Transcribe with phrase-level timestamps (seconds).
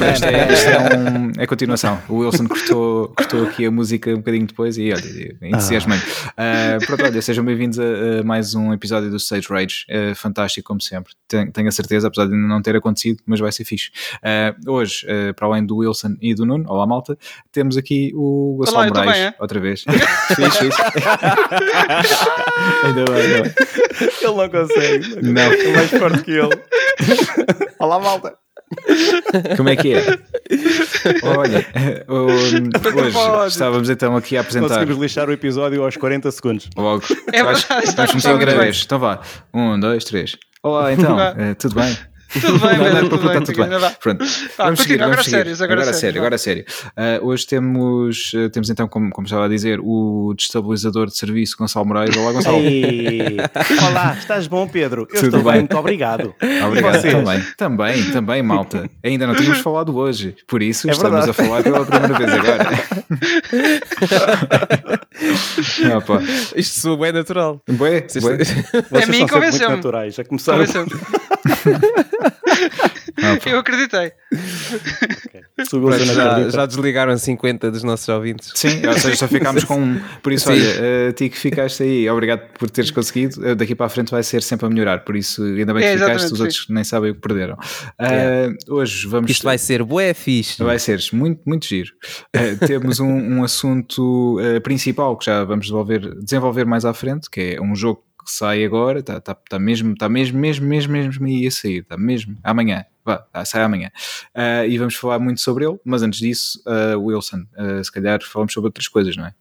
[0.00, 2.00] Isto é, isto é, um, é continuação.
[2.08, 5.98] O Wilson cortou, cortou aqui a música um bocadinho depois e olha, entusiasmei.
[6.36, 6.78] Ah.
[6.80, 9.84] Uh, pronto, olha, sejam bem-vindos a, a, mais um episódio do Stage Rage.
[9.90, 11.12] Uh, fantástico, como sempre.
[11.28, 13.90] Tenho, tenho, a certeza, apesar de ainda não ter acontecido, mas vai ser fixe.
[14.16, 17.18] Uh, hoje, para além do Wilson e do Nuno, olá malta,
[17.52, 19.34] temos aqui o Gonçalo Moraes, bem, é?
[19.38, 19.84] outra vez.
[20.34, 20.82] fixe, fixe.
[22.84, 23.52] ainda bem, ainda bem.
[24.22, 25.22] Ele não consegue.
[25.22, 25.42] Não.
[25.42, 26.58] É mais forte que ele.
[27.78, 28.34] Olá, malta.
[29.56, 30.18] Como é que é?
[31.22, 31.66] Olha,
[32.08, 32.62] hoje
[33.48, 34.68] estávamos então aqui a apresentar.
[34.68, 36.68] Conseguimos lixar o episódio aos 40 segundos.
[36.76, 37.02] Logo.
[37.32, 38.82] É verdade, vamos começar outra vez.
[38.84, 39.20] Então vá.
[39.52, 40.36] Um, dois, três.
[40.62, 41.16] Olá, então.
[41.16, 41.96] Uh, tudo bem?
[42.32, 43.90] Tudo bem, tudo, bem, tudo bem.
[44.00, 44.24] Pronto.
[44.58, 45.36] Ah, vamos seguir, agora, seguir.
[45.36, 46.64] Sérios, agora, agora sério, agora sério.
[46.96, 51.56] Uh, hoje temos, uh, temos então, como, como estava a dizer, o destabilizador de serviço
[51.58, 52.16] Gonçalo Moraes.
[52.16, 52.58] Olá, Gonçalo.
[53.88, 55.08] Olá, estás bom, Pedro?
[55.12, 56.34] Eu Tudo bem, muito obrigado.
[56.66, 57.40] Obrigado também.
[57.56, 58.88] Também, também, malta.
[59.02, 61.30] Ainda não tínhamos falado hoje, por isso é estamos verdade.
[61.30, 62.70] a falar pela primeira vez agora.
[65.96, 66.22] Opa.
[66.56, 67.60] Isto soa bem natural.
[67.68, 68.08] Bué, bué.
[68.08, 69.76] Vocês a mim convenceu-me.
[69.76, 70.64] naturais, já começaram.
[73.46, 74.12] eu acreditei.
[75.22, 76.04] Okay.
[76.04, 78.52] Já, já, desligaram 50 dos nossos ouvintes.
[78.54, 80.00] Sim, ou seja, só ficámos com um.
[80.22, 80.52] Por isso, Sim.
[80.52, 83.40] olha, uh, ti que ficaste aí, obrigado por teres conseguido.
[83.40, 85.04] Uh, daqui para a frente vai ser sempre a melhorar.
[85.04, 87.54] Por isso, ainda bem que é, ficaste, os outros nem sabem o que perderam.
[87.54, 88.48] Uh, é.
[88.68, 89.30] Hoje vamos.
[89.30, 90.62] Isto vai ser bué fixe.
[90.62, 91.90] Vai ser muito, muito giro.
[92.66, 97.60] temos um, um assunto principal que já vamos desenvolver, desenvolver mais à frente, que é
[97.60, 101.46] um jogo que sai agora, está tá, tá mesmo, tá mesmo, mesmo, mesmo, mesmo aí
[101.46, 103.90] a sair, está mesmo amanhã, vá, sai amanhã.
[104.34, 108.22] Uh, e vamos falar muito sobre ele, mas antes disso, uh, Wilson, uh, se calhar
[108.22, 109.34] falamos sobre outras coisas, não é?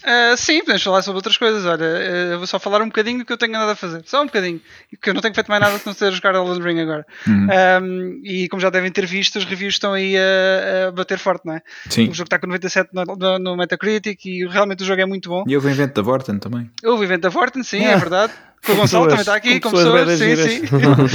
[0.00, 1.64] Uh, sim, podemos falar sobre outras coisas.
[1.64, 4.02] Olha, uh, eu vou só falar um bocadinho do que eu tenho andado a fazer.
[4.06, 4.60] Só um bocadinho.
[4.90, 7.06] Porque eu não tenho feito mais nada se não ser jogar Elden Ring agora.
[7.26, 7.48] Uhum.
[7.82, 11.46] Um, e como já devem ter visto, os reviews estão aí a, a bater forte,
[11.46, 11.62] não é?
[11.88, 12.08] Sim.
[12.08, 15.28] O jogo está com 97 no, no, no, Metacritic e realmente o jogo é muito
[15.28, 15.44] bom.
[15.46, 16.70] E houve o evento da Vorten também.
[16.82, 18.32] Houve o evento da Vorten, sim, é, é verdade.
[18.68, 20.62] O Gonçalo também está aqui, com pessoas, sim, sim.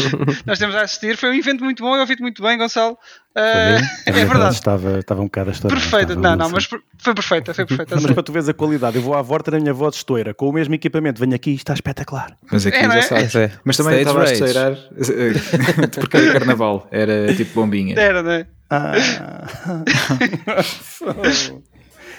[0.45, 1.15] Nós temos a assistir.
[1.15, 2.97] Foi um evento muito bom, eu ouvi-te muito bem, Gonçalo.
[3.35, 4.55] Uh, é verdade.
[4.55, 5.77] Estava, estava um bocado a história.
[5.77, 7.95] Perfeito, não, não, mas foi perfeita, foi perfeita.
[7.95, 10.49] mas para tu veres a qualidade, eu vou à volta da minha voz estoura, com
[10.49, 12.35] o mesmo equipamento, venho aqui e está espetacular.
[12.51, 13.01] Mas aqui é, já é?
[13.01, 13.35] sabes.
[13.35, 13.51] É.
[13.63, 14.75] Mas também estava a estourar
[15.99, 17.95] porque era carnaval, era tipo bombinha.
[17.99, 18.47] Era, não é?
[18.69, 18.95] Ah.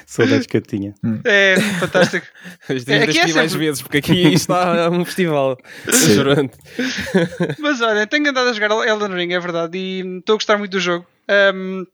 [0.06, 0.94] Saudades que eu tinha.
[1.04, 1.20] Hum.
[1.24, 2.24] É, fantástico.
[2.68, 3.34] Mas é, aqui é sempre...
[3.34, 5.58] mais vezes, porque aqui está um festival.
[7.58, 10.70] Mas olha, tenho andado a jogar Elden Ring, é verdade, e estou a gostar muito
[10.70, 11.04] do jogo.
[11.54, 11.84] Um,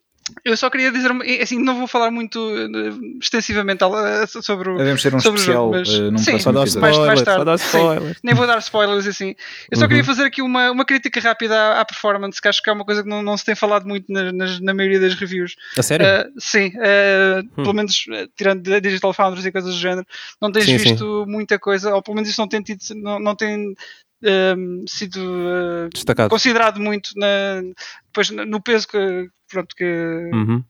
[0.44, 1.10] eu só queria dizer,
[1.40, 5.70] assim, não vou falar muito uh, extensivamente uh, sobre o Devemos ser um sobre especial,
[5.70, 6.32] o jogo, mas, uh, num sim,
[6.80, 7.58] mais, mais tarde.
[7.58, 9.34] Sim, nem vou dar spoilers assim.
[9.70, 9.88] Eu só uhum.
[9.88, 12.84] queria fazer aqui uma, uma crítica rápida à, à, performance, que acho que é uma
[12.84, 15.54] coisa que não, não se tem falado muito na, na, na maioria das reviews.
[15.78, 16.06] A sério?
[16.06, 17.62] Uh, sim, uh, hum.
[17.62, 18.04] pelo menos
[18.36, 20.06] tirando Digital Founders e coisas do género,
[20.40, 21.30] não tens sim, visto sim.
[21.30, 23.74] muita coisa, ou pelo menos isso não tem tido, não, não tem
[24.22, 27.62] um, sido uh, considerado muito na,
[28.06, 29.84] depois, no peso que, pronto, que,
[30.32, 30.64] uhum.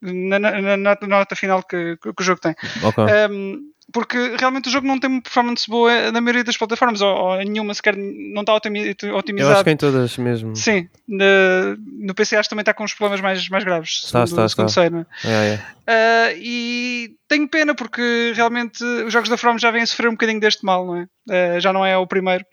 [0.00, 2.54] na, na, na, nota final que, que, o jogo tem.
[2.82, 3.04] Okay.
[3.30, 7.14] Um, porque realmente o jogo não tem uma performance boa na maioria das plataformas, ou,
[7.14, 9.38] ou nenhuma sequer não está otimizado.
[9.38, 10.56] Eu acho que em todas mesmo.
[10.56, 11.76] Sim, no,
[12.06, 14.64] no PC acho que também está com os problemas mais, mais graves, está, segundo, está,
[14.64, 14.68] está.
[14.68, 15.06] sei, não é?
[15.24, 16.32] é, é.
[16.32, 20.12] Uh, e tenho pena porque realmente os jogos da From já vêm a sofrer um
[20.12, 21.02] bocadinho deste mal, não é?
[21.28, 22.44] Uh, já não é o primeiro.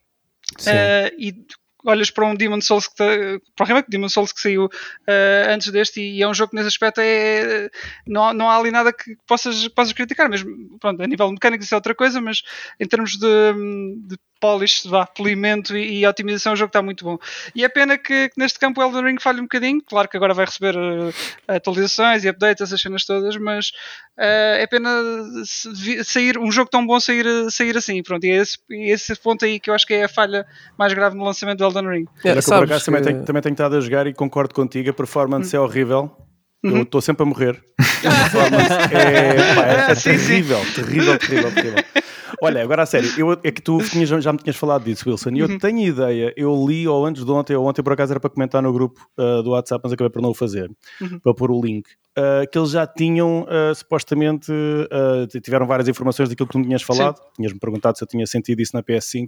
[0.59, 1.33] Uh, e
[1.85, 5.71] olhas para um Demon Souls que para o remake Demon Souls que saiu uh, antes
[5.71, 7.69] deste e é um jogo que nesse aspecto é
[8.05, 11.73] não, não há ali nada que possas, possas criticar mesmo pronto, a nível mecânico isso
[11.73, 12.41] é outra coisa mas
[12.79, 13.53] em termos de,
[14.07, 17.17] de polish, vá, polimento e, e, otimização, o jogo está muito bom.
[17.55, 19.81] E é pena que, que, neste campo o Elden Ring falhe um bocadinho.
[19.85, 21.13] Claro que agora vai receber uh,
[21.47, 23.69] atualizações e updates, essas cenas todas, mas
[24.17, 24.89] uh, é pena
[26.03, 28.01] sair um jogo tão bom sair, sair assim.
[28.01, 30.45] Pronto, e é esse, esse ponto aí que eu acho que é a falha
[30.77, 32.05] mais grave no lançamento do Elden Ring.
[32.25, 32.85] É, por acaso que...
[32.85, 35.59] também, tenho, também tenho estado a jogar e concordo contigo, a performance hum.
[35.59, 36.11] é horrível.
[36.63, 36.81] Eu uhum.
[36.83, 37.63] estou sempre a morrer.
[38.91, 40.73] é, pá, é, é sim, terrível, sim.
[40.73, 41.83] terrível, terrível, terrível.
[42.43, 45.29] Olha, agora a sério, eu, é que tu tinhas, já me tinhas falado disso, Wilson,
[45.31, 45.59] e eu uhum.
[45.59, 48.63] tenho ideia, eu li ou antes de ontem, ou ontem por acaso era para comentar
[48.63, 51.19] no grupo uh, do WhatsApp, mas acabei por não o fazer, uhum.
[51.19, 51.87] para pôr o link,
[52.17, 54.51] uh, que eles já tinham uh, supostamente,
[55.43, 58.59] tiveram várias informações daquilo que tu me tinhas falado, tinhas-me perguntado se eu tinha sentido
[58.59, 59.27] isso na PS5,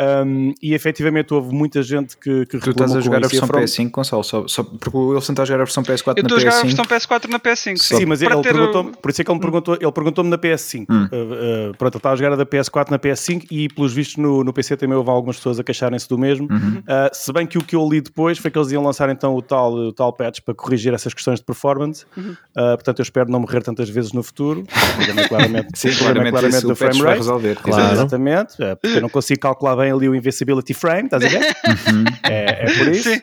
[0.00, 3.90] Um, e efetivamente houve muita gente que, que Tu estás a jogar a versão PS5
[3.90, 6.22] console, só, só, porque o Wilson está a jogar a versão PS4 eu na PS5.
[6.22, 7.76] Eu estou a jogar a versão PS4 na PS5.
[7.76, 10.38] Sim, sim mas ele perguntou por isso é que ele me perguntou, ele perguntou-me na
[10.38, 10.86] PS5.
[10.88, 11.08] Hum.
[11.12, 14.16] Uh, uh, pronto, ele está a jogar a da PS4 na PS5 e pelos vistos
[14.16, 16.48] no, no PC também houve algumas pessoas a queixarem-se do mesmo.
[16.50, 16.78] Uhum.
[16.78, 19.34] Uh, se bem que o que eu li depois foi que eles iam lançar então
[19.34, 22.06] o tal, o tal patch para corrigir essas questões de performance.
[22.16, 22.34] Uhum.
[22.54, 24.60] portanto, eu espero não morrer tantas vezes no futuro.
[24.60, 27.18] O é claramente, sim, claramente, claramente do frame rate.
[27.18, 27.92] Resolver, claro.
[27.92, 31.40] Exatamente, porque eu não consigo calcular bem ali o invincibility frame, estás a ver?
[31.90, 32.04] Uhum.
[32.24, 33.10] É, é, por isso.
[33.10, 33.20] Sim.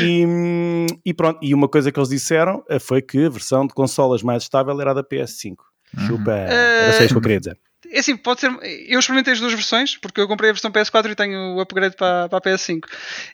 [0.00, 3.72] E, e, pronto, e uma coisa que eles disseram eh, foi que a versão de
[3.72, 5.56] consolas mais estável era a da PS5.
[5.96, 6.06] Uhum.
[6.06, 7.58] Chupa, era só isso que eu queria dizer.
[7.90, 8.50] É assim, pode ser.
[8.88, 11.94] Eu experimentei as duas versões, porque eu comprei a versão PS4 e tenho o upgrade
[11.94, 12.80] para, para a PS5.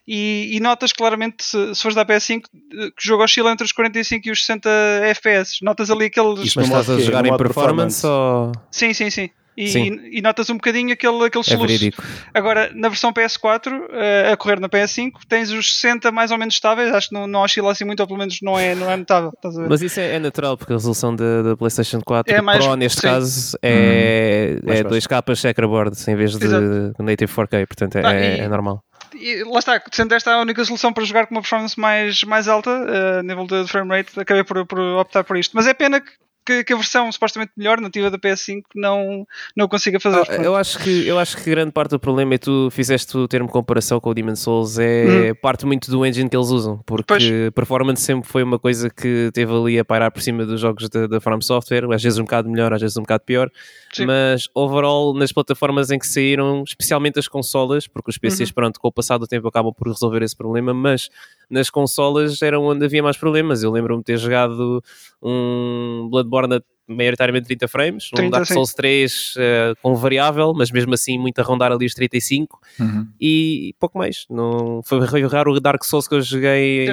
[0.06, 3.72] E, e notas claramente, se, se fores da PS5, que o jogo oscila entre os
[3.72, 4.68] 45 e os 60
[5.04, 5.58] FPS.
[5.62, 6.40] Notas ali aqueles.
[6.40, 8.52] Isto mas estás a jogar em performance, performance ou.
[8.70, 11.90] Sim, sim, sim e, e, notas um bocadinho aquele, aquele é soluço.
[12.32, 16.38] Agora, na versão PS4, uh, eh, a correr na PS5, tens os 60 mais ou
[16.38, 18.88] menos estáveis, acho que não, não oscila assim muito, ou pelo menos não é, não
[18.88, 19.32] é notável.
[19.68, 23.00] Mas isso é, é, natural, porque a resolução da PlayStation 4 é mais, Pro, neste
[23.00, 23.06] sim.
[23.06, 26.94] caso, é, hum, é 2 capas checkerboard em vez de Exato.
[27.00, 28.84] Native 4K, portanto é, ah, e, é normal.
[29.14, 32.46] E lá está, sendo esta a única solução para jogar com uma performance mais, mais
[32.46, 35.52] alta, uh, nível de frame rate, acabei por, por optar por isto.
[35.56, 36.10] Mas é pena que
[36.48, 40.24] que, que, a versão supostamente melhor, nativa da PS5, não, não consiga fazer.
[40.30, 43.28] Ah, eu, acho que, eu acho que grande parte do problema é tu fizeste o
[43.28, 45.34] termo comparação com o Demon Souls, é hum.
[45.42, 47.24] parte muito do engine que eles usam, porque pois.
[47.54, 51.06] performance sempre foi uma coisa que teve ali a pairar por cima dos jogos da,
[51.06, 53.50] da From Software, às vezes um bocado melhor, às vezes um bocado pior,
[53.92, 54.06] Sim.
[54.06, 58.54] mas overall nas plataformas em que saíram, especialmente as consolas, porque os PCs, uhum.
[58.54, 61.10] pronto, com o passar do tempo acabam por resolver esse problema, mas
[61.50, 63.62] nas consolas era onde havia mais problemas.
[63.62, 64.82] Eu lembro-me de ter jogado
[65.22, 68.76] um Bloodborne maioritariamente 30 frames, 30, um Dark Souls sim.
[68.76, 69.40] 3 uh,
[69.82, 73.06] com variável, mas mesmo assim muito a rondar ali os 35 uhum.
[73.20, 74.24] e pouco mais.
[74.30, 76.88] Não, foi raro o Dark Souls que eu joguei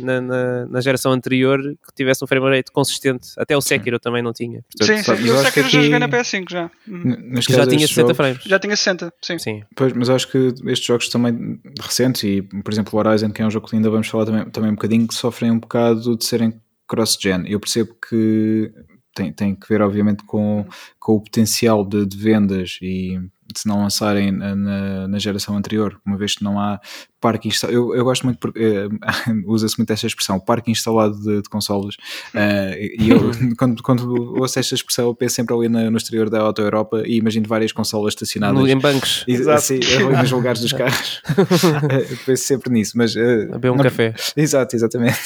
[0.00, 3.28] na, na, na, geração anterior que tivesse um frame rate consistente.
[3.38, 4.00] Até o Sekiro sim.
[4.02, 4.62] também não tinha.
[4.62, 5.26] Portanto, sim, sim.
[5.26, 6.70] E o Sekiro já joguei na PS5 já.
[6.88, 7.40] Uhum.
[7.40, 8.42] Já tinha 60 jogos, frames.
[8.44, 9.38] Já tinha 60, sim.
[9.38, 9.62] sim.
[9.74, 13.46] Pois, mas acho que estes jogos também recentes e, por exemplo, o Horizon, que é
[13.46, 16.24] um jogo que ainda vamos falar também, também um bocadinho, que sofrem um bocado de
[16.24, 16.54] serem
[16.86, 17.44] cross-gen.
[17.46, 18.72] Eu percebo que
[19.16, 20.64] tem, tem que ver, obviamente, com,
[21.00, 23.18] com o potencial de, de vendas e
[23.54, 26.80] se não lançarem na, na, geração anterior, uma vez que não há
[27.20, 27.76] parque instalado.
[27.76, 28.90] Eu, eu gosto muito, porque uh,
[29.46, 31.96] usa-se muito esta expressão, parque instalado de, de consolas.
[32.34, 36.28] Uh, e eu, quando, quando ouço esta expressão, eu penso sempre ali no, no exterior
[36.28, 38.68] da Auto Europa e imagino várias consolas estacionadas.
[38.68, 39.24] Em bancos.
[39.26, 39.80] E, assim,
[40.18, 41.22] nos lugares dos carros.
[41.28, 42.92] uh, penso sempre nisso.
[42.96, 44.14] Mas, uh, a beber um não, café.
[44.36, 45.18] Exato, exatamente.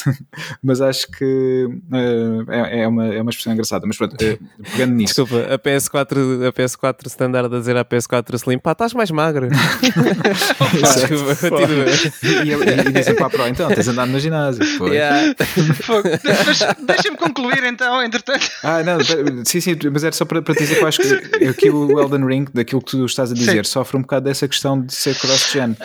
[0.63, 1.69] mas acho que
[2.49, 3.87] é, é, uma, é uma expressão engraçada.
[3.87, 5.15] Mas pronto, pegando nisso.
[5.15, 9.49] Desculpa, a PS4, a PS4 standard a dizer a PS4 Slim, pá, estás mais magra.
[10.73, 11.62] Desculpa,
[12.23, 14.62] e, e, e dizem para a Pro, então, tens andado no ginásio.
[14.87, 15.35] Yeah.
[16.81, 18.49] Deixa-me concluir então, entretanto.
[18.62, 18.99] Ah, não,
[19.45, 22.01] sim, sim, mas era só para, para te dizer que eu acho que aqui o
[22.01, 23.73] Elden Ring, daquilo que tu estás a dizer, sim.
[23.73, 25.73] sofre um bocado dessa questão de ser cross-gen.
[25.73, 25.77] Uh,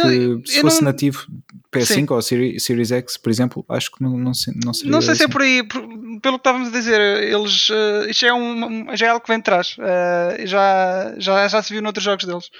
[0.00, 0.86] porque eu, se fosse não...
[0.86, 1.26] nativo
[1.72, 2.06] PS5 sim.
[2.08, 4.60] ou Series, Series X, por exemplo, acho que não, não, não seria.
[4.64, 4.72] Não
[5.02, 5.18] sei assim.
[5.18, 5.82] se é por aí, por,
[6.20, 7.68] pelo que estávamos a dizer, eles.
[7.70, 9.76] Uh, isto é, um, já é algo que vem de trás.
[9.78, 12.50] Uh, já, já, já se viu noutros jogos deles.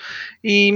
[0.43, 0.73] E,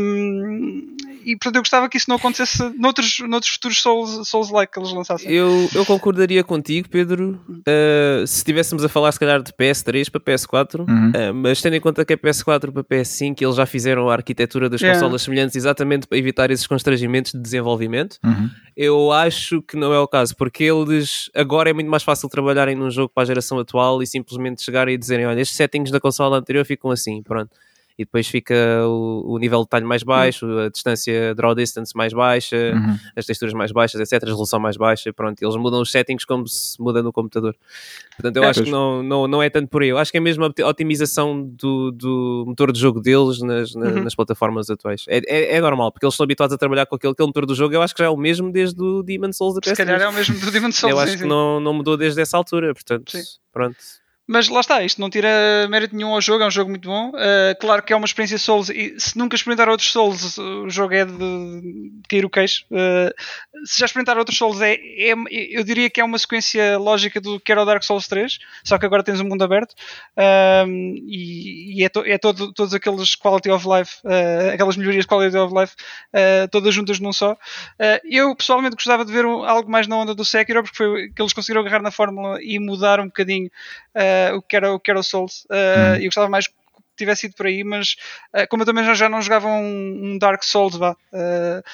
[1.25, 4.93] e portanto eu gostava que isso não acontecesse noutros, noutros futuros Souls, Souls-like que eles
[4.93, 5.31] lançassem.
[5.31, 10.21] Eu, eu concordaria contigo, Pedro, uh, se estivéssemos a falar se calhar de PS3 para
[10.21, 11.11] PS4, uhum.
[11.11, 14.69] uh, mas tendo em conta que é PS4 para PS5 eles já fizeram a arquitetura
[14.69, 14.99] das yeah.
[14.99, 18.51] consolas semelhantes exatamente para evitar esses constrangimentos de desenvolvimento, uhum.
[18.77, 22.29] eu acho que não é o caso, porque eles agora é muito mais fácil
[22.75, 26.01] num jogo para a geração atual e simplesmente chegarem e dizerem, olha, estes settings da
[26.01, 27.51] consola anterior ficam assim, pronto
[27.99, 28.55] e depois fica
[28.87, 32.99] o, o nível de detalhe mais baixo, a distância draw distance mais baixa, uhum.
[33.17, 36.47] as texturas mais baixas, etc, a resolução mais baixa, pronto, eles mudam os settings como
[36.47, 37.57] se muda no computador.
[38.17, 38.69] Portanto, eu é, acho pois.
[38.69, 39.89] que não, não, não é tanto por aí.
[39.89, 43.87] Eu acho que é mesmo a otimização do, do motor de jogo deles nas, na,
[43.87, 44.05] uhum.
[44.05, 45.05] nas plataformas atuais.
[45.09, 47.55] É, é, é, normal, porque eles estão habituados a trabalhar com aquele, aquele motor do
[47.55, 47.75] jogo.
[47.75, 49.77] Eu acho que já é o mesmo desde o Demon Souls da PS3.
[49.77, 50.93] Se calhar é o mesmo do Demon Souls.
[50.93, 53.23] Eu acho que não, não mudou desde essa altura, portanto, sim.
[53.53, 53.77] pronto.
[54.27, 55.29] Mas lá está, isto não tira
[55.69, 57.11] mérito nenhum ao jogo, é um jogo muito bom.
[57.11, 60.95] Uh, claro que é uma experiência Souls e se nunca experimentar outros Souls, o jogo
[60.95, 62.65] é de cair o queixo.
[62.71, 63.13] Uh,
[63.67, 65.15] se já experimentar outros Souls, é, é,
[65.51, 68.79] eu diria que é uma sequência lógica do que era o Dark Souls 3, só
[68.79, 73.17] que agora tens um mundo aberto uh, e, e, é, to, é todo, todos aqueles
[73.17, 73.97] quality of life,
[74.55, 75.75] aquelas melhorias quality of life,
[76.51, 77.37] todas juntas num só.
[78.05, 81.21] eu pessoalmente gostava de ver um, algo mais na onda do Sekiro, porque foi que
[81.21, 83.51] eles conseguiram agarrar na fórmula e mudar um bocadinho.
[84.33, 85.45] Uh, o, que era, o que era o Souls.
[85.45, 85.97] Uh, hum.
[86.01, 86.47] E gostava mais
[86.95, 87.97] tivesse ido por aí, mas
[88.35, 90.95] uh, como eu também já, já não jogava um, um Dark Souls, vá,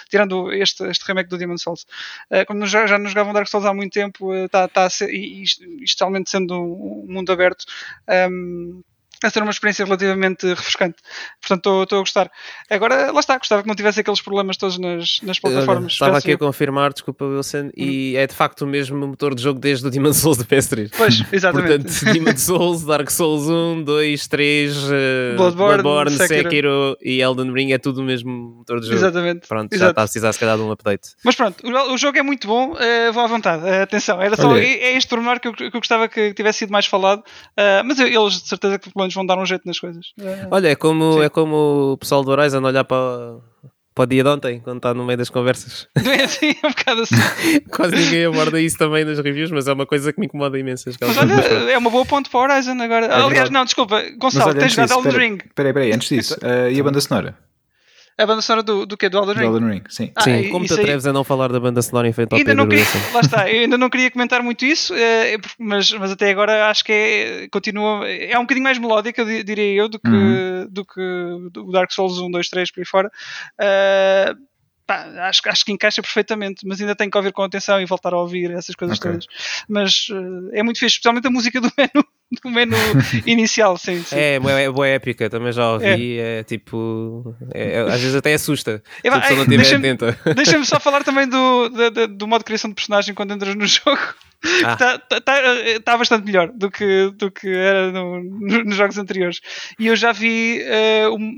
[0.08, 1.86] tirando este, este remake do Demon Souls,
[2.46, 5.10] como já, já não jogava um Dark Souls há muito tempo, está tá a ser,
[5.10, 7.64] e, e, especialmente sendo um mundo aberto,
[8.30, 8.80] um,
[9.22, 10.96] a ser uma experiência relativamente refrescante.
[11.40, 12.30] Portanto, estou a gostar.
[12.70, 15.92] Agora, lá está, gostava que não tivesse aqueles problemas todos nas, nas plataformas.
[15.92, 17.70] Estava aqui a confirmar, desculpa Wilson, hum.
[17.76, 20.90] e é de facto o mesmo motor de jogo desde o Demon Souls do PS3.
[20.96, 21.84] Pois, exatamente.
[21.84, 24.88] Portanto, Demon Souls, Dark Souls 1, 2, 3, uh,
[25.36, 26.42] Bloodborne, Bloodborne Sekiro.
[26.44, 26.96] Sekiro.
[27.02, 28.98] e Elden Ring é tudo o mesmo motor de jogo.
[28.98, 29.46] Exatamente.
[29.48, 29.84] Pronto, Exato.
[29.86, 31.10] já está a precisar se calhar de um update.
[31.24, 34.36] Mas pronto, o, o jogo é muito bom, uh, vou à vontade, uh, atenção, era
[34.36, 37.20] só, é, é este pormenor que eu, que eu gostava que tivesse sido mais falado,
[37.20, 40.06] uh, mas eu- eles de certeza que pelo menos vão dar um jeito nas coisas.
[40.18, 41.22] Uh, Olha, é como, Sim.
[41.22, 43.38] é como o pessoal do Horizon olhar para,
[43.94, 45.88] para o dia de ontem, quando está no meio das conversas.
[45.96, 47.16] é assim, é um bocado assim.
[47.74, 50.90] Quase ninguém aborda isso também nas reviews, mas é uma coisa que me incomoda imenso.
[51.00, 51.32] Mas olha,
[51.72, 53.06] é uma boa ponte para o Horizon agora.
[53.06, 53.52] Aliás, verdade.
[53.52, 55.38] não, desculpa, Mas Gonçalo, olha, tens antes jogado disso, Elden espera, Ring.
[55.48, 57.47] espera aí, antes disso, uh, e a banda sonora?
[58.18, 59.08] A banda sonora do, do quê?
[59.08, 59.46] Do Elden Do Ring?
[59.46, 60.10] Elden Ring, sim.
[60.16, 62.32] Ah, Sim, como te isso aí- atreves a não falar da banda sonora em frente
[62.32, 62.84] ao Ainda Pedro não queria,
[63.14, 66.84] lá está, eu ainda não queria comentar muito isso, eh, mas, mas até agora acho
[66.84, 70.66] que é, continua, é um bocadinho mais melódica, di- diria eu, do que, Uhum.
[70.68, 71.00] do que
[71.60, 73.10] o Dark Souls 1, 2, 3 por aí fora.
[73.60, 74.34] Eh,
[74.88, 77.84] pá, acho, que- acho que encaixa perfeitamente, mas ainda tenho que ouvir com atenção e
[77.86, 79.10] voltar a ouvir essas coisas Ok.
[79.10, 79.26] todas.
[79.68, 82.04] Mas eh, é muito fixe, especialmente a música do menu,
[82.42, 82.76] do menu
[83.26, 84.02] inicial, sim.
[84.02, 84.16] sim.
[84.16, 86.18] É, é, é boa épica, também já ouvi.
[86.18, 87.36] É, tipo.
[87.54, 88.82] é- é- às vezes até assusta.
[89.02, 90.18] Se É, a pessoa não ei, estiver deixa-me- atenta.
[90.34, 93.66] Deixa-me só falar também do, da- do modo de criação de personagem quando entras no
[93.66, 94.00] jogo.
[94.64, 94.72] Ah.
[94.72, 95.34] Está tá, tá,
[95.84, 99.40] tá bastante melhor do que, do que era no- no- nos jogos anteriores.
[99.78, 100.60] E eu já vi.
[100.62, 101.34] eh, um-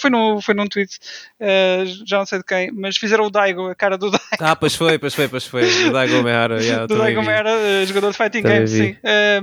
[0.00, 0.98] foi, no, foi num tweet,
[1.40, 4.24] eh, já não sei de quem, mas fizeram o Daigo, a cara do Daigo.
[4.40, 5.88] Ah, pois foi, pois foi, pois foi.
[5.88, 8.96] O Daigo Mehara, yeah, do Daigo eh, jogador de Fighting Games, sim.
[9.02, 9.40] Eh,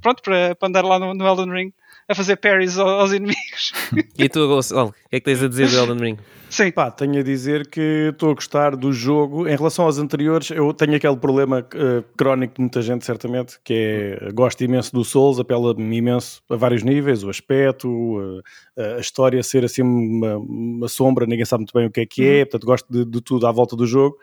[0.00, 1.72] pronto, para, para andar lá no, no Elden Ring
[2.08, 3.72] a fazer parries aos, aos inimigos.
[4.18, 6.18] E tu, Gonçalo, o que é que tens a dizer do Elden Ring?
[6.50, 6.70] sim.
[6.70, 9.46] Pá, tenho a dizer que estou a gostar do jogo.
[9.46, 14.18] Em relação aos anteriores, eu tenho aquele problema eh, crónico de muita gente, certamente, que
[14.22, 18.42] é gosto imenso do Souls, apela-me imenso a vários níveis, o aspecto,
[18.78, 22.06] eh, a história ser assim uma, uma sombra, ninguém sabe muito bem o que é
[22.06, 24.16] que é, portanto gosto de, de tudo à volta do jogo.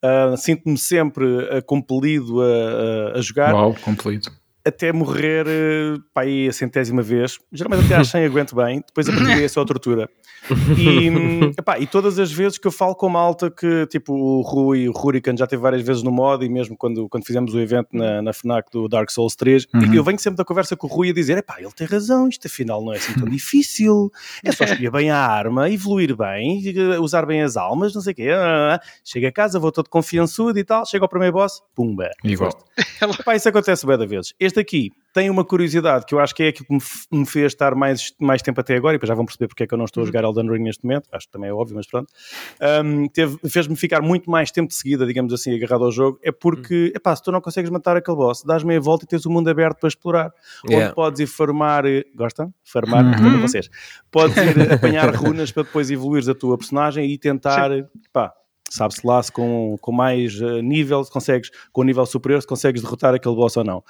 [0.00, 2.46] Ah, Sinto-me sempre eh, compelido a,
[3.14, 4.30] a- a jogar Uau, completo.
[4.64, 7.38] Até morrer eh, pá, aí a centésima vez.
[7.52, 10.08] Geralmente até às 100 aguento bem, depois a partir daí é só tortura.
[10.78, 11.08] E,
[11.58, 14.92] epá, e todas as vezes que eu falo com malta que, tipo, o Rui, o
[14.92, 18.22] Hurricane já teve várias vezes no mod e mesmo quando, quando fizemos o evento na,
[18.22, 19.94] na FNAC do Dark Souls 3, Uhum.
[19.94, 22.46] eu venho sempre da conversa com o Rui a dizer, epá, ele tem razão, isto
[22.46, 24.10] afinal não é assim tão difícil,
[24.44, 28.12] é só escolher bem a arma, evoluir bem, eh, usar bem as almas, não sei
[28.12, 28.28] o quê.
[28.32, 28.80] Ah, ah, ah.
[29.04, 32.10] Chega a casa, vou todo confiançudo e tal, chega ao primeiro boss, pumba.
[32.24, 32.52] Igual.
[33.00, 34.34] Epá, isso acontece bem da vezes.
[34.38, 37.74] Este aqui tem uma curiosidade que eu acho que é aquilo que me, fez estar
[37.74, 39.84] mais, mais tempo até agora, e depois já vão perceber porque é que eu não
[39.84, 42.10] estou a jogar Elden Ring neste momento, acho que também é óbvio, mas pronto.
[42.82, 43.06] Um,
[43.46, 47.14] Fez-me ficar muito mais tempo de seguida, digamos assim, agarrado ao jogo, é porque, epá,
[47.14, 49.80] se tu não consegues matar aquele boss, dás meia volta e tens o mundo aberto
[49.80, 50.32] para explorar,
[50.64, 50.86] Yeah.
[50.86, 52.52] onde podes ir farmar, eh, gostam?
[52.64, 53.38] Farmar, Uhum.
[53.42, 53.68] vocês.
[54.10, 57.68] Podes ir apanhar runas para depois evoluires a tua personagem e tentar,
[58.14, 58.32] pá,
[58.70, 62.46] sabe-se lá se com, com mais eh, nível, se consegues, com um nível superior, se
[62.46, 63.84] consegues derrotar aquele boss ou não.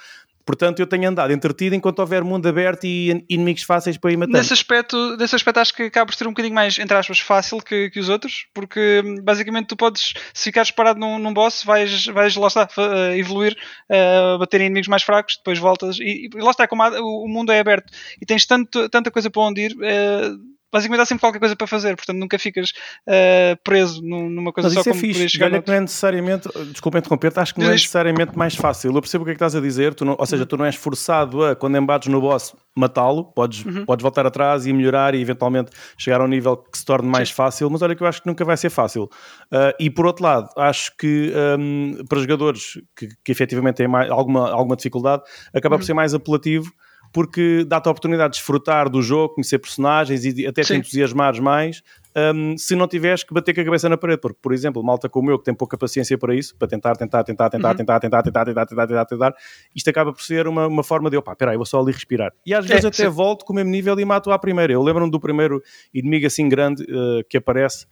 [0.45, 4.37] Portanto, eu tenho andado entretido enquanto houver mundo aberto e inimigos fáceis para ir matando.
[4.37, 7.59] Nesse aspecto, nesse aspecto acho que acaba por ser um bocadinho mais, entre aspas, fácil
[7.59, 11.63] que, que os outros, porque hum, basicamente tu podes, se ficares parado num, num boss,
[11.63, 13.55] vais, vais lá está, eh, evoluir,
[13.89, 17.27] eh, bater em inimigos mais fracos, depois voltas, e, e lá está, como há- o,
[17.27, 20.29] mundo é aberto e tens tanto, tanta coisa para onde ir, eh,
[20.73, 22.73] basicamente há sempre qualquer coisa para fazer, portanto nunca ficas
[23.07, 25.29] eh, preso num- numa coisa Mas só isso é como podias fixe.
[25.29, 28.91] chegar Olha que não é necessariamente, desculpa interromper-te, acho que não é necessariamente mais fácil.
[28.93, 30.65] Eu percebo o que é que estás a dizer, tu não- ou seja, tu não
[30.65, 33.85] és forçado a, quando embates no boss, matá-lo, podes, Uhum.
[33.85, 37.29] podes voltar atrás e melhorar e eventualmente chegar a um nível que se torne mais
[37.29, 39.07] fácil, mas olha que eu acho que nunca vai ser fácil.
[39.51, 44.09] Ah, e por outro lado, acho que hum, para jogadores que, que efetivamente têm mais-
[44.09, 45.21] alguma, alguma dificuldade,
[45.53, 45.79] acaba Uhum.
[45.81, 46.71] por ser mais apelativo
[47.13, 50.75] porque dá-te a oportunidade de desfrutar do jogo, conhecer personagens e até te Sim.
[50.77, 51.81] entusiasmares mais
[52.15, 55.09] um, se não tiveres que bater com a cabeça na parede, porque, por exemplo, malta
[55.09, 57.75] como eu que tem pouca paciência para isso, para tentar, tentar, tentar, tentar, Uhum.
[57.77, 59.35] tentar, tentar, tentar, tentar, tentar, tentar, tentar,
[59.75, 62.31] isto acaba por ser uma, uma forma de, opá, peraí, vou só ali respirar.
[62.45, 63.09] E às É, vezes até sim.
[63.09, 64.71] volto com o mesmo nível e mato à primeira.
[64.73, 65.61] Eu lembro-me do primeiro
[65.93, 67.87] inimigo assim grande uh, que aparece,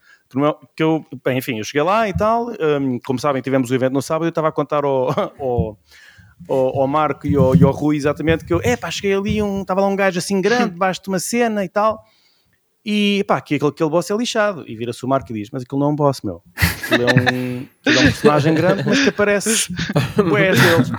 [0.76, 3.94] que eu, bem, enfim, eu cheguei lá e tal, um, como sabem, tivemos o evento
[3.94, 5.10] no sábado, eu estava a contar ao,
[5.40, 5.78] ao
[6.48, 9.42] ao, ao Marco e ao, e ao Rui exatamente que eu, é pá, cheguei ali,
[9.42, 12.04] um, estava lá um gajo assim grande, debaixo de uma cena e tal,
[12.84, 14.64] e pá, que aquele, aquele boss é lixado.
[14.68, 16.42] E vira-se o Marco e diz: Mas aquilo não é um boss, meu.
[16.56, 19.72] Aquilo é um, aquilo é um personagem grande, mas que aparece
[20.18, 20.92] boés deles.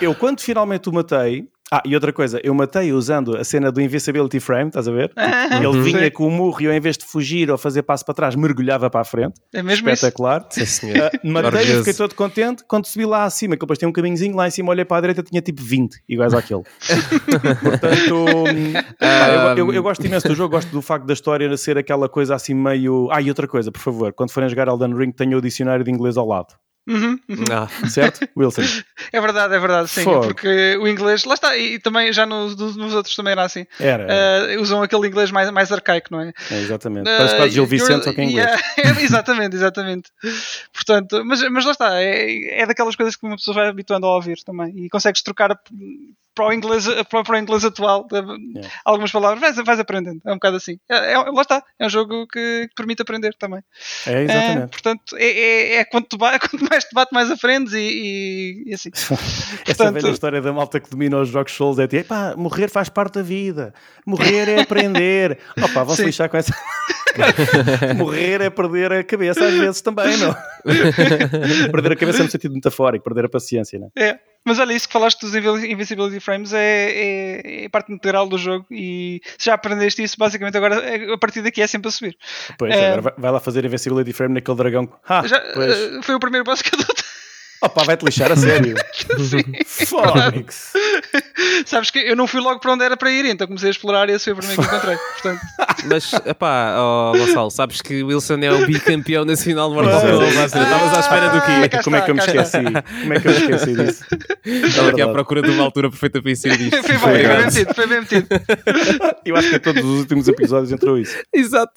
[0.00, 3.80] Eu, quando finalmente o matei, Ah, e outra coisa, eu matei usando a cena do
[3.80, 5.12] Invincibility Frame, estás a ver?
[5.56, 5.82] Ele Uhum.
[5.84, 8.34] vinha com o murro e eu, em vez de fugir ou fazer passo para trás,
[8.34, 9.40] mergulhava para a frente.
[9.54, 9.94] É mesmo isso.
[9.94, 10.46] Espetacular.
[10.50, 10.96] Sim, senhor.
[11.04, 12.64] Ah, matei e fiquei todo contente.
[12.66, 15.00] Quando subi lá acima, que depois tem um caminhozinho lá em cima, olhei para a
[15.02, 16.62] direita tinha tipo 20 iguais àquele.
[17.62, 18.24] Portanto,
[18.98, 22.08] pá, eu, eu- eu gosto imenso do jogo, gosto do facto da história ser aquela
[22.08, 23.08] coisa assim meio.
[23.12, 25.90] Ah, e outra coisa, por favor, quando forem jogar Elden Ring, tenham o dicionário de
[25.90, 26.48] inglês ao lado.
[26.90, 27.44] Uhum, uhum.
[27.52, 28.62] Ah, Certo, Wilson?
[29.12, 30.02] É verdade, é verdade, sim.
[30.04, 30.26] Fogo.
[30.26, 33.64] Porque o inglês, lá está, e também já nos, nos- nos outros também era assim.
[33.78, 34.06] Era.
[34.08, 36.32] Eh, usam aquele inglês mais, mais arcaico, não é?
[36.50, 37.04] É, exatamente.
[37.04, 38.60] Parece quase Gil Uh, Vicente, you're- só que em inglês.
[38.78, 40.10] yeah, exatamente, exatamente.
[40.72, 44.14] Portanto, mas, mas lá está, é, é daquelas coisas que uma pessoa vai habituando a
[44.14, 45.56] ouvir também e consegues trocar
[46.34, 50.20] para o inglês, para, o inglês atual de- algumas palavras, vais, vais aprendendo.
[50.24, 50.78] É um bocado assim.
[50.88, 53.60] É, é- lá está, é um jogo que, que permite aprender também.
[54.06, 54.70] É, É, exatamente.
[54.70, 58.74] portanto, é, é, é quanto, ba- quanto mais te bate, mais aprendes e, e- e
[58.74, 58.90] assim.
[58.94, 59.14] Essa
[59.64, 62.88] Portanto- velha história da malta que domina os jogos Souls é tipo, "Epá, morrer faz
[62.88, 63.74] parte da vida,
[64.06, 65.38] morrer é aprender.
[65.62, 66.06] Opa, vão se Sim.
[66.06, 66.54] lixar com essa.
[67.96, 70.34] morrer é perder a cabeça às vezes também, não?
[71.72, 74.92] perder a cabeça no sentido metafórico, perder a paciência, não É, mas olha, isso que
[74.92, 79.54] falaste dos Invi- Invincibility Frames é, é, é parte integral do jogo e se já
[79.54, 80.82] aprendeste isso, basicamente agora
[81.14, 82.16] a partir daqui é sempre a subir.
[82.58, 82.86] Pois, É.
[82.88, 84.88] agora vai, vai lá fazer Invincibility Frame naquele dragão.
[85.26, 86.94] Já, eh, foi o primeiro boss que eu dou.
[87.62, 88.74] Opa, vai-te lixar a sério.
[89.66, 90.72] Fónix.
[91.66, 94.08] Sabes que eu não fui logo para onde era para ir, então comecei a explorar
[94.08, 94.96] e esse foi o primeiro que encontrei.
[94.96, 95.40] Portanto,
[95.86, 100.22] mas, epá, oh, Gonçalo, sabes que Wilson é o bicampeão nacional de Mortal.
[100.46, 101.68] Estavas à espera do Ah, quê?
[101.68, 102.64] cá Como é que eu me está, esqueci?
[103.00, 104.04] Como é que eu me esqueci disso?
[104.66, 106.82] Estava aqui à procura de uma altura perfeita para inserir isto.
[106.82, 108.26] foi bem, foi bem metido, foi bem metido.
[109.24, 111.16] Eu acho que em todos os últimos episódios entrou isso.
[111.32, 111.72] Exato.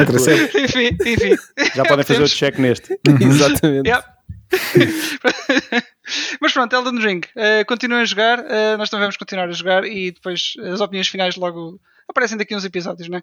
[0.00, 0.64] Entra sempre.
[0.64, 1.36] enfim, enfim.
[1.74, 2.98] Já podem fazer o check neste.
[3.20, 3.86] Exatamente.
[3.88, 4.04] Yeah.
[6.40, 9.84] Mas pronto, Elden Ring, eh, continuem a jogar, eh, nós também vamos continuar a jogar
[9.84, 13.22] e depois as opiniões finais logo aparecem daqui uns episódios, não é?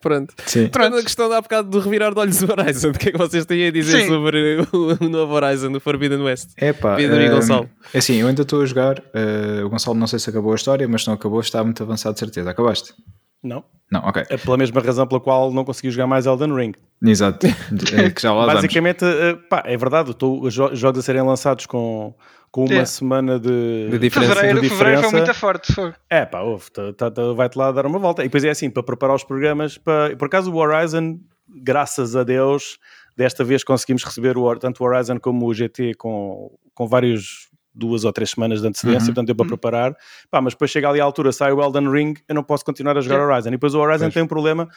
[0.00, 0.34] Pronto.
[0.44, 0.68] Sim.
[0.68, 2.90] Pronto, a questão da há bocado do revirar de olhos do Horizon.
[2.94, 4.08] O que é que vocês têm a dizer Sim.
[4.08, 6.50] sobre o, o novo Horizon, o Forbidden West?
[6.96, 7.70] Pedro e hum, Gonçalo.
[7.94, 9.02] É assim, eu ainda estou a jogar.
[9.14, 11.82] eh, o Gonçalo não sei se acabou a história, mas se não acabou, está muito
[11.82, 12.50] avançado, de certeza.
[12.50, 12.92] Acabaste?
[13.46, 13.64] Não.
[13.90, 14.24] Não, ok.
[14.28, 16.72] É pela mesma razão pela qual não consegui jogar mais Elden Ring.
[17.04, 17.46] Exato.
[17.46, 18.46] Eh, que já lá.
[18.52, 22.12] Basicamente, eh, pá, é verdade, estou, os jo- jogos a serem lançados com,
[22.50, 22.84] com uma É.
[22.84, 24.34] semana de, De diferença.
[24.34, 25.16] Fevereiro, de fevereiro foi diferença.
[25.28, 25.72] muito forte.
[25.72, 25.92] Foi.
[26.10, 26.40] É pá,
[26.72, 28.22] tá- tá- tá- vai-te lá dar uma volta.
[28.22, 30.16] E depois é assim, para preparar os programas, para...
[30.16, 31.20] por acaso o Horizon,
[31.62, 32.78] graças a Deus,
[33.16, 38.04] desta vez conseguimos receber o, tanto o Horizon como o GT com, com vários duas
[38.04, 39.06] ou três semanas de antecedência, Uhum.
[39.14, 39.96] portanto deu para preparar.
[40.30, 42.96] Pá, mas depois chega ali à altura, sai o Elden Ring, eu não posso continuar
[42.96, 43.22] a jogar Sim.
[43.32, 43.48] Horizon.
[43.48, 44.14] E depois o Horizon Pois.
[44.14, 44.68] tem um problema,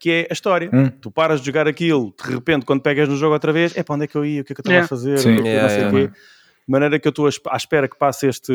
[0.00, 0.70] que é a história.
[0.72, 0.88] Hum.
[0.88, 3.94] Tu paras de jogar aquilo, de repente, quando pegas no jogo outra vez, é para
[3.96, 4.84] onde é que eu ia, o que é que eu estava Yeah.
[4.84, 5.34] a fazer, Sim.
[5.38, 6.14] o que é que eu não sei Yeah, o yeah.
[6.14, 6.20] quê.
[6.68, 8.52] De maneira que eu estou à espera que passe este.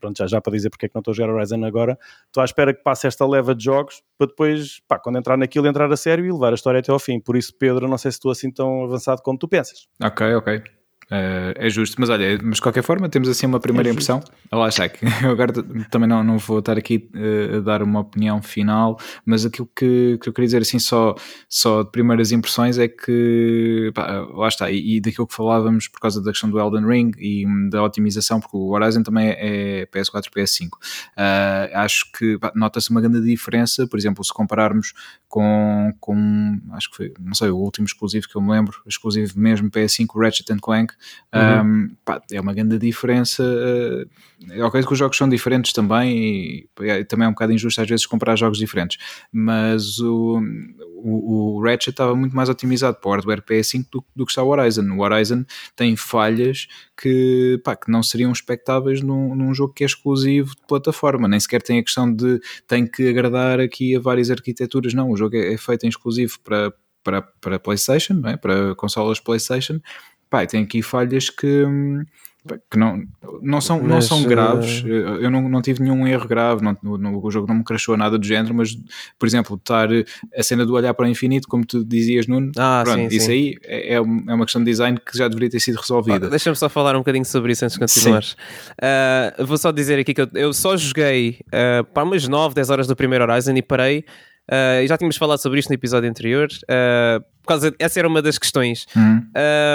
[0.00, 1.98] Pronto, já, já para dizer porque é que não estou a jogar Horizon agora.
[2.28, 5.66] Estou à espera que passe esta leva de jogos para depois, pá, quando entrar naquilo,
[5.66, 7.20] entrar a sério e levar a história até ao fim.
[7.20, 9.86] Por isso, Pedro, não sei se estou assim tão avançado como tu pensas.
[10.02, 10.62] Ok, ok.
[11.08, 14.20] Eh, é justo, mas olha, mas de qualquer forma temos assim uma primeira É impressão.
[14.50, 15.52] Lá está, que eu agora
[15.90, 20.18] também não, não vou estar aqui eh, a dar uma opinião final, mas aquilo que,
[20.20, 21.14] que eu queria dizer assim só,
[21.48, 26.00] só de primeiras impressões é que pá, lá está, e, e daquilo que falávamos por
[26.00, 29.86] causa da questão do Elden Ring e hum, da otimização, porque o Horizon também é
[29.86, 30.70] PS4 e PS5.
[31.16, 34.92] Ah, acho que nota-se uma grande diferença, por exemplo, se compararmos
[35.28, 39.38] com, com acho que foi, não sei, o último exclusivo que eu me lembro, exclusivo
[39.38, 40.58] mesmo PS5, o Ratchet and
[41.32, 43.42] Clank, um, pá, é uma grande diferença.
[44.50, 47.80] É ok que os jogos são diferentes também e é, também é um bocado injusto
[47.80, 48.98] às vezes comparar jogos diferentes,
[49.32, 50.40] mas o,
[50.96, 54.42] o, o Ratchet estava muito mais otimizado para o hardware PS5 do, do que está
[54.42, 54.84] o Horizon.
[54.92, 56.68] O Horizon tem falhas
[57.00, 61.40] que, pá, que não seriam expectáveis num, num jogo que é exclusivo de plataforma, nem
[61.40, 65.36] sequer tem a questão de tem que agradar aqui a várias arquiteturas, não, o jogo
[65.36, 68.36] é, é feito em exclusivo para, para, para PlayStation, é?
[68.36, 69.80] para consolas PlayStation.
[70.28, 72.04] Pá, tem aqui falhas que, hum,
[72.70, 73.02] que não,
[73.42, 74.84] não são, não Mas, são eh, graves.
[74.86, 78.18] Eu não, não tive nenhum erro grave, não, no, o jogo não me crashou nada
[78.18, 78.76] do género, mas,
[79.18, 79.88] por exemplo, estar
[80.36, 83.26] a cena do olhar para o infinito, como tu dizias, Nuno, Ah, pronto, sim, isso
[83.26, 83.32] sim.
[83.32, 86.26] aí é, é é uma questão de design que já deveria ter sido resolvida.
[86.26, 88.36] Ah, Deixa-me só falar um bocadinho sobre isso antes de continuares.
[88.80, 92.70] Ah, vou só dizer aqui que eu, eu só joguei ah, para umas 9, 10
[92.70, 94.04] horas do primeiro Horizon e parei.
[94.50, 96.48] Ah, e já tínhamos falado sobre isto no episódio anterior.
[96.68, 98.86] ah, por causa essa era uma das questões.
[98.96, 99.22] Hum,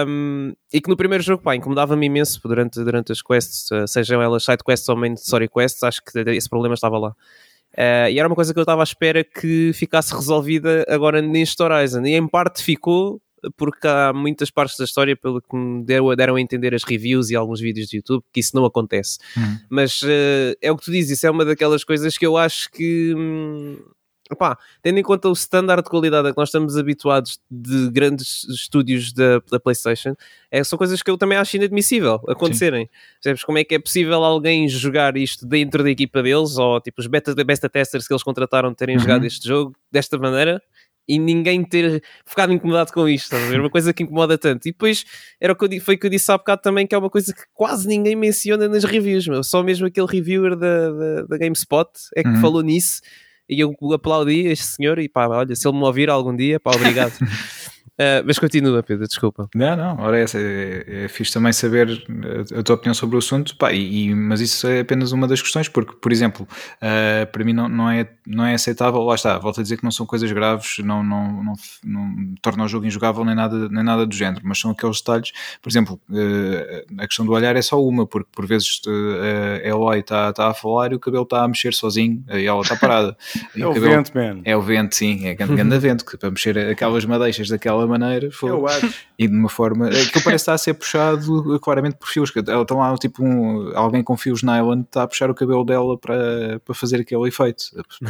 [0.07, 4.21] Um, e que no primeiro jogo, pá, incomodava-me imenso durante, durante as quests, uh, sejam
[4.21, 7.09] elas side quests ou main story quests, acho que esse problema estava lá.
[7.09, 11.61] Uh, e era uma coisa que eu estava à espera que ficasse resolvida agora neste
[11.61, 13.21] Horizon, e em parte ficou,
[13.55, 17.29] porque há muitas partes da história, pelo que me deram, deram a entender as reviews
[17.29, 19.17] e alguns vídeos de YouTube, que isso não acontece.
[19.37, 19.57] Uhum.
[19.69, 22.69] Mas uh, é o que tu dizes, isso é uma daquelas coisas que eu acho
[22.71, 23.13] que.
[23.15, 23.77] Hum,
[24.31, 28.45] Opa, tendo em conta o standard de qualidade a que nós estamos habituados de grandes
[28.45, 30.15] estúdios da, da PlayStation,
[30.49, 32.89] é, são coisas que eu também acho inadmissível acontecerem.
[33.19, 37.01] Sabes como é que é possível alguém jogar isto dentro da equipa deles, ou tipo
[37.01, 39.01] os beta, beta testers que eles contrataram terem uhum.
[39.01, 40.61] jogado este jogo desta maneira?
[41.07, 43.59] e ninguém ter ficado incomodado com isto, estás a ver?
[43.59, 44.67] Uma coisa que incomoda tanto.
[44.67, 45.03] E depois
[45.41, 47.09] era o que eu, foi o que eu disse há bocado também, que é uma
[47.09, 49.43] coisa que quase ninguém menciona nas reviews, meu.
[49.43, 52.39] só mesmo aquele reviewer da, da, da GameSpot é que uhum.
[52.39, 53.01] falou nisso
[53.51, 56.71] e eu aplaudi este senhor e pá, olha, se ele me ouvir algum dia, pá,
[56.73, 57.11] obrigado.
[58.01, 59.47] Uh, mas continua, Pedro, desculpa.
[59.53, 62.03] Não, não, ora essa, é, é fixe também saber
[62.57, 65.39] a, tua opinião sobre o assunto, pá, e, e, mas isso é apenas uma das
[65.39, 69.37] questões, porque, por exemplo, uh, para mim não, não, é, não é aceitável, lá está,
[69.37, 72.87] volto a dizer que não são coisas graves, não, não, não, não torna o jogo
[72.87, 77.05] injogável nem nada, nem nada do género, mas são aqueles detalhes, por exemplo, uh, a
[77.05, 80.91] questão do olhar é só uma, porque por vezes a Eloy está tá a falar
[80.91, 83.15] e o cabelo está a mexer sozinho e ela está parada.
[83.55, 84.41] é o, o cabelo, vento, man.
[84.43, 88.29] É o vento, sim, é grande vento, que para mexer aquelas madeixas daquela maneira.
[88.31, 88.93] Foi, eu acho.
[89.17, 89.89] E de uma forma.
[89.89, 92.31] Eh, que parece estar a ser puxado claramente por fios.
[92.35, 96.59] Estão lá, tipo, um, alguém com fios nylon está a puxar o cabelo dela para,
[96.65, 97.65] para fazer aquele efeito.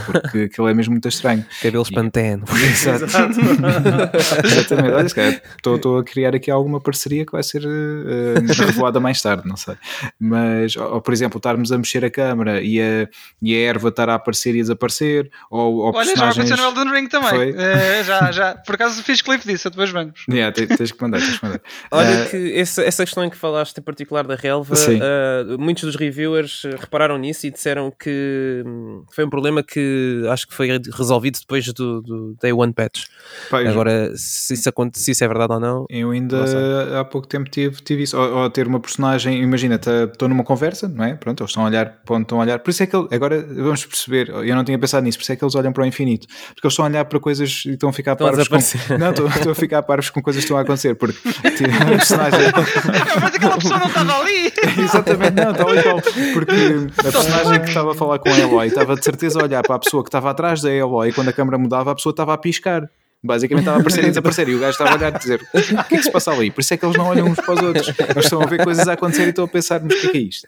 [0.06, 1.46] Porque aquilo é mesmo muito estranho.
[1.62, 2.46] Cabelo espanteno.
[2.63, 3.06] Exato.
[4.46, 4.94] Exatamente.
[4.94, 5.41] Olha,
[5.76, 9.76] estou a criar aqui alguma parceria que vai ser uh, revelada mais tarde, não sei.
[10.20, 13.08] Mas, ou, ou, por exemplo, estarmos a mexer a câmera e a,
[13.41, 15.30] e a erva estar a aparecer e a desaparecer.
[15.50, 16.36] Ou, ou Olha, personagens...
[16.36, 17.52] já aconteceu no Elden Ring também.
[17.52, 18.56] Uh, já, já.
[18.56, 20.23] Por acaso fiz clipe disso, depois vamos.
[20.29, 21.62] Yeah, tens, que mandar, tens que mandar.
[21.91, 25.84] Olha uh, que essa, essa questão em que falaste em particular da relva, uh, muitos
[25.84, 30.67] dos reviewers repararam nisso e disseram que hum, foi um problema que acho que foi
[30.93, 33.05] resolvido depois do, do Day One Patch.
[33.49, 35.86] Pai, Agora, se isso, se isso é verdade ou não.
[35.89, 38.17] Eu ainda há pouco tempo tive, tive isso.
[38.17, 39.79] Ou, ou ter uma personagem, imagina,
[40.12, 41.15] estou numa conversa, não é?
[41.15, 42.60] Pronto, eles estão a olhar para onde estão a olhar.
[42.60, 45.31] Por isso é que ele, agora vamos perceber, eu não tinha pensado nisso, por isso
[45.31, 46.27] é que eles olham para o infinito.
[46.27, 48.57] Porque eles estão a olhar para coisas e estão a ficar parvos com.
[48.97, 52.40] Não, estão, estão a ficar parvos com coisas que estão a acontecer, porque a personagem.
[53.22, 54.54] Mas aquela pessoa não estava ali!
[54.84, 56.02] Exatamente, não, estava igual.
[56.34, 56.52] Porque
[56.98, 59.76] a personagem que estava a falar com a Eloy estava de certeza a olhar para
[59.76, 62.34] a pessoa que estava atrás da Eloy e quando a câmera mudava, a pessoa estava
[62.34, 62.90] a piscar.
[63.23, 65.62] Basicamente estava a aparecer e desaparecer e o gajo estava a olhar e dizer o
[65.84, 66.49] que é que se passa ali?
[66.49, 67.88] Por isso é que eles não olham uns para os outros.
[67.88, 70.10] Eles estão a ver coisas a acontecer e estão a pensar, mas o que é
[70.10, 70.47] que é isto?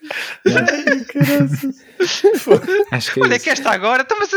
[2.92, 4.34] Acho que é Olha que esta agora, então, mas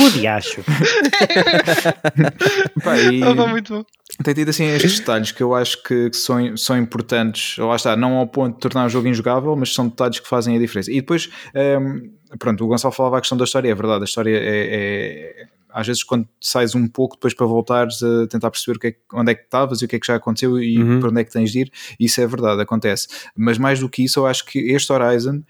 [0.00, 0.64] o diacho.
[2.82, 3.20] Pá, e...
[3.48, 3.84] muito bom.
[4.24, 8.16] Tem tido assim estes detalhes que eu acho que são, são importantes, lá está, não
[8.16, 10.90] ao ponto de tornar o jogo injogável, mas são detalhes que fazem a diferença.
[10.90, 12.00] E depois, um, ehm,
[12.38, 15.86] pronto, o Gonçalo falava a questão da história, é verdade, a história é, é às
[15.86, 19.44] vezes quando sais um pouco depois para voltares a tentar perceber é, onde é que
[19.44, 20.98] estavas e o que é que já aconteceu e uhum.
[20.98, 23.06] para onde é que tens de ir, isso é verdade, acontece.
[23.36, 25.40] Mas mais do que isso, eu acho que este Horizon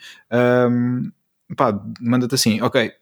[0.71, 1.11] um,
[1.99, 2.93] manda-te assim, ok,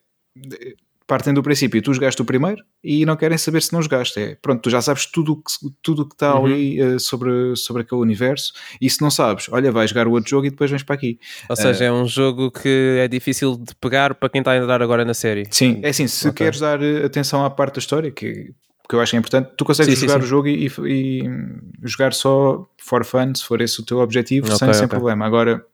[1.06, 4.18] partem do princípio, tu jogaste o primeiro e não querem saber se não jogaste.
[4.18, 5.42] É, pronto, tu já sabes tudo que,
[5.82, 6.46] tudo que está uhum.
[6.46, 10.28] ali uh, sobre, sobre aquele universo e se não sabes, olha, vais jogar o outro
[10.28, 11.18] jogo e depois vens para aqui.
[11.48, 14.56] Ou seja, uh, é um jogo que é difícil de pegar para quem está a
[14.56, 15.44] entrar agora na série.
[15.50, 16.46] Sim, é assim, se okay.
[16.46, 18.52] queres dar eh, atenção à parte da história, que,
[18.88, 20.26] que eu acho que é importante, tu consegues sim, jogar sim, sim.
[20.26, 21.30] o jogo e, e, e,
[21.84, 24.80] jogar só for fun, se for esse o teu objetivo, okay, sem, okay.
[24.80, 25.24] sem problema.
[25.24, 25.64] Agora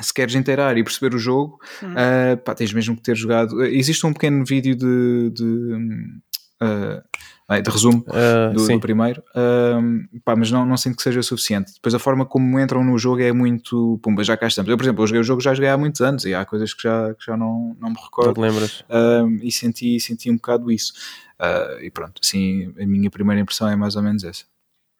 [0.00, 1.92] se queres inteirar e perceber o jogo, uhum.
[1.92, 3.62] uh, pá, tens mesmo que ter jogado.
[3.64, 5.74] Existe um pequeno vídeo de, de,
[6.62, 9.22] uh, de resumo uh, do, do, primeiro,
[10.24, 11.72] pá, mas não, não sinto que seja suficiente.
[11.74, 13.98] Depois a forma como entram no jogo é muito.
[14.02, 14.70] Pumba, já cá estamos.
[14.70, 16.74] Eu, por exemplo, eu joguei o jogo já joguei há muitos anos e há coisas
[16.74, 18.28] que já, que já não, não me recordo.
[18.28, 18.84] Não te lembras?
[19.42, 20.92] e senti, senti um bocado isso.
[21.82, 24.44] e pronto, assim, a minha primeira impressão é mais ou menos essa.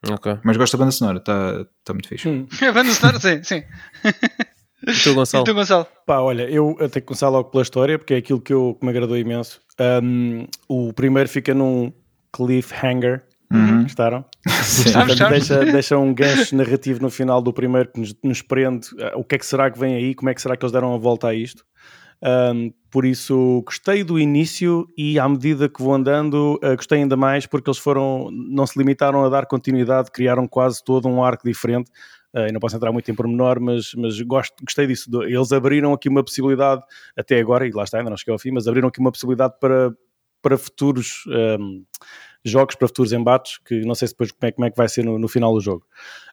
[0.06, 0.38] Okay.
[0.44, 2.28] Mas gosto da banda sonora, está tá muito fixe.
[2.28, 2.46] Hum.
[2.62, 3.62] a banda sonora, sim, sim.
[4.86, 5.44] E tu, Gonçalo?
[5.44, 5.86] E tu, Gonçalo?
[6.06, 8.84] Pá, olha, eu tenho que começar logo pela história, porque é aquilo que, eu, que
[8.84, 9.60] me agradou imenso.
[10.02, 11.92] Um, o primeiro fica num
[12.32, 13.24] cliffhanger.
[13.52, 13.84] Uhum.
[13.84, 14.24] Gostaram?
[15.30, 18.88] deixa, deixa um gancho narrativo no final do primeiro que nos, nos prende.
[18.94, 20.14] Uh, o que é que será que vem aí?
[20.14, 21.64] Como é que será que eles deram a volta a isto?
[22.20, 27.16] Um, por isso gostei do início e à medida que vou andando uh, gostei ainda
[27.16, 31.46] mais porque eles foram não se limitaram a dar continuidade criaram quase todo um arco
[31.46, 31.92] diferente
[32.34, 35.10] Uh, não posso entrar muito em pormenor, mas, mas gosto, gostei disso.
[35.22, 36.82] Eles abriram aqui uma possibilidade,
[37.16, 39.54] até agora, e lá está, ainda não cheguei ao fim, mas abriram aqui uma possibilidade
[39.58, 39.94] para,
[40.42, 41.84] para futuros um, ehm,
[42.50, 44.88] jogos para futuros embates, que não sei se depois como é, como é que vai
[44.88, 45.84] ser no, no final do jogo.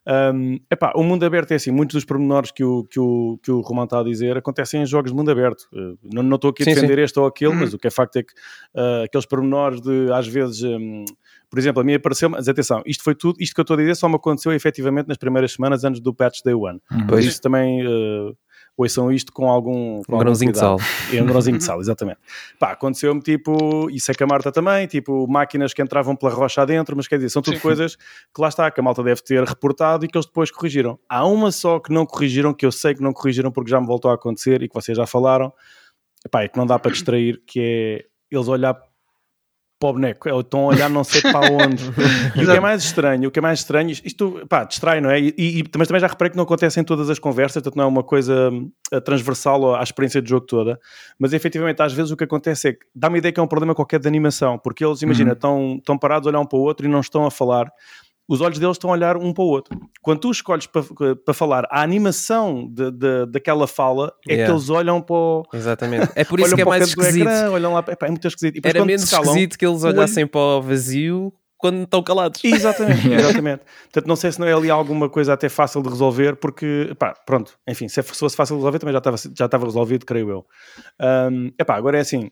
[0.08, 3.51] Um, epá, o mundo aberto é assim, muitos dos pormenores que o, que o, que
[3.51, 5.63] o Romão está a dizer acontecem em jogos de mundo aberto.
[5.73, 7.04] Uh, não, não estou aqui a defender sim.
[7.04, 8.34] este ou aquele, mas o que é facto é que
[8.75, 11.06] uh, aqueles pormenores de, às vezes, um,
[11.49, 13.80] por exemplo, a mim apareceu, mas atenção, isto foi tudo, isto que eu estou a
[13.80, 16.80] dizer só me aconteceu efetivamente nas primeiras semanas antes do patch day one.
[16.91, 17.08] Uhum.
[17.08, 18.38] Por isso também uh,
[18.78, 20.02] ouçam isto com algum.
[20.04, 20.78] Com um grãozinho de sal.
[21.14, 22.20] É um grãozinho de sal, exatamente.
[22.60, 26.62] Pá, aconteceu-me tipo, isso é que a Marta também, tipo, máquinas que entravam pela rocha
[26.62, 27.62] adentro, mas quer dizer, são tudo Sim.
[27.62, 31.00] coisas que lá está, que a malta deve ter reportado e que eles depois corrigiram.
[31.08, 33.88] Há uma só que não corrigiram, que eu sei que não corrigiram porque já me
[33.88, 35.54] voltou a acontecer e que vocês já falaram,
[36.30, 38.76] pá, é que não dá para distrair, que é eles olhar
[39.80, 41.84] para o boneco, estão a olhar não sei para onde.
[42.36, 45.10] e o que é mais estranho, o que é mais estranho, isto, pá, distrai, não
[45.10, 45.20] é?
[45.20, 47.84] E, e, mas também já reparei que não acontece em todas as conversas, portanto não
[47.84, 48.52] é uma coisa
[48.92, 50.80] eh, transversal à experiência do jogo toda,
[51.20, 53.48] mas efetivamente às vezes o que acontece é que dá uma ideia que é um
[53.48, 55.36] problema qualquer de animação, porque eles, imagina, uhum.
[55.36, 57.70] estão, estão parados a olhar um para o outro e não estão a falar,
[58.28, 59.80] os olhos deles estão a olhar um para o outro.
[60.02, 60.84] Quando tu escolhes para,
[61.16, 64.46] para falar, a animação de, de, daquela fala é yeah.
[64.46, 65.44] que eles olham para o...
[65.54, 66.12] Exatamente.
[66.16, 67.22] É por isso que é mais esquisito.
[67.22, 68.66] Ecrã, olham lá, é muito esquisito.
[68.66, 70.32] Era menos calam, esquisito que eles olhassem olho...
[70.32, 72.42] para o vazio quando estão calados.
[72.46, 73.64] Exatamente, exatamente.
[73.86, 77.14] Portanto, não sei se não é ali alguma coisa até fácil de resolver, porque, pá,
[77.26, 80.46] pronto, enfim, se fosse fácil de resolver também já estava, já estava resolvido, creio eu.
[81.32, 82.30] Um, epá, agora é assim,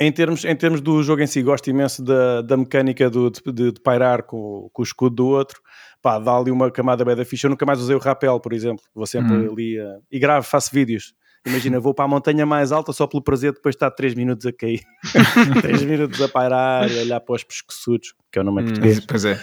[0.00, 3.72] em termos, em termos do jogo em si, gosto imenso da, da mecânica do, de,
[3.72, 5.60] de, pairar com, com, o escudo do outro.
[6.00, 7.46] Pá, dá ali uma camada bem da ficha.
[7.46, 8.84] Eu nunca mais usei o rapel, por exemplo.
[8.94, 9.52] Vou sempre uhum.
[9.52, 11.14] ali uh, e gravo, faço vídeos.
[11.44, 14.46] Imagina, vou para a montanha mais alta só pelo prazer depois de estar 3 minutos
[14.46, 14.82] a cair.
[15.62, 19.00] 3 minutos a pairar e olhar para os pescoçudos, que é o nome hum, português.
[19.00, 19.40] Pois é.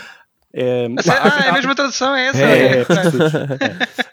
[0.57, 2.41] É, ah, é a mesma tradução, é essa?
[2.41, 2.85] É, é,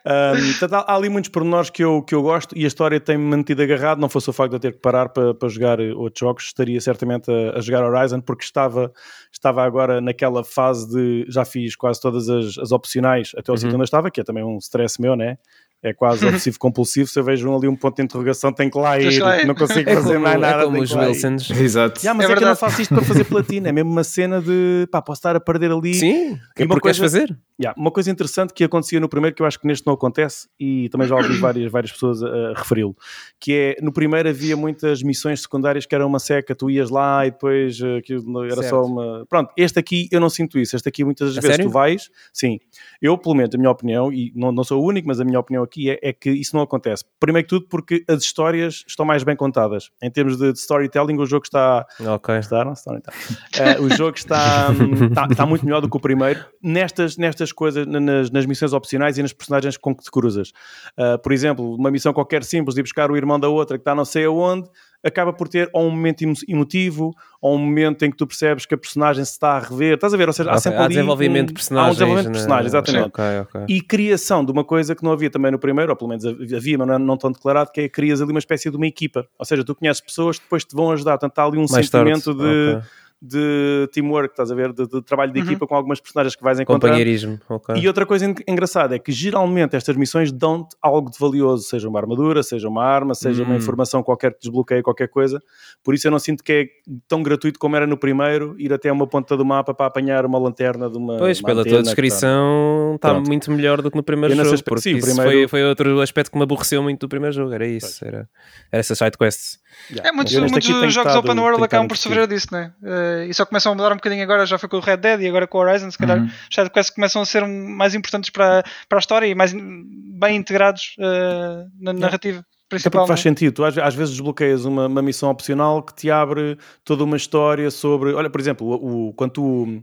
[0.05, 0.33] é.
[0.33, 3.23] um, há, há, ali muitos pormenores que eu, que eu gosto e a história tem-me
[3.23, 4.01] mantido agarrado.
[4.01, 6.81] Não fosse o facto de eu ter que parar para, para jogar outros jogos, estaria
[6.81, 8.93] certamente a, a, jogar Horizon, porque estava,
[9.33, 13.59] estava agora naquela fase de já fiz quase todas as, as opcionais até o uhum.
[13.59, 15.39] sítio onde eu estava, que é também um stress meu, né?
[15.83, 17.09] É quase obsessivo compulsivo.
[17.09, 19.95] Se eu vejo ali um ponto de interrogação, tem que lá ir, não consigo é
[19.95, 20.63] fazer como, mais nada.
[20.63, 21.51] É como os Wilsons.
[21.51, 22.01] Exato.
[22.01, 24.05] Yeah, mas é, é que eu não faço isto para fazer platina, é mesmo uma
[24.05, 25.95] cena de pá, posso estar a perder ali.
[25.95, 27.39] Sim, que é porque coisa, queres fazer.
[27.61, 30.49] Yeah, uma coisa interessante que acontecia no primeiro, que eu acho que neste não acontece,
[30.59, 32.97] e também já ouvi várias, várias pessoas a, a referi-lo,
[33.39, 37.27] que é no primeiro havia muitas missões secundárias que eram uma seca, tu ias lá
[37.27, 38.71] e depois uh, aquilo era certo.
[38.71, 39.27] só uma.
[39.29, 40.77] Pronto, este aqui eu não sinto isso.
[40.77, 41.67] Este aqui muitas vezes sério?
[41.67, 42.59] tu vais, sim.
[43.01, 45.39] Eu, pelo menos, a minha opinião, e não, não sou o único, mas a minha
[45.39, 47.05] opinião aqui é, é que isso não acontece.
[47.19, 49.91] Primeiro que tudo porque as histórias estão mais bem contadas.
[50.03, 51.87] Em termos de storytelling, o jogo está...
[52.01, 52.37] Ok.
[52.37, 52.73] Está, não?
[52.73, 54.69] Uh, o jogo está,
[55.11, 59.19] está, está, muito melhor do que o primeiro nestas, nestas coisas, nas, nas missões opcionais
[59.19, 60.51] e nas personagens com que te cruzas.
[60.99, 63.95] Uh, por exemplo, uma missão qualquer simples de buscar o irmão da outra que está
[63.95, 64.69] não sei aonde
[65.05, 68.75] acaba por ter ou um momento emotivo ou um momento em que tu percebes que
[68.75, 69.95] a personagem se está a rever.
[69.95, 70.29] Estás a ver?
[70.29, 71.89] Ou seja, há sempre há ali desenvolvimento um, de personagens.
[71.89, 73.09] Há um desenvolvimento de personagens, exatamente.
[73.09, 73.77] Okay, okay.
[73.77, 76.79] E criação de uma coisa que não havia também no primeiro, ou pelo menos havia,
[76.79, 79.27] mas não, não tão declarado, que é crias ali uma espécie de uma equipa.
[79.39, 81.19] Ou seja, tu conheces pessoas que depois te vão ajudar.
[81.19, 82.41] Portanto, há ali um Mais sentimento tarde.
[82.41, 83.02] de...
[83.25, 84.73] De teamwork, estás a ver?
[84.73, 85.47] De, de trabalho de uhum.
[85.47, 86.91] equipa com algumas personagens que vais encontrar.
[86.91, 87.77] Companheirismo, ok.
[87.77, 92.01] E outra coisa engraçada é que geralmente estas missões dão-te algo de valioso, seja uma
[92.01, 93.59] armadura, seja uma arma, seja uma hum.
[93.59, 95.41] informação qualquer que desbloqueie qualquer coisa.
[95.85, 96.67] Por isso eu não sinto que é
[97.07, 100.39] tão gratuito como era no primeiro, ir até uma ponta do mapa para apanhar uma
[100.41, 101.17] lanterna de uma.
[101.19, 104.49] Pois, uma pela tua descrição está muito melhor do que no primeiro jogo.
[104.49, 105.31] Aspecto, porque sim, isso primeiro...
[105.31, 108.29] foi, foi outro aspecto que me aborreceu muito do primeiro jogo, era isso, era,
[108.73, 109.59] era essa side quest.
[109.91, 110.09] Yeah.
[110.09, 112.73] É, muitos, muitos jogos open world acabam por sofrer disso, né?
[112.83, 115.21] Uh, e só começam a mudar um bocadinho agora, já foi com o Red Dead
[115.21, 116.31] e agora com o Horizon, se calhar uhum.
[116.51, 121.71] já começam a ser mais importantes para, para a história e mais bem integrados uh,
[121.81, 122.37] na narrativa.
[122.37, 122.47] Yeah.
[122.69, 127.05] Principal, faz sentido, tu às, vezes desbloqueias uma, uma, missão opcional que te abre toda
[127.05, 128.15] uma história sobre.
[128.15, 129.83] Olha, por exemplo, o, o quando tu,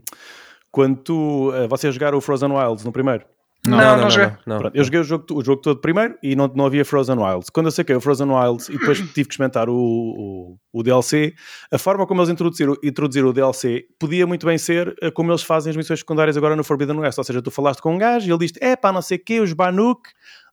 [0.72, 3.24] quando tu, uh, vocês jogaram o Frozen Wilds no primeiro,
[3.70, 4.30] não, não, não, não joguei.
[4.44, 7.50] Pronto, eu joguei o jogo, o jogo todo primeiro e não, não havia Frozen Wilds.
[7.50, 11.34] Quando eu saquei o Frozen Wilds e depois tive que experimentar o, o, o, DLC,
[11.72, 15.42] a forma como eles introduziram, introduziram o DLC podia muito bem ser eh, como eles
[15.42, 17.18] fazem as missões secundárias agora no Forbidden West.
[17.18, 19.24] Ou seja, tu falaste com um gajo e ele diz: é pá, não sei o
[19.24, 20.02] quê, os Banuk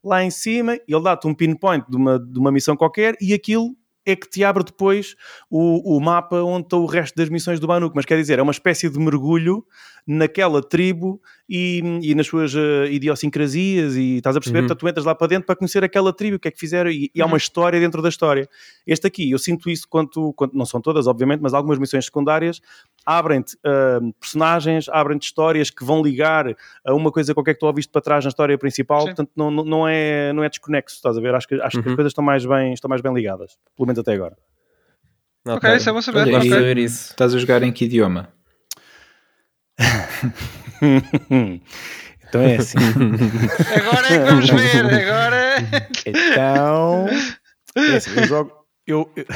[0.02, 3.34] lá em cima, e ele dá-te um pinpoint de uma, de uma missão qualquer e
[3.34, 3.76] aquilo
[4.10, 5.14] é que te abre depois
[5.50, 7.94] o, o mapa onde está o resto das missões do Banuk.
[7.94, 9.64] Mas quer dizer, é uma espécie de mergulho
[10.06, 14.76] naquela tribo e, e nas suas uh, idiosincrasias e estás a perceber, uhum.
[14.76, 17.10] tu entras lá para dentro para conhecer aquela tribo, o que é que fizeram e,
[17.14, 17.36] e há uma uhum.
[17.38, 18.46] história dentro da história.
[18.86, 22.60] Este aqui, eu sinto isso quando, quando não são todas, obviamente, mas algumas missões secundárias
[23.06, 27.90] abrem-te uh, personagens, abrem-te histórias que vão ligar a uma coisa qualquer que tu ouviste
[27.90, 29.06] para trás na história principal, Sim.
[29.06, 31.34] portanto não, não, é, não é desconexo, estás a ver?
[31.34, 31.82] Acho que, acho uhum.
[31.82, 31.96] que as uhum.
[31.96, 34.36] coisas estão mais, bem, estão mais bem ligadas, pelo menos até agora.
[35.46, 36.34] Ok, isso é bom saber.
[36.34, 36.84] Olha, okay.
[36.84, 38.28] Estás a jogar em que idioma?
[42.28, 42.78] então é assim.
[43.76, 45.56] agora é que vamos ver, agora.
[46.06, 47.06] Então.
[47.76, 48.52] É assim, eu jogo.
[48.86, 49.26] Eu, eu...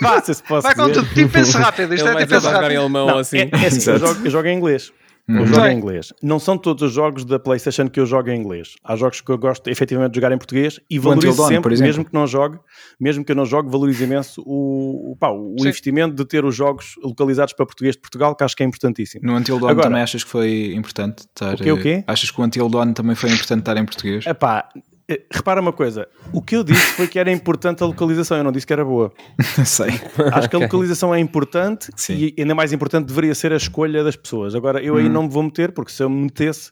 [0.00, 1.94] Vá, se posso vai com tudo, tipo pense rápido.
[1.94, 2.72] Isto Ele é tipo pense rápido.
[2.72, 3.38] em alemão não, assim.
[3.38, 4.92] É, é assim eu, jogo, eu jogo em inglês.
[5.38, 6.12] Eu jogo em inglês.
[6.22, 8.74] Não são todos os jogos da PlayStation que eu jogo em inglês.
[8.84, 12.04] Há jogos que eu gosto efetivamente de jogar em português e valorizo Dawn, sempre, mesmo
[12.04, 12.58] que não jogue,
[12.98, 16.54] mesmo que eu não jogue, valorizo imenso o, o, pá, o investimento de ter os
[16.54, 19.24] jogos localizados para português de Portugal, que acho que é importantíssimo.
[19.24, 21.54] No Until Dawn Agora, também achas que foi importante estar.
[21.54, 22.04] O quê, o quê?
[22.06, 24.26] Achas que o Until Dawn também foi importante estar em português?
[24.26, 24.80] É pá, eh,
[25.32, 28.52] repara uma coisa, o que eu disse foi que era importante a localização, eu não
[28.52, 29.12] disse que era boa.
[29.64, 29.90] Sei.
[30.32, 32.14] Acho que a localização é importante Sim.
[32.14, 34.54] e ainda mais importante deveria ser a escolha das pessoas.
[34.54, 35.12] Agora, eu aí hum.
[35.12, 36.70] não me vou meter, porque se eu me metesse,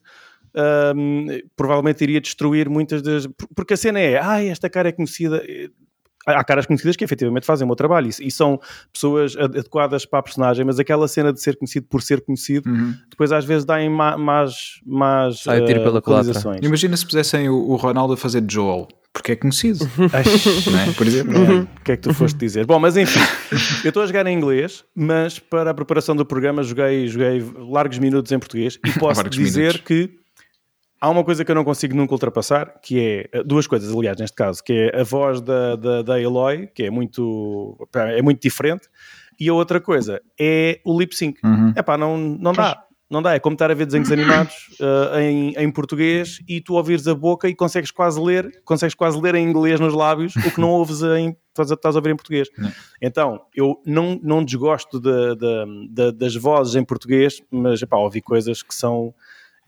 [0.95, 3.27] um, provavelmente iria destruir muitas das.
[3.55, 5.43] Porque a cena é, ah, esta cara é conhecida
[6.37, 8.61] há caras conhecidas que efetivamente fazem o meu trabalho e, e, são
[8.93, 12.95] pessoas adequadas para a personagem, mas aquela cena de ser conhecido por ser conhecido, uhum.
[13.11, 16.61] depois às vezes dá em mais, mais tiro pela localizações.
[16.63, 18.89] Imagina se pusessem o, o, Ronaldo a fazer Joel.
[19.13, 20.93] Porque é conhecido, é?
[20.93, 21.37] por exemplo.
[21.37, 21.63] Uhum.
[21.63, 22.67] O que é que tu foste dizer?
[22.67, 23.19] Bom, mas enfim,
[23.83, 27.99] eu estou a jogar em inglês, mas para a preparação do programa joguei, joguei largos
[27.99, 29.81] minutos em português e posso dizer minutos.
[29.81, 30.11] que
[31.01, 34.19] Há uma coisa que eu não consigo nunca ultrapassar, que é eh, duas coisas, aliás,
[34.19, 38.43] neste caso, que é a voz da, da, da Eloy, que é muito, é muito
[38.43, 38.89] diferente,
[39.39, 41.39] e a outra coisa é o lip sync.
[41.45, 41.73] Uhum.
[41.77, 42.85] Epá, não, não dá.
[43.11, 46.75] Não dá, é como estar a ver desenhos animados uh, em, em português e tu
[46.75, 50.51] ouvires a boca e consegues quase ler, consegues quase ler em inglês nos lábios o
[50.51, 52.51] que não ouves em, estás, a, estás a ouvir em português.
[52.59, 52.71] Não.
[53.01, 58.21] Então, eu não, não desgosto de, de, de, das vozes em português, mas epá, ouvi
[58.21, 59.15] coisas que são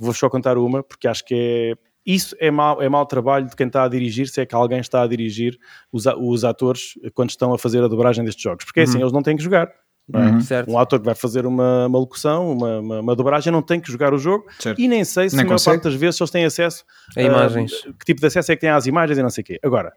[0.00, 1.90] Vou só contar uma, porque acho que é.
[2.04, 4.80] Isso é mau, é mau trabalho de quem está a dirigir, se é que alguém
[4.80, 5.58] está a dirigir
[5.92, 8.64] os, os atores quando estão a fazer a dobragem destes jogos.
[8.64, 9.02] Porque é assim, uhum.
[9.02, 9.70] eles não têm que jogar.
[10.12, 10.18] É?
[10.18, 10.74] Uhum.
[10.74, 13.92] Um ator que vai fazer uma, uma locução, uma, uma, uma, dobragem, não tem que
[13.92, 14.80] jogar o jogo certo.
[14.80, 16.84] e nem sei se nem a maior parte das vezes eles têm acesso
[17.16, 17.72] a imagens.
[17.98, 19.60] que tipo de acesso é que têm às imagens e não sei o quê.
[19.62, 19.92] Agora,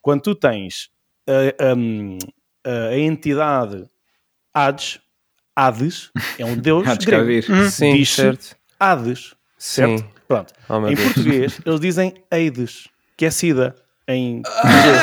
[0.00, 0.88] quando tu tens
[1.28, 1.64] a,
[2.64, 3.86] a, a entidade
[4.54, 5.00] Hades,
[5.54, 7.42] Hades é um deus grego.
[7.70, 8.56] Sim, diz certo.
[8.78, 9.34] Hades.
[9.60, 9.98] Certo?
[9.98, 10.04] Sim.
[10.26, 10.54] Pronto.
[10.70, 11.12] Oh, em Deus.
[11.12, 13.76] português, eles dizem AIDS, que é SIDA
[14.08, 15.00] em português.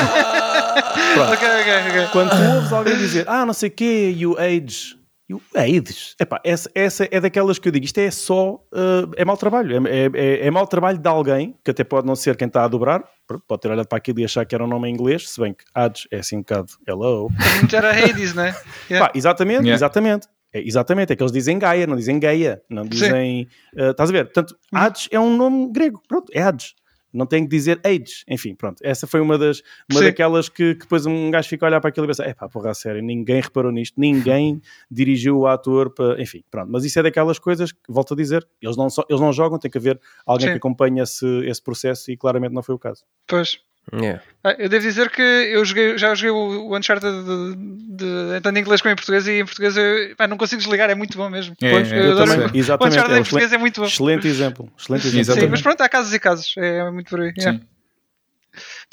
[1.14, 1.32] Pronto.
[1.34, 2.06] Okay, okay, okay.
[2.10, 4.96] Quando tu ouves alguém dizer, ah, não sei o quê, you AIDS,
[5.30, 9.24] you AIDS, epá, essa, essa é daquelas que eu digo, isto é só, uh, é
[9.24, 12.36] mau trabalho, é, é, é, é mau trabalho de alguém, que até pode não ser
[12.36, 13.04] quem está a dobrar,
[13.46, 15.54] pode ter olhado para aquilo e achar que era um nome em inglês, se bem
[15.54, 17.28] que AIDS é assim um bocado hello.
[17.72, 18.56] Era Hades, né?
[18.90, 19.06] Yeah.
[19.06, 19.74] Pá, exatamente, yeah.
[19.74, 20.26] exatamente.
[20.52, 23.48] É, exatamente, é que eles dizem Gaia, não dizem Gaia, não dizem.
[23.74, 24.24] Uh, estás a ver?
[24.24, 24.78] Portanto, uhum.
[24.78, 26.74] Hades é um nome grego, pronto, é Hades.
[27.12, 28.80] Não tem que dizer Age, enfim, pronto.
[28.82, 31.88] Essa foi uma das uma daquelas que, que, depois um gajo fica a olhar para
[31.88, 35.90] aquilo e pensa: é pá, porra, a sério, ninguém reparou nisto, ninguém dirigiu o ator
[35.90, 36.20] para.
[36.20, 36.70] Enfim, pronto.
[36.70, 39.70] Mas isso é daquelas coisas que, volto a dizer, eles não, eles não jogam, tem
[39.70, 40.52] que haver alguém Sim.
[40.52, 43.04] que acompanhe esse, esse processo e claramente não foi o caso.
[43.26, 43.58] Pois.
[43.92, 44.22] Yeah.
[44.44, 47.56] Ah, eu devo dizer que eu joguei, já joguei o, Uncharted de,
[47.96, 50.90] de, tanto em inglês como em português e em português eu pá, não consigo desligar,
[50.90, 51.54] é muito bom mesmo.
[51.60, 53.86] É, pois, é, eu adoro, Exatamente, o Uncharted é, em português é muito bom.
[53.86, 54.72] Excelente exemplo.
[54.78, 55.40] Excelente exemplo.
[55.40, 57.32] Sim, mas pronto, há casos e casos, é muito por aí.
[57.36, 57.60] Yeah.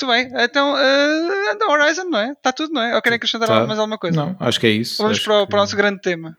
[0.02, 2.32] Muito bem, então uh, Horizon, não é?
[2.32, 2.96] Está tudo, não é?
[2.96, 3.66] Ou querem acrescentar tá.
[3.66, 4.16] mais alguma coisa?
[4.16, 5.02] Não, acho que é isso.
[5.02, 5.50] Vamos para, que...
[5.50, 6.38] para o nosso grande tema.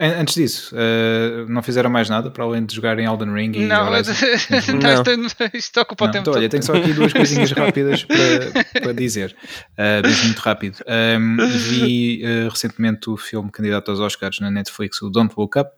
[0.00, 3.64] Antes disso, uh, não fizeram mais nada para além de jogar em Elden Ring e
[3.64, 5.48] Não, não.
[5.54, 6.36] isto ocupa o tempo então, todo.
[6.36, 9.36] Olha, tenho só aqui duas coisinhas rápidas para, para dizer,
[9.78, 10.78] uh, muito rápido.
[10.88, 15.70] Um, vi uh, recentemente o filme candidato aos Oscars na Netflix, o Don't Woke Up,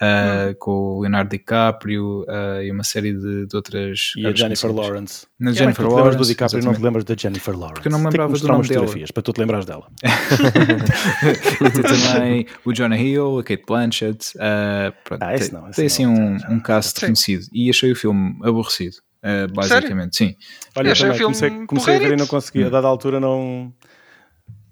[0.00, 4.12] uh, com o Leonardo DiCaprio uh, e uma série de, de outras.
[4.16, 5.26] E a Jennifer Lawrence.
[5.38, 6.02] Na Jennifer Lawrence.
[6.02, 7.74] lembras do DiCaprio e não te lembras da Jennifer Lawrence.
[7.74, 8.86] Porque eu não me lembrava do nome dela.
[9.12, 9.86] para tu te lembrares dela.
[11.72, 14.32] tem também o Jonah Hill, a Kate Blanchett.
[14.36, 17.92] Uh, pronto, ah, esse não, esse tem assim não, um, um cast reconhecido e achei
[17.92, 18.96] o filme aborrecido.
[19.22, 20.34] Uh, basicamente, Sério?
[20.34, 20.38] sim.
[20.74, 23.72] Olha, eu também, comecei, comecei a ver e não consegui, a dada altura não,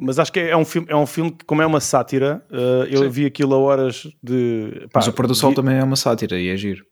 [0.00, 2.84] mas acho que é um filme, é um filme que, como é uma sátira, uh,
[2.90, 3.08] eu Sim.
[3.10, 4.86] vi aquilo a horas de.
[4.90, 5.56] Pá, Mas o Pôr do Sol vi...
[5.56, 6.84] também é uma sátira e é giro.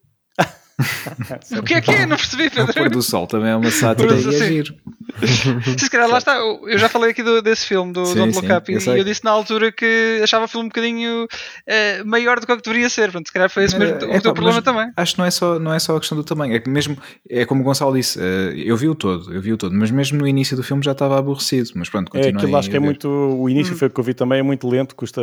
[1.58, 2.06] o que é que é?
[2.06, 2.70] Não percebi, Pedro.
[2.70, 4.74] O pôr do sol também é uma sátira e é giro.
[5.78, 8.52] Se calhar lá está, eu já falei aqui do, desse filme, do sim, Don't Look
[8.52, 12.38] Up, e eu, eu disse na altura que achava o filme um bocadinho uh, maior
[12.38, 13.10] do que o que deveria ser.
[13.10, 14.90] Pronto, se calhar foi esse mesmo é, o é, teu problema também.
[14.96, 16.96] Acho que não é, só, não é só a questão do tamanho, é que mesmo,
[17.28, 18.22] é como o Gonçalo disse, uh,
[18.54, 20.92] eu vi o todo, eu vi o todo, mas mesmo no início do filme já
[20.92, 21.70] estava aborrecido.
[21.74, 23.08] Mas pronto, É aquilo acho que é muito.
[23.08, 23.78] O início hum.
[23.78, 25.20] foi o que eu vi também, é muito lento, custa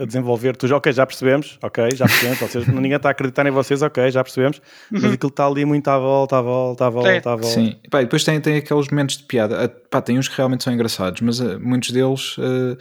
[0.00, 0.56] a desenvolver.
[0.56, 3.82] Tu já, ok, já percebemos, ok, já percebemos, vocês, ninguém está a acreditar em vocês,
[3.82, 4.60] ok, já percebemos.
[5.02, 7.18] Mas aquilo está ali muito à volta, à volta, à volta, É.
[7.18, 7.46] à volta.
[7.46, 9.64] Sim, Pá, e depois tem, tem aqueles momentos de piada.
[9.64, 12.76] Ah, Pá, tem uns que realmente são engraçados, mas ah, muitos deles ah,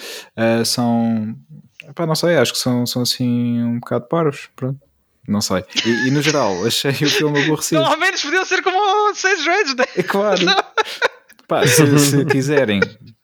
[0.62, 1.36] ah, são.
[1.94, 4.50] Pá, não sei, acho que são, são assim um bocado paros.
[4.56, 4.80] Pronto.
[5.28, 5.64] Não sei.
[5.86, 7.82] E, e, no geral, achei o filme aborrecido.
[7.82, 9.86] Não, ao menos podiam ser como o Sage Rage, né?
[9.96, 10.42] É claro.
[11.48, 12.82] Pá, se, se quiserem,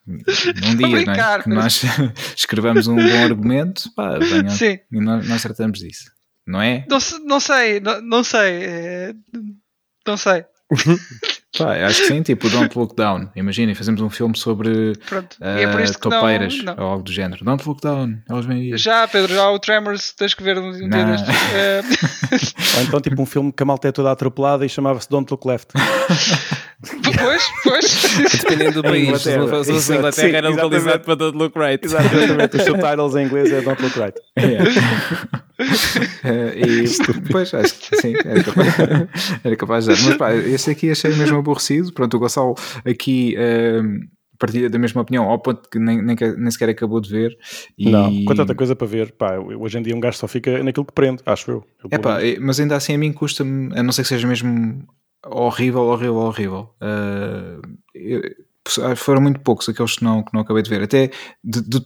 [0.07, 1.41] um dia, não é?
[1.41, 1.81] que nós
[2.37, 4.77] escrevamos um bom argumento, pá, venham Sim.
[4.91, 6.11] e nós, nós tratamos disso.
[6.47, 6.85] Não é?
[6.89, 8.63] Não, não sei, não, não sei.
[8.63, 9.13] é,
[10.07, 10.45] Não sei.
[11.57, 13.29] Pá, acho que sim, tipo Don't Look Down.
[13.35, 15.35] Imaginem, fazemos um filme sobre Pronto.
[15.41, 16.75] e é por isto que não, topeiras não.
[16.77, 17.43] ou algo do género.
[17.43, 18.77] Don't Look Down, elas vêm aí.
[18.77, 21.29] Já, Pedro, já o Tremors, tens que ver um dia destes.
[21.53, 21.81] É,
[22.77, 25.45] Ou então tipo um filme que a malta é toda atropelada e chamava-se Don't Look
[25.45, 25.67] Left.
[27.21, 28.03] pois, pois.
[28.39, 29.21] Dependendo do país.
[29.21, 31.05] Se fosse Inglaterra, sim, era localizado exatamente.
[31.05, 31.85] para Don't Look Right.
[31.85, 34.17] Exatamente, os subtitles em inglês é Don't Look Right.
[36.55, 38.67] E depois acho que sim, era capaz,
[39.43, 40.03] era capaz de dar.
[40.03, 41.91] Mas pá, este aqui achei mesmo aborrecido.
[41.93, 42.55] Pronto, o Gonçalo
[42.85, 43.81] aqui eh,
[44.37, 47.37] partilha da mesma opinião, ao ponto que nem, nem, nem sequer acabou de ver.
[47.77, 50.63] E, Não, com tanta coisa para ver, pá, hoje em dia um gajo só fica
[50.63, 51.63] naquilo que prende, acho eu.
[51.83, 54.83] Eu, É pá, mas ainda assim a mim custa-me, a não ser que seja mesmo
[55.25, 56.69] horrível, horrível, horrível.
[56.81, 57.59] Eh,
[57.93, 58.21] eu-
[58.95, 60.83] foram muito poucos aqueles que não, que não acabei de ver.
[60.83, 61.09] Até
[61.43, 61.85] de- de-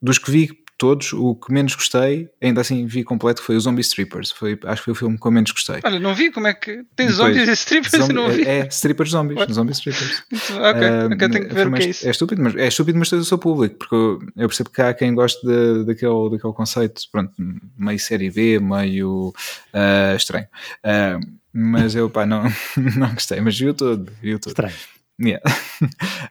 [0.00, 0.50] dos que vi
[0.82, 4.32] todos, o que menos gostei, ainda assim vi completo, foi o Zombie Strippers.
[4.32, 5.78] Foi, acho que foi o filme que eu menos gostei.
[5.84, 6.82] Olha, não vi como é que.
[6.96, 8.42] Tem Depois, zombies e strippers e Zombie- não vi.
[8.42, 9.52] é, é, strippers zombies, What?
[9.52, 10.24] zombie strippers.
[10.32, 12.06] Ok, Ah, ok, tenho que ver o que é isso.
[12.08, 14.92] É estúpido, mas é estúpido, mas do seu público, porque eu, eu percebo que há
[14.92, 17.32] quem goste de- daquele, daquele conceito, pronto,
[17.78, 19.32] meio série B, meio
[19.72, 20.46] ah, estranho.
[20.82, 21.20] Ah,
[21.52, 22.42] mas eu, pá, não,
[22.96, 24.50] não gostei, mas viu todo, viu todo.
[24.50, 24.74] Estranho.
[25.20, 25.42] Yeah.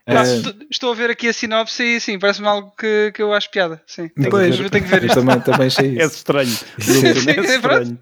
[0.06, 0.24] Ah, Ah,
[0.70, 3.80] estou- a ver aqui a sinopse e sim, parece-me algo que, que eu acho piada.
[3.86, 4.56] Sim, tenho, Pois.
[4.58, 5.14] que, tenho que ver isto.
[5.14, 6.16] também, também achei É isso.
[6.16, 6.48] estranho.
[6.80, 7.98] Sim, É sim, é estranho.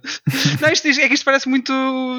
[0.61, 1.73] Não, isto, é que isto parece muito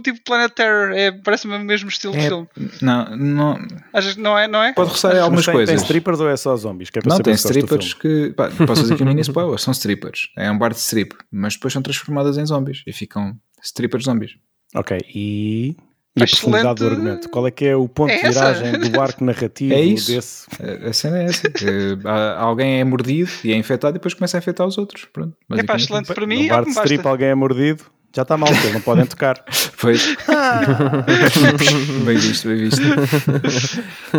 [0.03, 0.91] tipo Planet Terror.
[0.91, 2.47] É, parece-me o mesmo estilo de É, filme.
[2.81, 4.47] não, não, Achas que não é?
[4.49, 4.73] Não é?
[4.73, 5.81] pode roçar Mas algumas tem, tem coisas.
[5.81, 6.89] strippers ou é só zombies?
[6.89, 8.33] Que é Não, tem strippers que.
[8.35, 10.29] Pá, posso dizer aqui no início, pá, são strippers.
[10.37, 13.33] É um bar de strip, mas depois são transformadas em zombies e ficam
[13.63, 14.31] strippers zombies.
[14.75, 15.75] Ok, e
[16.19, 16.41] a Excelente.
[16.41, 17.29] profundidade do argumento?
[17.29, 20.11] Qual é que é o ponto É de viragem do arco narrativo É isso.
[20.11, 20.47] desse?
[20.85, 21.47] A cena é essa:
[22.37, 25.05] alguém é mordido e é infectado e depois começa a infectar os outros.
[25.05, 26.07] Pronto, É pá, excelente.
[26.07, 27.83] Para No mim, é bar o que de me strip alguém é mordido,
[28.13, 29.43] já está mal, porque eles não podem tocar.
[29.81, 30.15] Pois.
[32.05, 32.81] bem visto, bem visto.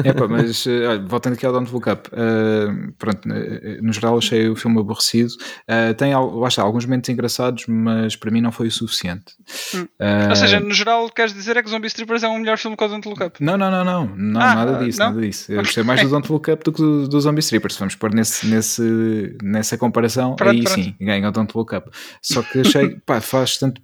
[0.05, 2.67] Epá, mas eh, olha, voltando aqui ao Don't Look Up, eh,
[2.99, 5.33] pronto, eh, no geral achei o filme aborrecido.
[5.69, 9.35] Eh, tem lá está, alguns momentos engraçados, mas para mim não foi o suficiente.
[9.75, 9.87] Hum.
[9.99, 12.77] Eh, Ou seja, no geral, queres dizer é que Zombie Strippers é um melhor filme
[12.77, 13.43] que o Don't Look Up.
[13.45, 15.07] Não, não, não, não, não Ah, nada disso, não?
[15.11, 15.53] nada disso.
[15.53, 17.77] Eu gostei mais do Don't Look Up do que do, do Zombie Strippers.
[17.77, 20.75] Vamos pôr nesse, nesse, nessa comparação, Pronto, aí pronto.
[20.83, 21.91] sim, ganha o Don't Look Up.
[22.21, 23.81] Só que achei, pá, faz tanto,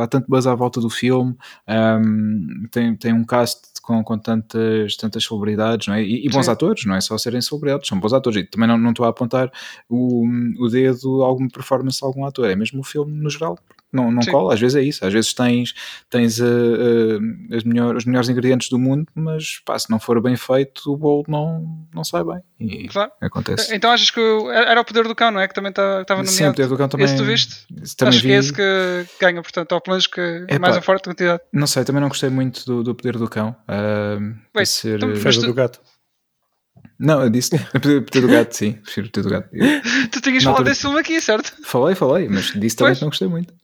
[0.00, 1.19] há tanto buzz à volta do filme,
[1.66, 6.02] ahm, tem, tem um cast com, com tantas, tantas celebridades, não é?
[6.02, 6.52] E, e bons Sim.
[6.52, 8.42] atores, não é só serem celebridades, são bons atores.
[8.42, 9.50] E também não, não estou a apontar
[9.88, 10.26] o,
[10.58, 13.58] o dedo a alguma performance de algum ator, é mesmo o filme no geral.
[13.92, 14.30] Não, não Sim.
[14.30, 15.04] cola, às vezes é isso.
[15.04, 15.74] Às vezes tens,
[16.08, 20.20] tens eh, eh, as melhor, os melhores ingredientes do mundo, mas pá, se não for
[20.22, 22.40] bem feito, o bolo não, não sai bem.
[22.60, 23.10] E Claro.
[23.20, 23.74] acontece.
[23.74, 24.20] Então achas que
[24.54, 25.48] era o Poder do Cão, não é?
[25.48, 26.54] Que também tá- estava Sim, o nomeado.
[26.56, 27.06] Poder do Cão também.
[27.06, 27.66] Esse tu viste?
[27.96, 28.26] Também Acho vi.
[28.28, 31.42] que é esse que ganha, portanto, pelo menos que é mais a forte quantidade.
[31.52, 33.56] Não sei, também não gostei muito do, do Poder do Cão.
[33.66, 34.18] ah,
[34.52, 35.80] para Bem, ser, então eh, do gato.
[36.98, 38.72] Não, eu disse Poder Poder do Gato, sim.
[38.72, 39.48] Prefiro o Poder do Gato.
[39.52, 39.66] Eu
[40.12, 41.52] Tu tinhas falado altura- desse filme aqui, certo?
[41.64, 42.98] falei, falei, mas disse também Pois.
[42.98, 43.54] que não gostei muito.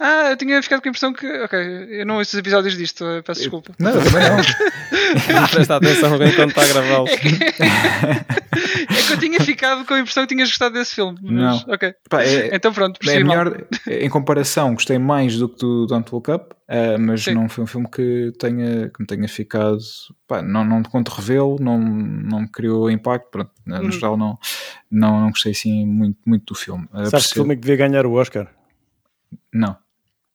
[0.00, 1.26] Ah, eu tinha ficado com a impressão que.
[1.42, 1.58] Ok,
[1.90, 3.72] eu não ouço os episódios disto, eh, peço desculpa.
[3.78, 5.48] Não, eu também não.
[5.50, 7.06] Presta atenção enquanto está a gravá-lo.
[8.52, 11.16] É que eu tinha ficado com a impressão que tinhas gostado desse filme.
[11.22, 11.32] Mas,
[11.66, 11.74] Não.
[11.74, 11.94] Ok.
[12.08, 16.30] Pá, é, Então pronto, É melhor, em comparação, gostei mais do que do Don't Look
[16.30, 17.34] Up, eh, mas Sim.
[17.34, 19.78] não foi um filme que, tenha, que me tenha ficado.
[20.26, 23.30] Pá, não, não conto revê-lo, não, não me criou impacto.
[23.30, 23.90] Pronto, no Uhum.
[23.92, 24.38] geral, não,
[24.90, 26.88] não, não gostei assim muito, muito do filme.
[26.94, 28.48] Eh, Sabes que filme é que devia ganhar o Oscar?
[29.52, 29.76] Não,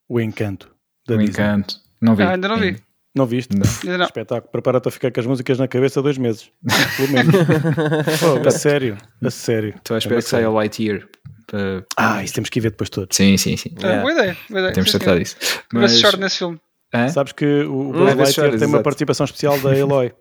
[0.07, 0.73] O Encanto.
[1.07, 1.31] Da o Disney.
[1.33, 1.75] encanto.
[2.01, 2.23] Não vi.
[2.23, 2.77] Ah, ainda não vi.
[3.15, 3.55] Não viste?
[3.55, 3.97] Não.
[3.97, 4.05] Não.
[4.05, 4.51] Espetáculo.
[4.51, 6.51] Prepara-te a ficar com as músicas na cabeça dois meses.
[6.97, 7.33] Pelo menos.
[8.19, 8.97] Pô, a sério.
[9.23, 9.73] A sério.
[9.77, 11.07] Estou à espera É que saia o Lightyear.
[11.47, 13.15] para- Ah, isso temos que ir ver depois todos.
[13.15, 13.73] Sim, sim, sim.
[13.83, 14.73] Ah, boa ideia, boa ideia.
[14.73, 15.37] Temos de Sim, tratar disso.
[15.71, 16.59] Mas, se choro nesse filme.
[16.93, 17.07] Hã?
[17.09, 18.83] Sabes que o Buzz Hum, Lightyear choras, tem uma exato.
[18.83, 20.13] participação especial da Eloy.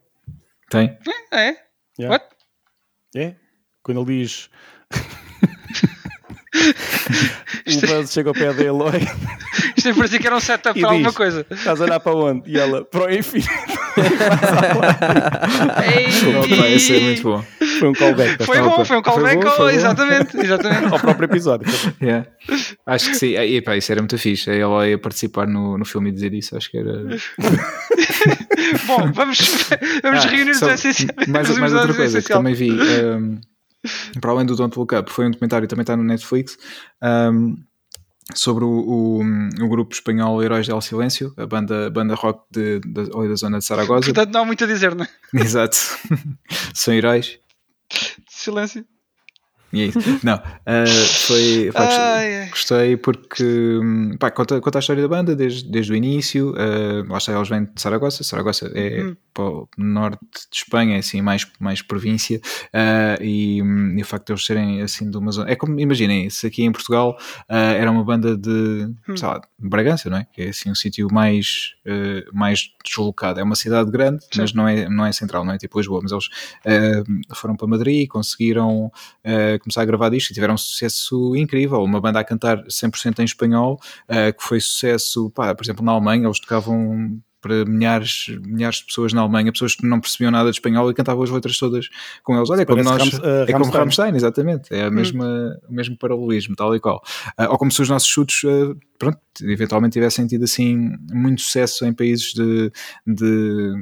[0.70, 0.96] Tem?
[1.32, 1.56] Ah, é?
[1.98, 2.12] Yeah.
[2.14, 2.24] What?
[3.16, 3.34] É?
[3.82, 4.48] Quando ele diz.
[7.66, 9.00] o Buzz chega ao pé da Eloy
[9.76, 11.44] Isto parecia que era um setup para alguma coisa.
[11.50, 12.50] Estás a olhar para onde?
[12.50, 13.50] E ela, para o infinito.
[16.38, 17.44] Opa, esse é muito bom.
[17.78, 18.44] Foi um callback.
[18.44, 20.92] Foi bom, foi um callback, foi bom, foi exatamente, exatamente.
[20.92, 21.66] Ao próprio episódio.
[22.00, 22.26] Yeah.
[22.86, 23.34] Acho que sim.
[23.34, 24.50] E, pá, isso era muito fixe.
[24.50, 26.56] Ele ia participar no, no filme e dizer isso.
[26.56, 26.92] Acho que era.
[28.86, 29.38] bom, vamos,
[30.02, 31.26] vamos ah, reunir só, os essenciais.
[31.28, 32.70] Mais, mais outra coisa que também vi.
[32.72, 33.40] Um,
[34.20, 36.56] para além do Don't Look Up, foi um documentário também está no Netflix.
[37.02, 37.56] Um,
[38.34, 39.20] sobre o, o,
[39.62, 43.64] o, grupo espanhol Heróis del Silêncio, a banda, banda rock de, de, da zona de
[43.66, 44.06] Saragossa.
[44.06, 45.08] Portanto, não há muito a dizer, não é?
[45.34, 45.76] Exato.
[46.72, 47.38] São heróis.
[48.26, 48.86] Silêncio.
[49.74, 49.98] E é isso.
[50.22, 51.70] Não, uh, foi.
[51.72, 53.44] Pá, Ai, gostei porque
[54.18, 56.50] pá, conta, conta a história da banda desde, desde o início.
[56.50, 58.22] Uh, lá está, eles vêm de Saragossa.
[58.22, 59.16] Saragossa é hum.
[59.32, 60.20] para o norte
[60.50, 62.40] de Espanha, é assim, mais, mais província.
[62.66, 65.50] Uh, e, e, o facto de eles serem assim de uma zona.
[65.50, 67.18] É como, imaginem, se aqui em Portugal
[67.48, 68.88] era uma banda de.
[69.08, 69.16] Hum.
[69.16, 70.26] sei lá, Bragança, não é?
[70.32, 71.74] Que é assim um sítio mais,
[72.32, 73.40] mais deslocado.
[73.40, 74.40] É uma cidade grande, Sim.
[74.40, 76.00] mas não é, não é central, não é tipo Lisboa.
[76.02, 76.28] Mas eles
[77.34, 78.92] foram para Madrid, conseguiram
[79.64, 81.82] começar a gravar disto e tiveram um sucesso incrível.
[81.82, 85.92] Uma banda a cantar 100% em espanhol, uh, que foi sucesso, pá, por exemplo, na
[85.92, 90.50] Alemanha, eles tocavam para milhares, milhares de pessoas na Alemanha, pessoas que não percebiam nada
[90.50, 91.90] de espanhol e cantavam as letras todas
[92.22, 92.48] com eles.
[92.48, 94.92] Olha, é como nós, Rams, uh, é como Rammstein, exatamente, é a hum.
[94.92, 97.02] mesma, o mesmo paralelismo, tal e qual.
[97.38, 98.74] Uh, ou como se os nossos chutes, uh,
[99.04, 102.70] pronto, eventualmente tivessem tido assim muito sucesso em países de,
[103.06, 103.72] de,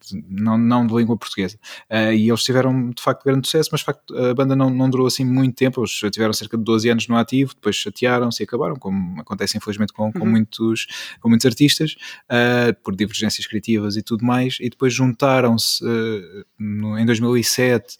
[0.00, 1.58] de não, não de língua portuguesa.
[1.90, 4.88] Uh, e eles tiveram de facto grande sucesso, mas de facto a banda não, não
[4.90, 8.44] durou assim muito tempo, eles tiveram cerca de 12 anos no ativo, depois chatearam-se e
[8.44, 10.30] acabaram, como acontece infelizmente com, com, uhum.
[10.30, 10.86] muitos,
[11.20, 11.96] com muitos artistas,
[12.30, 17.96] uh, por divergências criativas e tudo mais, e depois juntaram-se uh, em 2007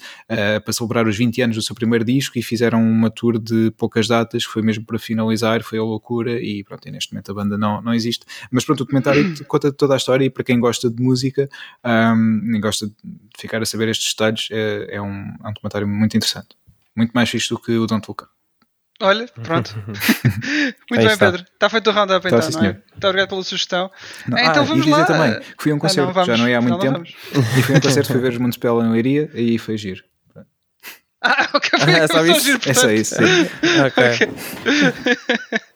[0.64, 4.06] para celebrar os 20 anos do seu primeiro disco e fizeram uma tour de poucas
[4.08, 7.34] datas, que foi mesmo para finalizar, foi a loucura e pronto, e neste momento a
[7.34, 8.26] banda não, não existe.
[8.50, 11.48] Mas pronto, o documentário conta toda a história e para quem gosta de música
[11.84, 12.94] um, e gosta de
[13.38, 16.48] ficar a saber estes detalhes, é, é, um, é um documentário muito interessante.
[16.94, 18.26] Muito mais fixe do que o Don't Look.
[19.00, 19.76] Olha, pronto.
[20.90, 21.42] Muito bem, Pedro.
[21.42, 22.72] Está feito o round-up então, não é?
[22.72, 23.88] Muito obrigado pela sugestão.
[24.26, 25.06] Não, ah, então vamos e dizer lá.
[25.06, 27.04] também que fui a um concerto, ah, não, vamos, já não ia há muito tempo,
[27.04, 30.02] e fui a um concerto, fui ver os Municipal em Leiria e foi giro.
[31.28, 32.40] Ah, ok, foi ah, só isso?
[32.40, 33.22] Giro, é só isso, sim.
[33.84, 34.28] ok.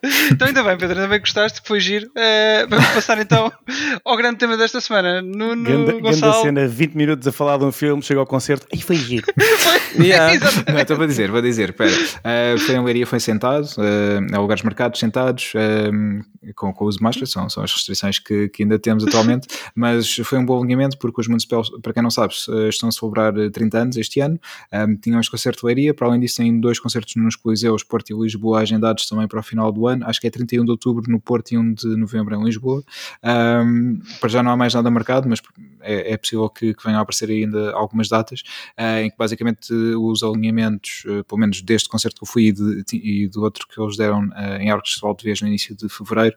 [0.33, 2.07] então ainda bem, Pedro, ainda bem que gostaste, foi giro.
[2.07, 3.53] Uh, vamos passar então
[4.03, 5.21] ao grande tema desta semana.
[5.21, 6.33] Nuno Ganda, Gonçalo...
[6.33, 9.27] Ganda cena, 20 minutos a falar de um filme, chega ao concerto e foi giro.
[9.37, 10.33] foi, yeah.
[10.73, 11.91] Não, então vou dizer, vou dizer, espera.
[11.91, 16.97] Uh, foi em Leiria, foi sentado, uh, lugares marcados, sentados, uh, com, com o uso
[16.97, 20.59] de máscara, são, são as restrições que, que ainda temos atualmente, mas foi um bom
[20.59, 22.33] alinhamento porque os municipais, para quem não sabe,
[22.69, 24.41] estão a celebrar 30 anos este ano,
[24.73, 28.17] um, tinham este concerto Leiria, para além disso têm dois concertos nos Coliseus, Porto e
[28.17, 31.21] Lisboa, agendados também para o final do ano, acho que é 31 de outubro no
[31.21, 32.85] Porto e 1 de novembro em Lisboa.
[33.25, 35.41] Um, para já não há mais nada marcado, mas
[35.81, 38.43] é, é possível que, que venham a aparecer ainda algumas datas,
[38.79, 42.53] uh, em que basicamente os alinhamentos, uh, pelo menos deste concerto que eu fui e,
[42.53, 45.89] de, e do outro que eles deram uh, em Arcos de Vez no início de
[45.89, 46.37] fevereiro,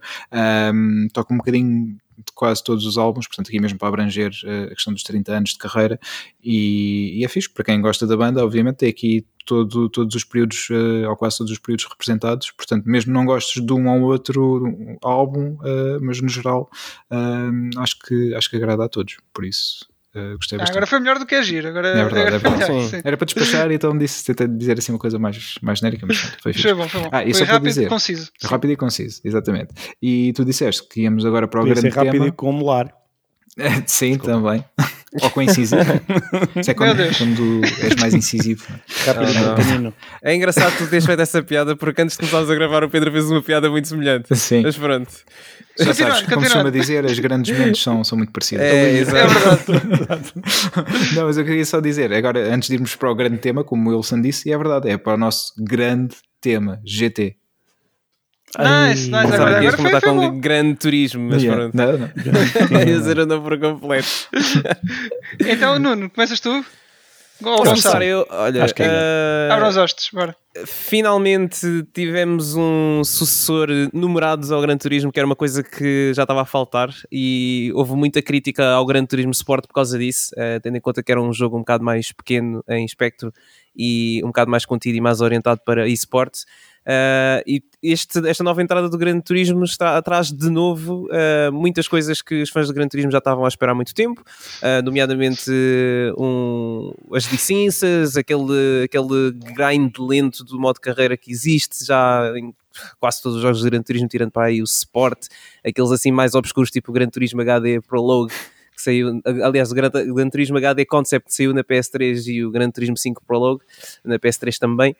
[0.73, 4.71] um, toca um bocadinho de quase todos os álbuns, portanto aqui mesmo para abranger uh,
[4.71, 5.99] a questão dos 30 anos de carreira
[6.43, 10.23] e, e, é fixe, para quem gosta da banda, obviamente tem aqui todo, todos os
[10.23, 14.01] períodos, uh, ou quase todos os períodos representados, portanto mesmo não gostes de um ou
[14.11, 16.69] outro álbum, uh, mas no geral
[17.77, 20.69] acho, que, acho que agrada a todos, por isso Uh, gostei bastante.
[20.77, 21.67] agora foi melhor do que agir.
[21.67, 22.69] Agora, é verdade, agora é.
[22.69, 26.17] Melhor, Era para despachar, então disse, tentei dizer assim uma coisa mais, mais genérica, mas
[26.41, 27.09] foi Foi bom, foi bom.
[27.11, 28.31] Ah, foi rápido dizer, e conciso.
[28.43, 29.73] Rápido e conciso, exatamente.
[30.01, 32.27] E tu disseste que íamos agora para o Podia grande ser rápido tema.
[32.27, 32.53] e com
[33.57, 33.83] molar.
[33.87, 34.33] Sim, Desculpa.
[34.33, 34.65] também.
[35.21, 35.81] Ou com incisivo.
[36.59, 38.65] Isso é quando, quando és mais incisivo.
[39.05, 42.83] Rápido ah, É engraçado tu teres feito essa piada porque antes de começarmos a gravar
[42.83, 44.35] o Pedro fez uma piada muito semelhante.
[44.35, 44.61] Sim.
[44.63, 45.09] Mas pronto.
[45.79, 48.65] Já sabes, como se chama dizer, as grandes mentes são, são muito parecidas.
[48.65, 49.63] É, é verdade.
[51.15, 53.89] Não, mas eu queria só dizer, agora antes de irmos para o grande tema, como
[53.89, 57.35] o Wilson disse, e é verdade, é para o nosso grande tema, GT.
[58.57, 59.33] Nice, nice.
[59.33, 61.61] Agora, agora como está com um grande turismo, mas yeah.
[61.61, 61.75] pronto.
[61.75, 62.09] Não, não.
[62.79, 64.07] Ia dizer andou por completo.
[65.39, 66.63] então, Nuno, começas tu?
[67.41, 68.25] Vou começar eu.
[68.29, 70.35] Olha, Acho que é uh, Abra os hostes, bora.
[70.65, 76.43] Finalmente tivemos um sucessor numerados ao Gran Turismo, que era uma coisa que já estava
[76.43, 80.77] a faltar, e houve muita crítica ao Gran Turismo Sport por causa disso, uh, tendo
[80.77, 83.33] em conta que era um jogo um bocado mais pequeno em espectro
[83.75, 86.45] e um bocado mais contido e mais orientado para esportes.
[86.85, 91.87] Uh, e este, esta nova entrada do Grande Turismo está atrás de novo uh, muitas
[91.87, 94.83] coisas que os fãs do Grande Turismo já estavam a esperar há muito tempo, uh,
[94.83, 95.49] nomeadamente
[96.15, 102.53] um, as licenças, aquele, aquele grind lento do modo carreira que existe já em
[102.99, 105.25] quase todos os jogos do Grande Turismo, tirando para aí o Sport,
[105.65, 108.31] aqueles assim mais obscuros, tipo o Grande Turismo HD Prologue,
[108.75, 112.69] que saiu, aliás, o Gran, Gran Turismo HD Concept saiu na PS3 e o Gran
[112.69, 113.63] Turismo 5 Prologue
[114.03, 114.95] na PS3 também.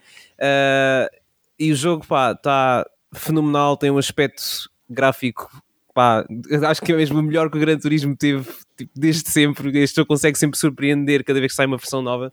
[1.60, 5.50] E o jogo, está fenomenal, tem um aspecto gráfico
[5.96, 6.26] pá,
[6.70, 8.46] acho que é mesmo o melhor que o Gran Turismo teve
[8.78, 9.80] tipo, desde sempre.
[9.80, 12.32] Este jogo consegue sempre surpreender cada vez que sai uma versão nova.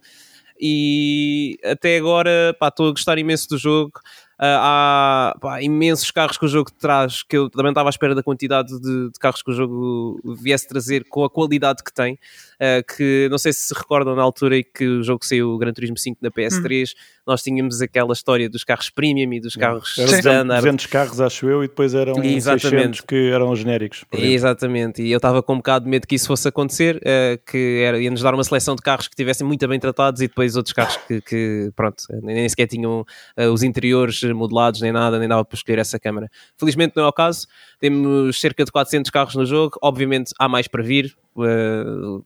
[0.61, 4.01] E até agora, estou a gostar imenso do jogo.
[4.39, 8.15] Uh, há pá, imensos carros que o jogo traz, que eu também estava à espera
[8.15, 12.19] da quantidade de, de carros que o jogo viesse trazer com a qualidade que tem.
[12.63, 15.59] Uh, que não sei se se recordam na altura em que o jogo saiu o
[15.59, 16.95] Gran Turismo 5 na PS3, hum.
[17.27, 20.61] nós tínhamos aquela história dos carros premium e dos carros eram standard.
[20.63, 22.71] 200 carros, acho eu, e depois eram Exatamente.
[22.71, 24.05] 600 que eram genéricos.
[24.13, 27.83] Exatamente, e eu estava com um bocado de medo que isso fosse acontecer, uh, que
[27.85, 30.73] era, ia-nos dar uma seleção de carros que estivessem muito bem tratados e depois outros
[30.73, 33.05] carros que, que pronto, nem sequer tinham
[33.53, 36.31] os interiores modelados nem nada, nem dava para escolher essa câmara.
[36.57, 37.49] Felizmente não é o caso,
[37.83, 42.25] temos cerca de 400 carros no jogo, obviamente há mais para vir, uh,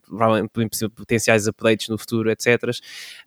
[0.94, 2.62] potenciais updates no futuro, etc.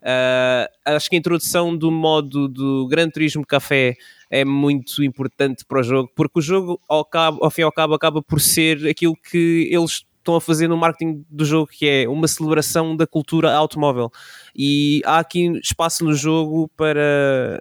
[0.00, 3.96] Uh, acho que a introdução do modo do Gran Turismo Café
[4.30, 7.72] é muito importante para o jogo, porque o jogo, ao, cabo, ao fim e ao
[7.72, 11.88] cabo, acaba por ser aquilo que eles estão a fazer no marketing do jogo, que
[11.88, 14.08] é uma celebração da cultura automóvel.
[14.54, 17.60] E há aqui espaço no jogo para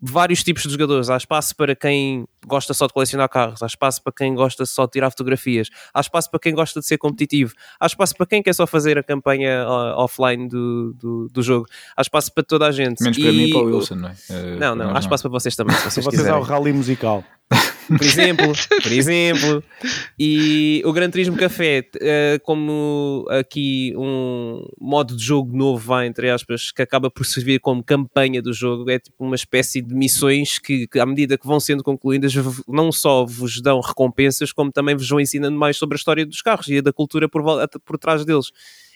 [0.00, 1.10] vários tipos de jogadores.
[1.10, 4.86] Há espaço para quem gosta só de colecionar carros, há espaço para quem gosta só
[4.86, 8.42] de tirar fotografias, há espaço para quem gosta de ser competitivo, há espaço para quem
[8.42, 12.72] quer só fazer a campanha offline do, do, do, jogo, há espaço para toda a
[12.72, 13.02] gente.
[13.02, 13.22] Menos e...
[13.22, 14.12] para mim e para o Wilson, não é?
[14.12, 15.76] Uh, não, não, há espaço para vocês também.
[15.76, 17.24] Se vocês, vocês há o rally musical
[17.88, 19.64] por exemplo, por exemplo.
[20.18, 26.30] E o Gran Turismo Café, uh, como aqui um modo de jogo novo, vai, entre
[26.30, 30.58] aspas, que acaba por servir como campanha do jogo, é tipo uma espécie de missões
[30.58, 32.32] que, que, à medida que vão sendo concluídas,
[32.68, 36.42] não só vos dão recompensas, como também vos vão ensinando mais sobre a história dos
[36.42, 37.42] carros e da cultura por,
[37.84, 38.50] por trás deles.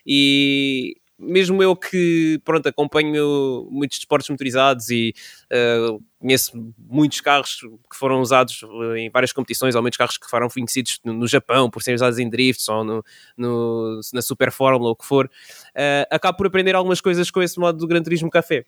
[0.06, 5.14] E mesmo eu que pronto, acompanho muitos esportes motorizados e
[5.52, 7.60] uh, conheço muitos carros
[7.90, 8.60] que foram usados
[8.96, 12.18] em várias competições, ou muitos carros que foram conhecidos no, no Japão por serem usados
[12.18, 13.04] em drifts ou no,
[13.36, 17.42] no, na Super Fórmula ou o que for, uh, acabo por aprender algumas coisas com
[17.42, 18.64] esse modo do Gran Turismo Café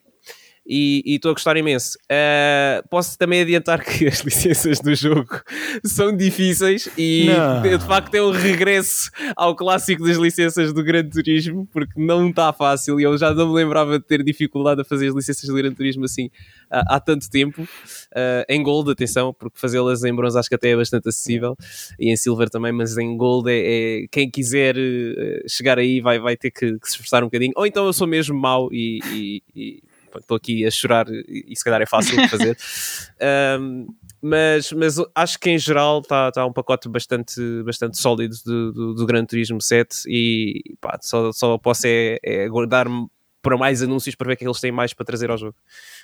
[0.66, 1.98] e estou a gostar imenso.
[2.04, 5.40] Uh, posso também adiantar que as licenças do jogo
[5.84, 7.62] são difíceis e não.
[7.62, 12.52] de facto é um regresso ao clássico das licenças do Gran Turismo, porque não está
[12.52, 15.54] fácil e eu já não me lembrava de ter dificuldade a fazer as licenças do
[15.54, 16.30] Gran Turismo assim
[16.70, 17.62] há, há tanto tempo.
[17.62, 21.56] Uh, em Gold, atenção, porque fazê-las em bronze acho que até é bastante acessível
[21.98, 26.18] e em Silver também, mas em Gold é, é quem quiser uh, chegar aí vai,
[26.18, 29.00] vai ter que, que, se esforçar um bocadinho, ou então eu sou mesmo mau e,
[29.12, 29.82] e, e
[30.20, 32.56] estou aqui a chorar e se calhar é fácil de fazer.
[33.60, 33.86] um,
[34.20, 38.94] mas, mas acho que em geral está tá um pacote bastante, bastante sólido do, do,
[38.94, 43.06] do Gran Turismo 7 e pá, só, só posso é, é aguardar-me
[43.44, 45.36] para mais anúncios para ver o que é que eles têm mais para trazer ao
[45.36, 45.54] jogo.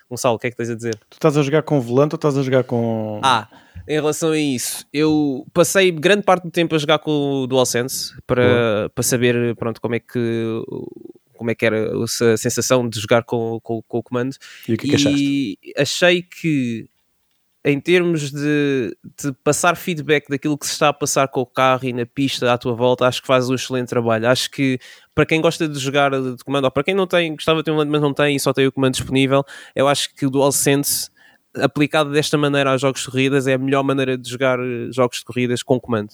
[0.09, 0.95] Gonçalo, o que é que tens a dizer?
[1.09, 3.19] Tu estás a jogar com volante ou estás a jogar com.
[3.25, 3.49] Ah,
[3.89, 8.13] em relação a isso, eu passei grande parte do tempo a jogar com o DualSense
[8.27, 10.63] para, para saber pronto, como é que
[11.41, 14.37] como é que era a sensação de jogar com, com, com o comando.
[14.69, 15.59] E o que, é que achaste?
[15.75, 16.87] achei que
[17.65, 21.87] em termos de, de, passar feedback daquilo que se está a passar com o carro
[21.87, 24.29] e na pista à tua volta, acho que faz um excelente trabalho.
[24.29, 24.79] Acho que
[25.15, 27.71] para quem gosta de jogar de comando, ou para quem não tem, gostava de ter
[27.71, 29.43] um mas não tem e só tem o comando disponível,
[29.75, 31.09] eu acho que o DualSense
[31.57, 34.59] aplicado desta maneira aos jogos de corridas é a melhor maneira de jogar
[34.91, 36.13] jogos de corridas com comando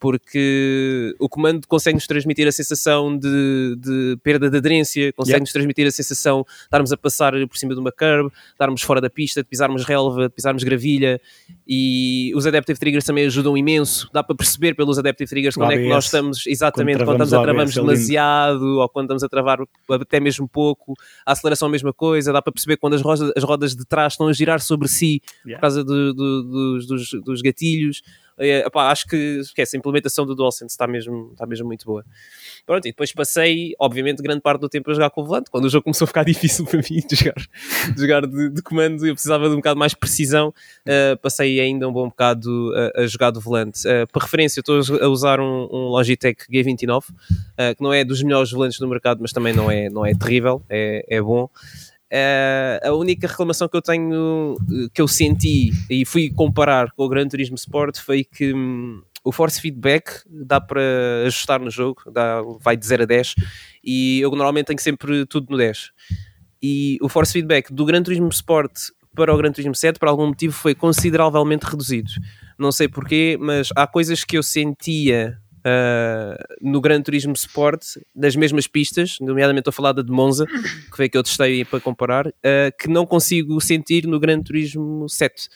[0.00, 5.90] porque o comando consegue-nos transmitir a sensação de, de perda de aderência, consegue-nos transmitir a
[5.90, 9.48] sensação de estarmos a passar por cima de uma curve, estarmos fora da pista, de
[9.48, 11.20] pisarmos relva, de pisarmos gravilha.
[11.68, 15.76] E os Adaptive Triggers também ajudam imenso, dá para perceber pelos Adaptive Triggers quando é
[15.76, 19.28] que nós estamos, exatamente, quando, quando estamos a travarmos é demasiado ou quando estamos a
[19.28, 19.58] travar
[19.90, 20.94] até mesmo pouco,
[21.26, 23.84] a aceleração é a mesma coisa, dá para perceber quando as rodas, as rodas de
[23.84, 25.58] trás estão a girar sobre si yeah.
[25.58, 28.02] por causa do, do, dos, dos, dos gatilhos
[28.74, 32.04] acho que, que essa implementação do DualSense está mesmo, está mesmo muito boa.
[32.66, 35.50] Pronto, e depois passei, obviamente, grande parte do tempo a jogar com o volante.
[35.50, 37.34] Quando o jogo começou a ficar difícil para mim de jogar
[37.94, 40.48] de, jogar de, de comando, eu precisava de um bocado mais precisão.
[40.86, 43.80] Uh, passei ainda um bom bocado a, a jogar do volante.
[43.86, 48.22] Uh, para referência, estou a usar um, um Logitech G29, uh, que não é dos
[48.22, 51.48] melhores volantes do mercado, mas também não é, não é terrível, é, é bom.
[52.12, 54.56] Uh, a única reclamação que eu tenho,
[54.92, 59.30] que eu senti e fui comparar com o Gran Turismo Sport foi que hum, o
[59.30, 60.82] force feedback dá para
[61.26, 63.34] ajustar no jogo, dá, vai de 0 a 10
[63.84, 65.90] e eu normalmente tenho sempre tudo no 10.
[66.62, 68.72] E o force feedback do Gran Turismo Sport
[69.14, 72.10] para o Gran Turismo 7, por algum motivo, foi consideravelmente reduzido.
[72.58, 77.82] Não sei porquê, mas há coisas que eu sentia uh, no Gran Turismo Sport,
[78.14, 81.22] das mesmas pistas, nomeadamente estou a falar da de Monza, que foi a que eu
[81.22, 82.32] testei para comparar, uh,
[82.78, 85.48] que não consigo sentir no Gran Turismo 7,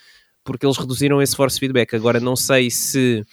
[0.44, 1.94] porque eles reduziram esse force feedback.
[1.94, 3.24] Agora não sei se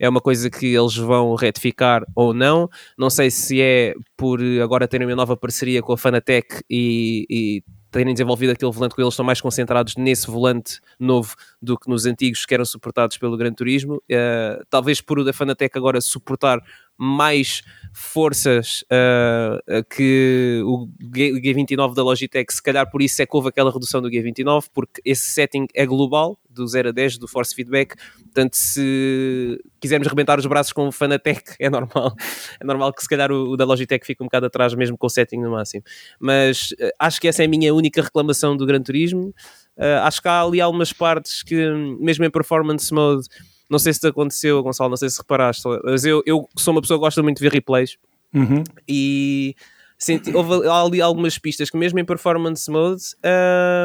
[0.00, 2.68] é uma coisa que eles vão retificar ou não.
[2.98, 7.62] Não sei se é por agora terem uma nova parceria com a Fanatec e, e
[7.96, 12.04] terem desenvolvido aquele volante que eles estão mais concentrados nesse volante novo do que nos
[12.04, 13.96] antigos que eram suportados pelo Gran Turismo.
[13.96, 16.60] Uh, talvez por o da Fanatec agora suportar
[16.98, 17.62] mais
[17.96, 23.72] forças uh, que o G29 da Logitech, se calhar por isso é que houve aquela
[23.72, 27.94] redução do G29, porque esse setting é global, do 0 a 10, do force feedback,
[28.22, 32.14] portanto se quisermos rebentar os braços com o Fanatec, é normal,
[32.60, 35.06] é normal que se calhar o, o da Logitech fique um bocado atrás mesmo com
[35.06, 35.82] o setting no máximo,
[36.20, 39.34] mas uh, acho que essa é a minha única reclamação do Gran Turismo,
[39.78, 41.66] uh, acho que há ali algumas partes que,
[41.98, 43.26] mesmo em performance mode,
[43.68, 46.80] não sei se te aconteceu, Gonçalo, não sei se reparaste, mas eu, eu sou uma
[46.80, 47.96] pessoa que gosta muito de ver replays
[48.34, 48.62] uhum.
[48.88, 49.54] e
[49.98, 53.02] senti, houve ali algumas pistas que, mesmo em performance mode,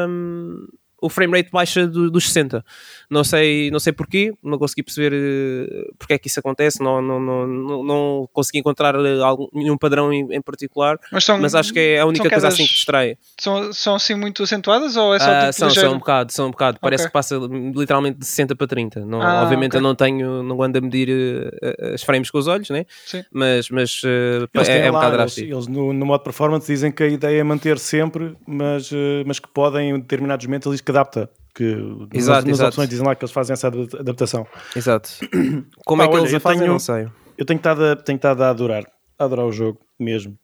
[0.08, 0.66] um,
[1.02, 2.64] o frame rate baixa do, dos 60.
[3.10, 7.02] Não sei, não sei porquê, não consegui perceber uh, porque é que isso acontece, não,
[7.02, 11.40] não, não, não, não consegui encontrar eh, algum, nenhum padrão em, em particular, mas, são,
[11.40, 13.18] mas, acho que é a única coisa assim que distrai.
[13.38, 16.46] São, são assim muito acentuadas ou é só uh, tipo são, são um bocado, são
[16.46, 16.76] um bocado.
[16.76, 16.88] Okay.
[16.88, 17.36] Parece que passa
[17.74, 19.00] literalmente de 60 para 30.
[19.04, 19.80] Não, ah, obviamente okay.
[19.80, 22.86] eu não tenho, não ando a medir uh, as frames com os olhos, né?
[23.04, 23.24] Sim.
[23.32, 25.46] mas, mas é, é um bocado drástico.
[25.46, 28.90] Eles, eles no, no modo performance dizem que a ideia é manter sempre, mas,
[29.26, 31.76] mas que podem em determinados momentos eles adapta que
[32.14, 34.46] exato, nas, nas opções dizem lá que eles fazem essa adaptação.
[34.74, 35.10] Exato.
[35.84, 36.60] Como Pá, é que olha, eles a fazem?
[36.60, 37.08] Tenho, não sei.
[37.36, 38.84] Eu tenho estado a, tenho estado a adorar,
[39.18, 40.38] a adorar o jogo mesmo.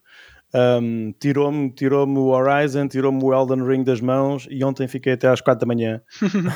[0.55, 5.29] Um, tirou-me tirou o Horizon, tirou-me o Elden Ring das mãos e ontem fiquei até
[5.29, 6.01] às 4 da manhã,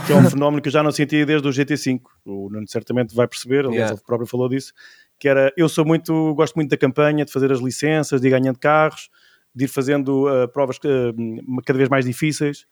[0.06, 2.00] que é um fenómeno que eu já não sentia desde o GT5.
[2.24, 3.94] O Nuno certamente vai perceber, aliás, yeah.
[3.94, 4.72] ele próprio falou disso.
[5.18, 8.30] Que era, eu sou muito, gosto muito da campanha, de fazer as licenças, de ir
[8.30, 9.10] ganhando carros,
[9.54, 12.66] de ir fazendo uh, provas uh, cada vez mais difíceis.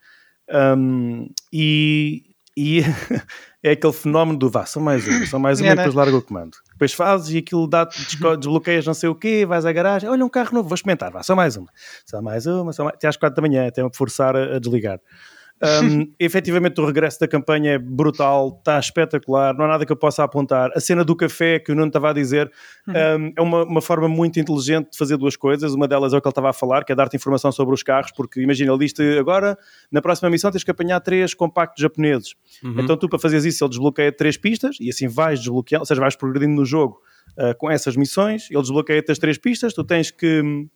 [0.53, 2.25] Um, e,
[2.57, 2.81] e
[3.63, 6.17] é aquele fenómeno do vá, são mais uma, são mais uma é, e depois larga
[6.17, 6.57] o comando.
[6.73, 10.29] Depois fazes e aquilo dá desbloqueias não sei o quê, vais à garagem, olha um
[10.29, 11.69] carro novo, vou experimentar, vá, só mais uma,
[12.05, 12.97] só mais uma, só mais...
[12.97, 15.01] até às quatro da manhã, até me forçar a, a desligar.
[15.63, 19.97] Um, efetivamente, o regresso da campanha é brutal, está espetacular, não há nada que eu
[19.97, 20.71] possa apontar.
[20.75, 22.51] A cena do café que o Nuno estava a dizer
[22.89, 23.33] um, uhum.
[23.37, 25.75] é uma, uma, forma muito inteligente de fazer duas coisas.
[25.75, 27.83] Uma delas é o que ele estava a falar, que é dar-te informação sobre os
[27.83, 29.59] carros, porque imagina, ele disse agora,
[29.93, 32.35] na próxima missão, tens que apanhar três compactos japoneses.
[32.65, 32.81] Uhum.
[32.81, 36.01] Então, tu, para fazeres isso, ele desbloqueia três pistas e assim vais desbloqueando, ou seja,
[36.01, 37.01] vais progredindo no jogo
[37.39, 38.51] uh, com essas missões.
[38.51, 40.69] Ele desbloqueia-te as três pistas, tu tens que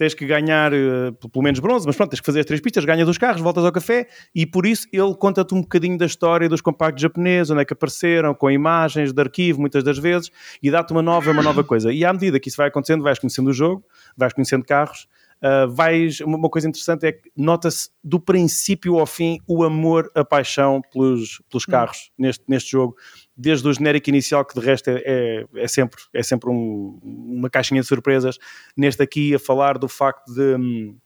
[0.00, 2.86] tens que ganhar uh, pelo menos bronze, mas pronto, tens que fazer as três pistas,
[2.86, 6.48] ganhas os carros, voltas ao café e por isso ele conta-te um bocadinho da história
[6.48, 10.30] dos compactos japoneses, onde é que apareceram, com imagens de arquivo muitas das vezes
[10.62, 11.92] e dá-te uma nova, uma nova coisa.
[11.92, 13.84] E à medida que isso vai acontecendo, vais conhecendo o jogo,
[14.16, 15.06] vais conhecendo carros
[15.42, 20.22] Uh, vais, uma coisa interessante é que nota-se do princípio ao fim o amor, a
[20.22, 21.70] paixão pelos, pelos hum.
[21.70, 22.24] carros hum.
[22.24, 22.94] neste, neste jogo,
[23.40, 27.48] desde o genérico inicial, que de resto é, é, é sempre, é sempre um, uma
[27.48, 28.38] caixinha de surpresas,
[28.76, 30.56] neste aqui a falar do facto de.
[30.56, 30.96] Hum,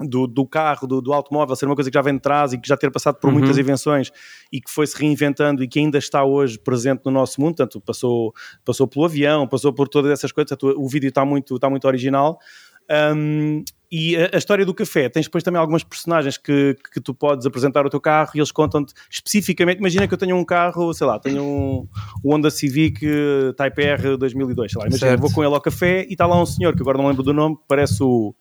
[0.00, 2.58] do, do, carro, do, do, automóvel, ser uma coisa que já vem de trás e
[2.58, 3.38] que já ter passado por uhum.
[3.38, 4.10] muitas invenções
[4.50, 7.80] e que foi se reinventando e que ainda está hoje presente no nosso mundo, tanto
[7.80, 8.32] passou,
[8.64, 12.38] passou pelo avião, passou por todas essas coisas, o vídeo está muito, está muito original,
[13.14, 13.62] um,
[13.92, 17.44] e a, a, história do café, tens depois também algumas personagens que, que tu podes
[17.44, 19.80] apresentar o teu carro e eles contam-te especificamente.
[19.80, 21.86] Imagina que eu tenho um carro, sei lá, tenho um,
[22.24, 24.88] Honda Civic eh, Type R 2002, sei lá.
[24.88, 27.22] Imagina, vou com ele ao café e está lá um senhor que agora não lembro
[27.22, 28.34] do nome, parece o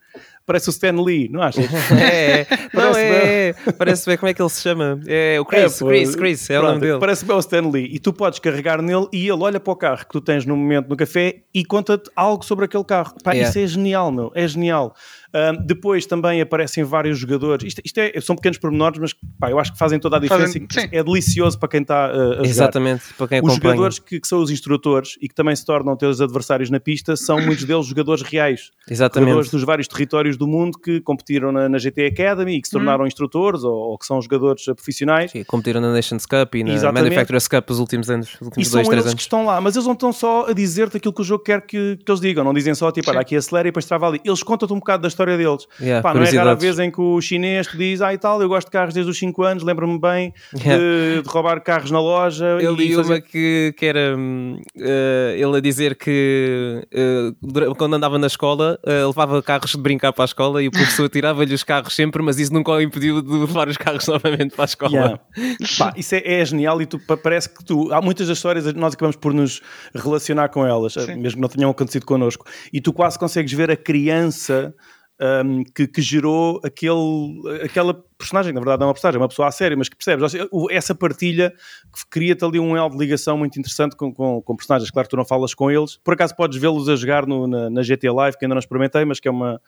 [0.45, 1.65] Parece o Stan Lee, não achas?
[1.91, 4.99] É, não, é, é, parece bem como é que ele se chama.
[5.07, 6.99] É o Chris, é, Chris, Chris, é pronto, o nome dele.
[6.99, 7.89] Parece bem o Stan Lee.
[7.93, 10.55] E tu podes carregar nele e ele olha para o carro que tu tens no
[10.55, 13.13] momento no café e conta-te algo sobre aquele carro.
[13.23, 13.49] Pá, yeah.
[13.49, 14.95] isso é genial, meu, é genial.
[15.33, 17.65] Um, depois também aparecem vários jogadores.
[17.65, 20.59] Isto, isto é, são pequenos pormenores, mas pá, eu acho que fazem toda a diferença
[20.59, 22.45] fazem, e é delicioso para quem está uh, a jogar.
[22.45, 23.57] Exatamente, para quem acompanha.
[23.57, 26.79] Os jogadores que, que, são os instrutores e que também se tornam teus adversários na
[26.79, 28.71] pista são muitos deles jogadores reais.
[28.89, 29.29] Exatamente.
[29.29, 32.73] Jogadores dos vários territórios do mundo que competiram na, na GT Academy e que se
[32.73, 33.07] tornaram hum.
[33.07, 35.31] instrutores ou, ou, que são jogadores profissionais.
[35.31, 37.03] Sim, competiram na Nations Cup e na Exatamente.
[37.03, 39.13] Manufacturers Cup os últimos anos, os últimos e dois, são três eles anos.
[39.15, 41.61] que estão lá, mas eles não estão só a dizer-te aquilo que o jogo quer
[41.61, 44.19] que, que eles digam, não dizem só tipo, olha, aqui acelera e depois trava ali.
[44.25, 45.67] Eles contam-te um bocado da história deles.
[45.79, 46.01] Yeah.
[46.01, 48.47] Pá, não é rara vez em que o chinês te diz, ah e tal, eu
[48.47, 50.81] gosto de carros desde os 5 anos, lembro-me bem yeah.
[50.81, 52.57] de, de, roubar carros na loja.
[52.61, 53.13] Eu li fazer...
[53.13, 56.87] uma que, que era uh, ele a dizer que
[57.43, 60.67] uh, quando andava na escola uh, levava carros de brincar para para a escola e
[60.67, 64.05] o professor tirava-lhe os carros sempre, mas isso nunca o impediu de levar os carros
[64.07, 64.91] novamente para a escola.
[64.91, 65.19] Yeah.
[65.77, 67.91] Pá, isso é, é, genial e tu, parece que tu.
[67.91, 69.61] Há muitas das histórias, nós acabamos por nos
[69.95, 71.15] relacionar com elas, Sim.
[71.15, 74.73] mesmo que não tenham acontecido connosco, e tu quase consegues ver a criança
[75.21, 79.27] um, que, que, gerou aquele, aquela personagem, na verdade não é uma personagem, é uma
[79.27, 80.33] pessoa a sério, mas que percebes,
[80.71, 81.53] essa partilha
[82.09, 85.17] cria-te ali um elo de ligação muito interessante com, com, com, personagens, claro que tu
[85.17, 88.37] não falas com eles, por acaso podes vê-los a jogar no, na, na GT Live,
[88.37, 89.61] que ainda não experimentei, mas que é uma...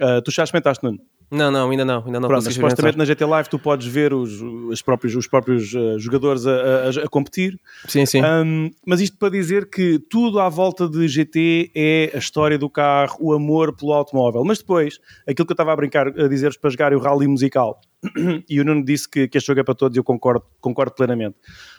[0.00, 1.00] Uh, tu já experimentaste, Nuno?
[1.30, 2.04] Não, não, ainda não.
[2.06, 5.72] Ainda não Pronto, supostamente na GT Live tu podes ver os, os próprios, os próprios
[5.74, 7.58] uh, jogadores a, a, a, competir.
[7.86, 8.22] Sim, sim.
[8.24, 12.70] Um, mas isto para dizer que tudo à volta de GT é a história do
[12.70, 14.42] carro, o amor pelo automóvel.
[14.44, 17.78] Mas depois, aquilo que eu estava a brincar a dizer-vos para jogar o rally musical,
[18.48, 20.94] e o Nuno disse que, que este jogo é para todos e eu concordo, concordo
[20.94, 21.36] plenamente.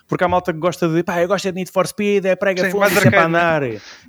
[0.09, 2.35] Porque há malta que gosta de, pá, eu gosto é de Need for Speed, é
[2.35, 3.61] prega fogo, é para andar,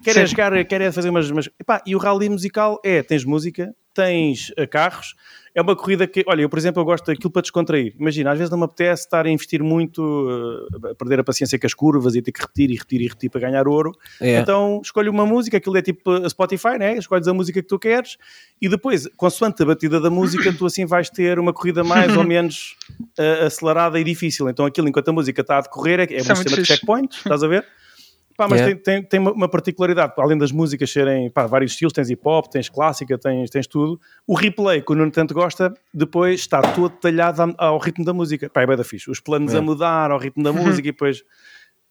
[0.03, 1.31] quer é jogar, quer é fazer umas...
[1.31, 1.51] umas...
[1.61, 5.15] Epá, e o rally musical é, tens música, tens uh, carros,
[5.55, 7.95] é uma corrida que, olha, eu por exemplo, eu gosto daquilo para descontrair.
[7.99, 11.59] Imagina, às vezes não me apetece estar a investir muito, uh, a perder a paciência
[11.59, 13.93] com as curvas e ter que repetir e repetir e repetir para ganhar ouro.
[14.21, 14.39] É.
[14.39, 16.97] Então escolho uma música, aquilo é tipo a Spotify, né?
[16.97, 18.17] Escolhes a música que tu queres
[18.61, 22.23] e depois, consoante a batida da música, tu assim vais ter uma corrida mais ou
[22.25, 22.77] menos
[23.19, 24.49] uh, acelerada e difícil.
[24.49, 27.19] Então aquilo, enquanto a música está a decorrer, é, é um é sistema de checkpoints,
[27.19, 27.67] estás a ver?
[28.41, 28.81] Pá, mas yeah.
[28.83, 32.47] tem, tem, tem, uma particularidade, além das músicas serem pá, vários estilos, tens hip hop,
[32.47, 34.01] tens clássica, tens, tens tudo.
[34.27, 38.49] O replay, que o Nuno tanto gosta, depois está todo detalhado ao ritmo da música.
[38.49, 39.11] Pá, é bem da fixe.
[39.11, 39.63] Os planos yeah.
[39.63, 41.23] a mudar ao ritmo da música e depois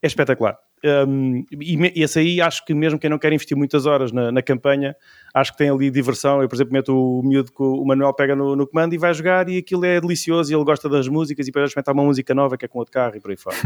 [0.02, 0.58] é espetacular.
[0.84, 4.42] Um, e, esse aí acho que mesmo quem não quer investir muitas horas na, na,
[4.42, 4.96] campanha,
[5.34, 6.42] acho que tem ali diversão.
[6.42, 9.14] Eu, por exemplo, meto o miúdo que o Manuel pega no, no, comando e vai
[9.14, 12.34] jogar e aquilo é delicioso e ele gosta das músicas e depois experimentar uma música
[12.34, 13.58] nova que é com outro carro e por aí fora.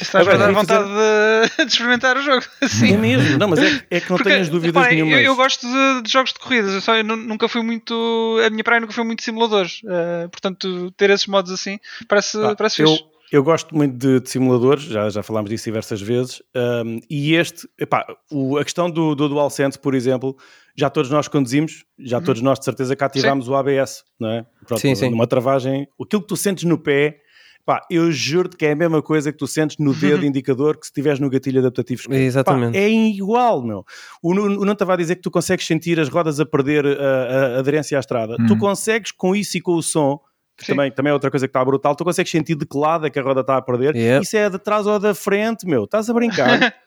[0.00, 1.56] Estás a dar vontade fazer...
[1.66, 2.42] de, experimentar o jogo.
[2.68, 2.94] Sim.
[2.94, 5.12] É mesmo, não, mas é, é que não Porque, tenhas dúvidas nenhuma.
[5.12, 8.38] Eu, eu, gosto de, de, jogos de corridas, eu, só, eu nunca fui muito.
[8.46, 12.54] A minha praia nunca foi muito simuladores, uh, portanto, ter esses modos assim parece, ah,
[12.56, 13.11] parece eu, fixe.
[13.32, 17.66] Eu gosto muito de, de, simuladores, já, já falámos disso diversas vezes, um, e este,
[17.80, 20.36] epá, o, a questão do, do DualSense, por exemplo,
[20.76, 22.24] já todos nós conduzimos, já uhum.
[22.24, 23.50] todos nós de certeza que ativámos sim.
[23.50, 24.46] o ABS, não é?
[24.66, 25.08] Pronto, sim, sim.
[25.08, 27.20] Numa travagem, aquilo que tu sentes no pé,
[27.64, 30.84] pá, eu juro-te que é a mesma coisa que tu sentes no dedo indicador que
[30.84, 32.12] se estiveres no gatilho adaptativo.
[32.12, 32.74] Exatamente.
[32.74, 33.82] Pá, é igual, meu.
[34.22, 37.58] O Nuno estava a dizer que tu consegues sentir as rodas a perder a, a
[37.60, 38.36] aderência à estrada.
[38.38, 38.46] Uhum.
[38.46, 40.20] Tu consegues com isso e com o som
[40.56, 43.06] que também, também é outra coisa que está brutal, tu consegues sentir de que lado
[43.06, 44.22] é que a roda está a perder, yep.
[44.22, 46.74] isso é de trás ou da frente, meu, estás a brincar.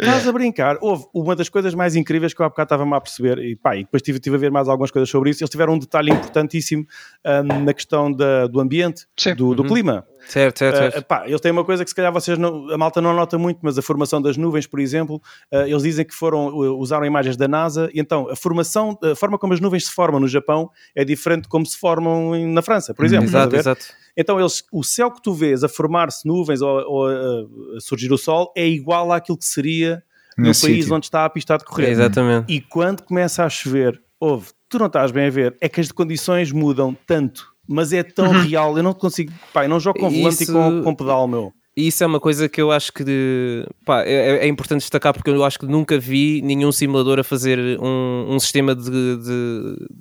[0.00, 0.78] Estás a brincar.
[0.80, 3.76] Houve uma das coisas mais incríveis que eu há bocado estava-me a perceber, e, pá,
[3.76, 5.42] e depois tive, tive a ver mais algumas coisas sobre isso.
[5.42, 6.84] Eles tiveram um detalhe importantíssimo
[7.24, 9.06] um, na questão da, do ambiente,
[9.36, 9.68] do, do uhum.
[9.68, 10.04] clima.
[10.26, 10.98] Certo, certo, certo.
[10.98, 13.36] Uh, pá, eles têm uma coisa que se calhar vocês não, a malta não nota
[13.38, 15.16] muito, mas a formação das nuvens, por exemplo,
[15.52, 19.14] uh, eles dizem que foram, uh, usaram imagens da NASA, e então a formação, a
[19.14, 22.46] forma como as nuvens se formam no Japão é diferente de como se formam em,
[22.46, 23.26] na França, por exemplo.
[23.26, 23.84] Exato, exato.
[24.16, 27.08] Então eles, o céu que tu vês a formar-se nuvens ou, ou
[27.76, 30.02] a surgir o sol é igual àquilo que seria
[30.36, 30.94] no, país sítio.
[30.94, 31.88] onde está a pista de correr.
[31.90, 32.52] exatamente.
[32.52, 35.90] E quando começa a chover, ouve, tu não estás bem a ver, é que as
[35.92, 38.42] condições mudam tanto mas é tão uhum.
[38.42, 40.52] real, eu não consigo, pá, eu não jogo com volante Isso...
[40.52, 41.52] e com, com pedal, meu.
[41.74, 45.30] Isso é uma coisa que eu acho que de, pá, é, é, importante destacar porque
[45.30, 49.16] eu acho que nunca vi nenhum simulador a fazer um, um sistema de, de,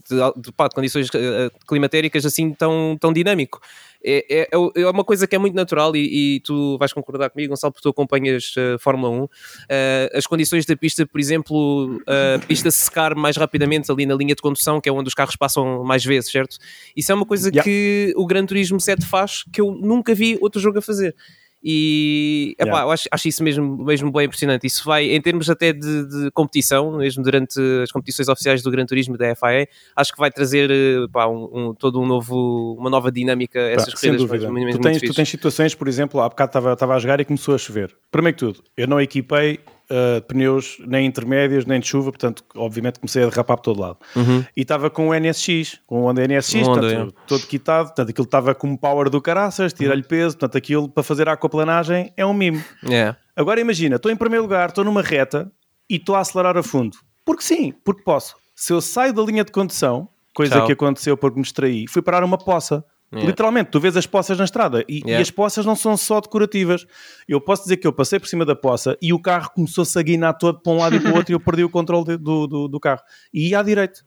[0.10, 3.62] de, de, pá, de condições eh, climatéricas assim tão, tão dinâmico.
[4.04, 7.30] É, é, é, é, uma coisa que é muito natural e, e, tu vais concordar
[7.30, 9.24] comigo, Gonçalo, porque tu acompanhas uh, Fórmula 1.
[9.24, 9.30] Uh,
[9.70, 14.36] eh, as condições da pista, por exemplo, a pista secar mais rapidamente ali na linha
[14.36, 16.58] de condução, que é onde os carros passam mais vezes, certo?
[16.96, 17.64] Isso é uma coisa yeah.
[17.64, 21.16] que o Gran Turismo 7 faz que eu nunca vi outro jogo a fazer.
[21.64, 22.88] E epá, yeah.
[22.88, 24.66] eu acho, acho, isso mesmo, mesmo bem impressionante.
[24.66, 28.86] Isso vai, em termos até de, de, competição, mesmo durante as competições oficiais do Gran
[28.86, 33.12] Turismo da FIA, acho que vai trazer epá, um, um, todo um novo, uma nova
[33.12, 34.24] dinâmica a essas corridas.
[34.24, 37.58] tu, tens, tu tens situações, por exemplo, há bocado estava a jogar e começou a
[37.58, 37.96] chover.
[38.10, 39.60] Primeiro que tudo, eu não equipei
[39.92, 43.98] uh, pneus nem intermédios, nem de chuva, portanto, obviamente comecei a derrapar por todo lado.
[44.16, 44.44] Uhum.
[44.56, 47.28] E estava com o NSX, com o Honda NSX, Honda, portanto, é.
[47.28, 50.08] todo quitado, portanto, aquilo estava com um power do caraças, tira-lhe uhum.
[50.08, 52.64] peso, portanto, aquilo para fazer a aquaplanagem é um mimo.
[52.84, 53.18] Yeah.
[53.36, 55.52] Agora imagina, estou em primeiro lugar, estou numa reta
[55.90, 56.98] e estou a acelerar a fundo.
[57.26, 58.36] Porque sim, porque posso.
[58.56, 60.66] Se eu saio da linha de condução, coisa Tchau.
[60.68, 62.84] que aconteceu porque me distraí, fui parar uma poça.
[63.14, 63.30] Yeah.
[63.30, 65.20] Literalmente, tu vês as poças na estrada e, yeah.
[65.20, 66.88] e, as poças não são só decorativas.
[67.28, 70.02] Eu posso dizer que eu passei por cima da poça e o carro começou-se a
[70.02, 72.18] guinar todo para um lado e para o outro e eu perdi o controle de,
[72.18, 73.02] do, do, do, carro.
[73.34, 74.00] E ia à direita.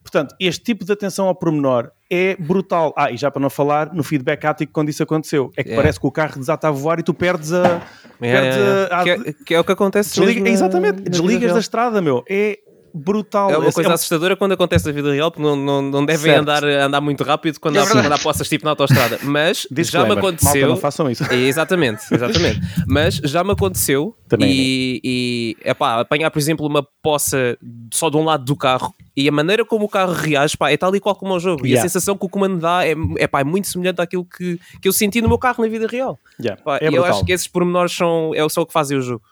[0.00, 2.94] Portanto, este tipo de atenção ao pormenor é brutal.
[2.96, 5.50] Ah, e já para não falar no feedback ático quando isso aconteceu.
[5.56, 5.82] É que yeah.
[5.82, 7.82] parece que o carro desata a voar e tu perdes a.
[8.20, 8.58] Perdes
[8.90, 9.02] a, a...
[9.02, 12.24] Que, é, que, é, o que acontece Desliga, Exatamente, desligas da estrada, meu.
[12.28, 12.58] É
[12.94, 13.50] brutal.
[13.50, 16.34] É uma coisa é assustadora quando acontece na vida real, porque não, não, não devem
[16.34, 19.18] andar, andar muito rápido quando, é há, quando há poças tipo na autostrada.
[19.22, 20.52] Mas já me aconteceu.
[20.52, 21.24] Malta, não façam isso.
[21.24, 22.60] É, exatamente, exatamente.
[22.86, 27.58] Mas já me aconteceu Também e, e epá, apanhar, por exemplo, uma poça
[27.92, 30.76] só de um lado do carro e a maneira como o carro reage pá, é
[30.76, 31.66] tal e qual como o jogo.
[31.66, 31.76] Yeah.
[31.76, 34.58] E a sensação que o comando dá é, é, pá, é muito semelhante àquilo que,
[34.80, 36.18] que eu senti no meu carro na vida real.
[36.40, 36.62] Yeah.
[36.62, 39.02] Pá, é e eu acho que esses pormenores são, é só o que fazem o
[39.02, 39.22] jogo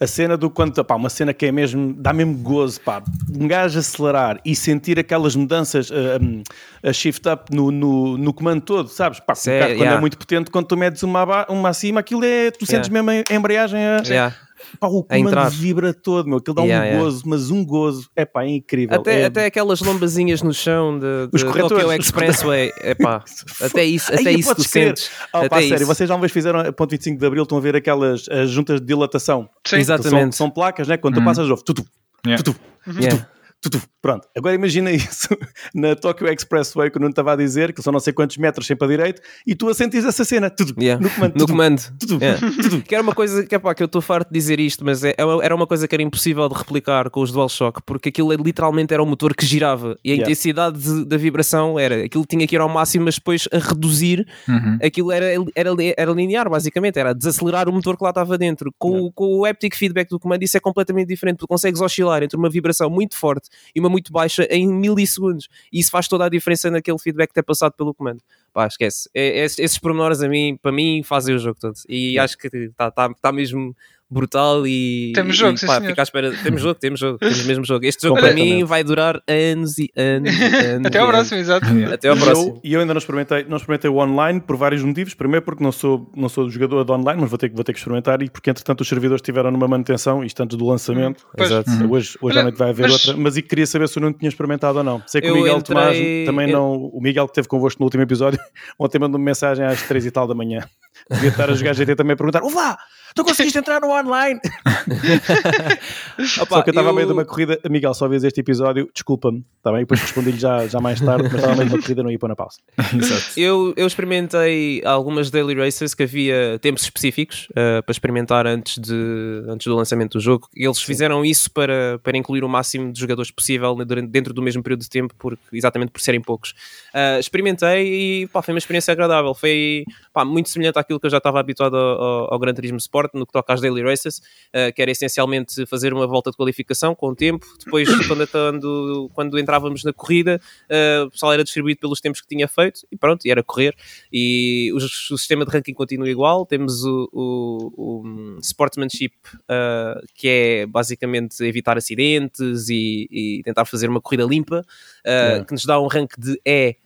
[0.00, 3.02] a cena do quando, pá, uma cena que é mesmo, dá mesmo gozo, pá,
[3.38, 6.42] um gajo acelerar e sentir aquelas mudanças uh, um,
[6.82, 9.20] a shift up no, no, no, comando todo, sabes?
[9.20, 9.98] Pá, Cê, quando yeah.
[9.98, 13.12] é muito potente, quando tu medes uma, uma acima, aquilo é, tu sentes yeah.
[13.12, 14.34] mesmo a embreagem a, yeah.
[14.78, 16.38] Pá, o comando vibra todo, meu.
[16.38, 17.04] Aquilo dá yeah, um yeah.
[17.04, 18.08] gozo, mas um gozo.
[18.14, 19.00] É pá, é incrível.
[19.00, 19.24] Até, é...
[19.26, 22.72] até aquelas lombazinhas no chão de, de os Tokyo Expressway.
[22.80, 23.24] É pá,
[23.60, 25.10] até isso, até isso tu sentes.
[25.32, 27.58] Oh, até pá, sério, vocês já uma vez fizeram a ponto 25 de Abril, estão
[27.58, 29.48] a ver aquelas as juntas de dilatação.
[29.66, 29.76] Sim.
[29.76, 30.36] Exatamente.
[30.36, 30.96] São, são, placas, né?
[30.96, 31.26] Quando tu uhum.
[31.26, 31.84] passas, ouve tudo,
[32.22, 32.56] tudo,
[32.86, 33.26] tudo,
[33.60, 35.28] tudo, Pronto, agora imagina isso
[35.74, 38.66] na Tokyo Expressway que o Nuno estava a dizer, que são não sei quantos metros
[38.66, 41.02] sempre a direito, e tu a sentires essa cena, tudo, yeah.
[41.02, 41.34] no comando.
[41.36, 41.82] No comando.
[41.98, 42.40] Tudo, yeah.
[42.62, 42.82] tudo.
[42.82, 45.10] Que era uma coisa, que, epá, que eu estou farto de dizer isto, mas é,
[45.10, 48.94] é era uma coisa que era impossível de replicar com os DualShock, porque aquilo literalmente
[48.94, 50.22] era um motor que girava, e a yeah.
[50.22, 54.26] intensidade de, da vibração era, aquilo tinha que ir ao máximo, mas depois a reduzir,
[54.48, 54.78] uhum.
[54.82, 58.72] aquilo era, era, era linear, basicamente, era desacelerar o motor que lá estava dentro.
[58.78, 62.38] Com, com o haptic feedback do comando, isso é completamente diferente, tu consegues oscilar entre
[62.38, 65.48] uma vibração muito forte e uma muito baixa em milissegundos.
[65.72, 68.20] E isso faz toda a diferença naquele feedback que é passado pelo comando.
[68.52, 69.08] Pá, esquece.
[69.14, 71.74] É, é, esses pormenores a mim, para mim fazem o jogo todo.
[71.88, 73.74] E acho que está tá, tá mesmo
[74.10, 76.32] brutal e, temos jogo, e, pá, fica à espera.
[76.42, 77.84] Temos jogo, temos jogo, temos mesmo jogo.
[77.84, 80.34] Este jogo para mim vai durar anos e anos.
[80.34, 81.66] E anos Até ao próximo, exato.
[81.92, 82.60] Até ao próximo.
[82.64, 85.14] E eu, eu, ainda não experimentei, não experimentei o online por vários motivos.
[85.14, 87.78] Primeiro porque não sou, não sou jogador de online, mas vou ter, vou ter que
[87.78, 91.24] experimentar e porque entretanto os servidores estiveram numa manutenção, isto antes do lançamento.
[91.38, 91.70] Hum, Exato.
[91.70, 91.92] Uhum.
[91.92, 92.92] Hoje, hoje à noite vai haver mas...
[92.92, 95.02] outra, mas e queria saber se o não tinha experimentado ou não.
[95.06, 95.76] Sei que eu o Miguel entrei...
[95.76, 96.58] Tomás também eu...
[96.58, 96.72] não.
[96.72, 98.40] O Miguel que esteve convosco no último episódio,
[98.78, 100.66] ontem mandou-me mensagem às três e tal da manhã.
[101.10, 102.78] Devia estar a jogar GT também a perguntar: Olá,
[103.14, 104.40] tu conseguiste entrar no online?
[106.40, 106.90] Opa, só que eu estava eu...
[106.90, 109.80] a meio de uma corrida, Miguel, só vês este episódio, desculpa-me, está bem?
[109.80, 112.18] Depois respondi-lhe já, já mais tarde, mas estava a meio de uma corrida, não ia
[112.18, 112.58] pôr na pausa.
[113.36, 119.44] eu, eu experimentei algumas daily races que havia tempos específicos uh, para experimentar antes, de,
[119.48, 120.48] antes do lançamento do jogo.
[120.54, 120.84] Eles Sim.
[120.84, 124.88] fizeram isso para, para incluir o máximo de jogadores possível dentro do mesmo período de
[124.88, 126.50] tempo, porque, exatamente por serem poucos.
[126.94, 129.34] Uh, experimentei e pá, foi uma experiência agradável.
[129.34, 132.78] Foi pá, muito semelhante àquilo que eu já estava habituado ao, ao, ao Gran Turismo
[132.78, 136.36] Sport, no que toca às daily races, uh, que era essencialmente fazer uma volta de
[136.36, 137.46] qualificação com o tempo.
[137.64, 142.26] Depois, quando, quando, quando entrávamos na corrida, uh, o pessoal era distribuído pelos tempos que
[142.26, 143.74] tinha feito e pronto, e era correr.
[144.12, 146.44] E o, o sistema de ranking continua igual.
[146.44, 153.88] Temos o, o, o sportsmanship, uh, que é basicamente evitar acidentes e, e, tentar fazer
[153.88, 154.64] uma corrida limpa,
[155.06, 155.44] yeah.
[155.44, 156.76] que nos dá um rank de E.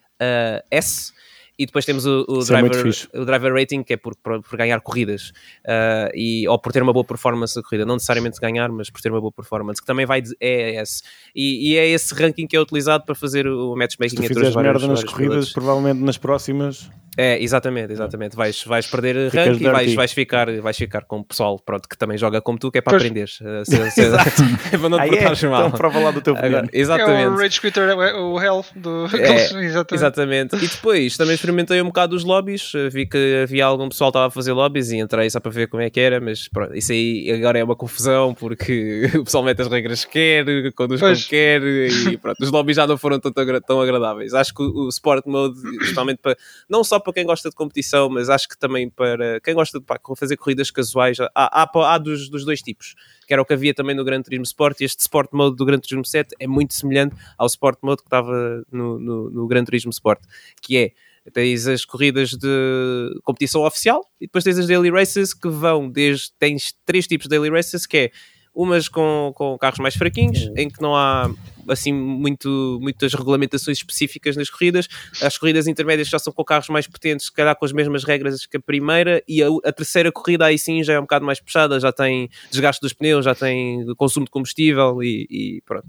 [1.58, 4.42] E depois temos o, o é driver, é o driver rating, que é por, por,
[4.42, 5.32] por ganhar corridas,
[5.64, 9.00] uh, e, ou por ter uma boa performance na corrida, não necessariamente ganhar, mas por
[9.00, 11.02] ter uma boa performance, que também vai de ES.
[11.34, 14.72] E, e é esse ranking que é utilizado para fazer o matchmaking entre os vários,
[14.72, 15.52] merda nas corridas, pilotos.
[15.52, 18.34] provavelmente nas próximas é, exatamente, exatamente.
[18.34, 21.88] Vais, vais perder Ficas rank e vais, vais, ficar, vais ficar com o pessoal pronto,
[21.88, 23.28] que também joga como tu, que é para aprender.
[23.28, 24.02] Se, se,
[24.72, 25.66] é para não te portares é, mal.
[25.66, 27.22] Então prova lá do teu Agora, Exatamente.
[27.22, 29.06] É o Rage Quitter, é o Health do.
[29.16, 29.94] É, exatamente.
[29.94, 30.56] exatamente.
[30.56, 32.72] E depois também experimentei um bocado os lobbies.
[32.90, 35.68] Vi que havia algum pessoal que estava a fazer lobbies e entrei só para ver
[35.68, 39.44] como é que era, mas pronto, isso aí agora é uma confusão porque o pessoal
[39.44, 43.20] mete as regras que quer, conduz como quer e pronto, os lobbies já não foram
[43.20, 44.32] tão, tão agradáveis.
[44.32, 46.36] Acho que o, o Sport Mode, especialmente para.
[46.68, 49.84] Não só para quem gosta de competição, mas acho que também para quem gosta de
[49.84, 52.94] pá, fazer corridas casuais, há, há, há dos, dos, dois tipos,
[53.26, 55.64] que era o que havia também no Gran Turismo Sport, e este Sport Mode do
[55.64, 59.64] Gran Turismo 7 é muito semelhante ao Sport Mode que estava no, no, no Gran
[59.64, 60.20] Turismo Sport,
[60.62, 60.92] que é
[61.32, 66.32] tens as corridas de competição oficial e depois tens as daily races que vão desde
[66.38, 68.10] tens três tipos de daily races que é
[68.54, 71.30] umas com, com carros mais fraquinhos em que não há
[71.68, 74.88] assim muito, muitas regulamentações específicas nas corridas.
[75.22, 78.46] As corridas intermédias já são com carros mais potentes, se calhar com as mesmas regras
[78.46, 81.40] que a primeira, e a, a, terceira corrida aí sim já é um bocado mais
[81.40, 85.86] puxada, já tem desgaste dos pneus, já tem consumo de combustível e, e pronto.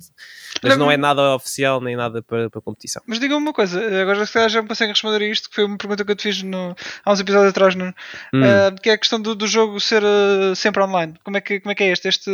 [0.62, 3.02] Mas não é nada oficial nem nada para, para competição.
[3.06, 5.56] Mas diga-me uma coisa, agora se calhar já me passei a responder a isto, que
[5.56, 8.42] foi uma pergunta que eu te fiz no, há uns episódios atrás, no, hum.
[8.42, 11.16] uh, que é a questão do, do jogo ser uh, sempre online.
[11.24, 12.08] Como é, que, como é que é este?
[12.08, 12.32] este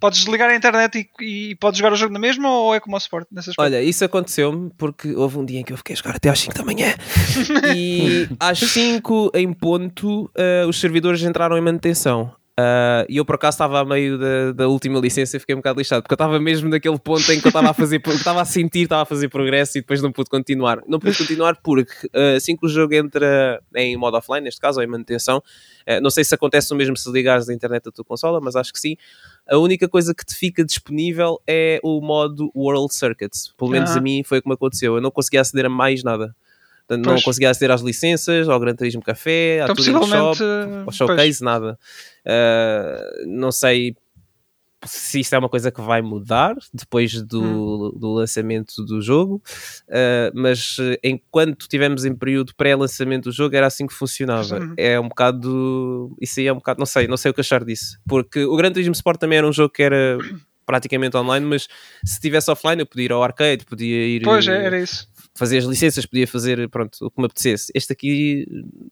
[0.00, 2.96] podes desligar a internet e, e podes jogar o jogo na mesma ou é como
[2.96, 5.96] o suporte nessas Olha, isso aconteceu-me porque houve um dia em que eu fiquei a
[5.96, 6.94] jogar até às 5 da manhã
[7.74, 12.32] e às 5 em ponto uh, os servidores entraram em manutenção.
[12.58, 15.58] Uh, e eu por acaso estava a meio da, da, última licença e fiquei um
[15.58, 18.40] bocado lixado, porque eu estava mesmo naquele ponto em que eu estava a fazer, estava
[18.40, 20.82] a sentir, estava a fazer progresso e depois não pude continuar.
[20.88, 24.80] Não pude continuar porque uh, assim que o jogo entra em modo offline, neste caso,
[24.80, 27.92] ou em manutenção, uh, não sei se acontece o mesmo se ligares da internet da
[27.92, 28.96] tua consola, mas acho que sim.
[29.46, 33.52] A única coisa que te fica disponível é o modo World Circuits.
[33.58, 33.98] Pelo menos ah.
[33.98, 34.94] a mim foi o que me aconteceu.
[34.94, 36.34] Eu não conseguia aceder a mais nada.
[36.86, 40.42] Portanto, não conseguia aceder às licenças, ao Gran Turismo Café, então, tudo Shop,
[40.86, 41.40] ao Showcase, pois.
[41.40, 41.78] nada.
[42.24, 43.96] Uh, não sei
[44.84, 47.98] se isto é uma coisa que vai mudar depois do, hum.
[47.98, 49.42] do lançamento do jogo,
[49.88, 54.60] uh, mas enquanto tivemos em período pré-lançamento do jogo era assim que funcionava.
[54.60, 54.74] Uhum.
[54.76, 56.16] É um bocado.
[56.20, 56.78] Isso aí é um bocado.
[56.78, 57.98] Não sei, não sei o que achar disso.
[58.06, 60.18] Porque o Gran Turismo Sport também era um jogo que era
[60.64, 61.62] praticamente online, mas
[62.04, 64.22] se estivesse offline eu podia ir ao arcade, podia ir.
[64.22, 67.70] Pois é, era isso fazer as licenças, podia fazer pronto, o que me apetecesse.
[67.74, 68.46] Este aqui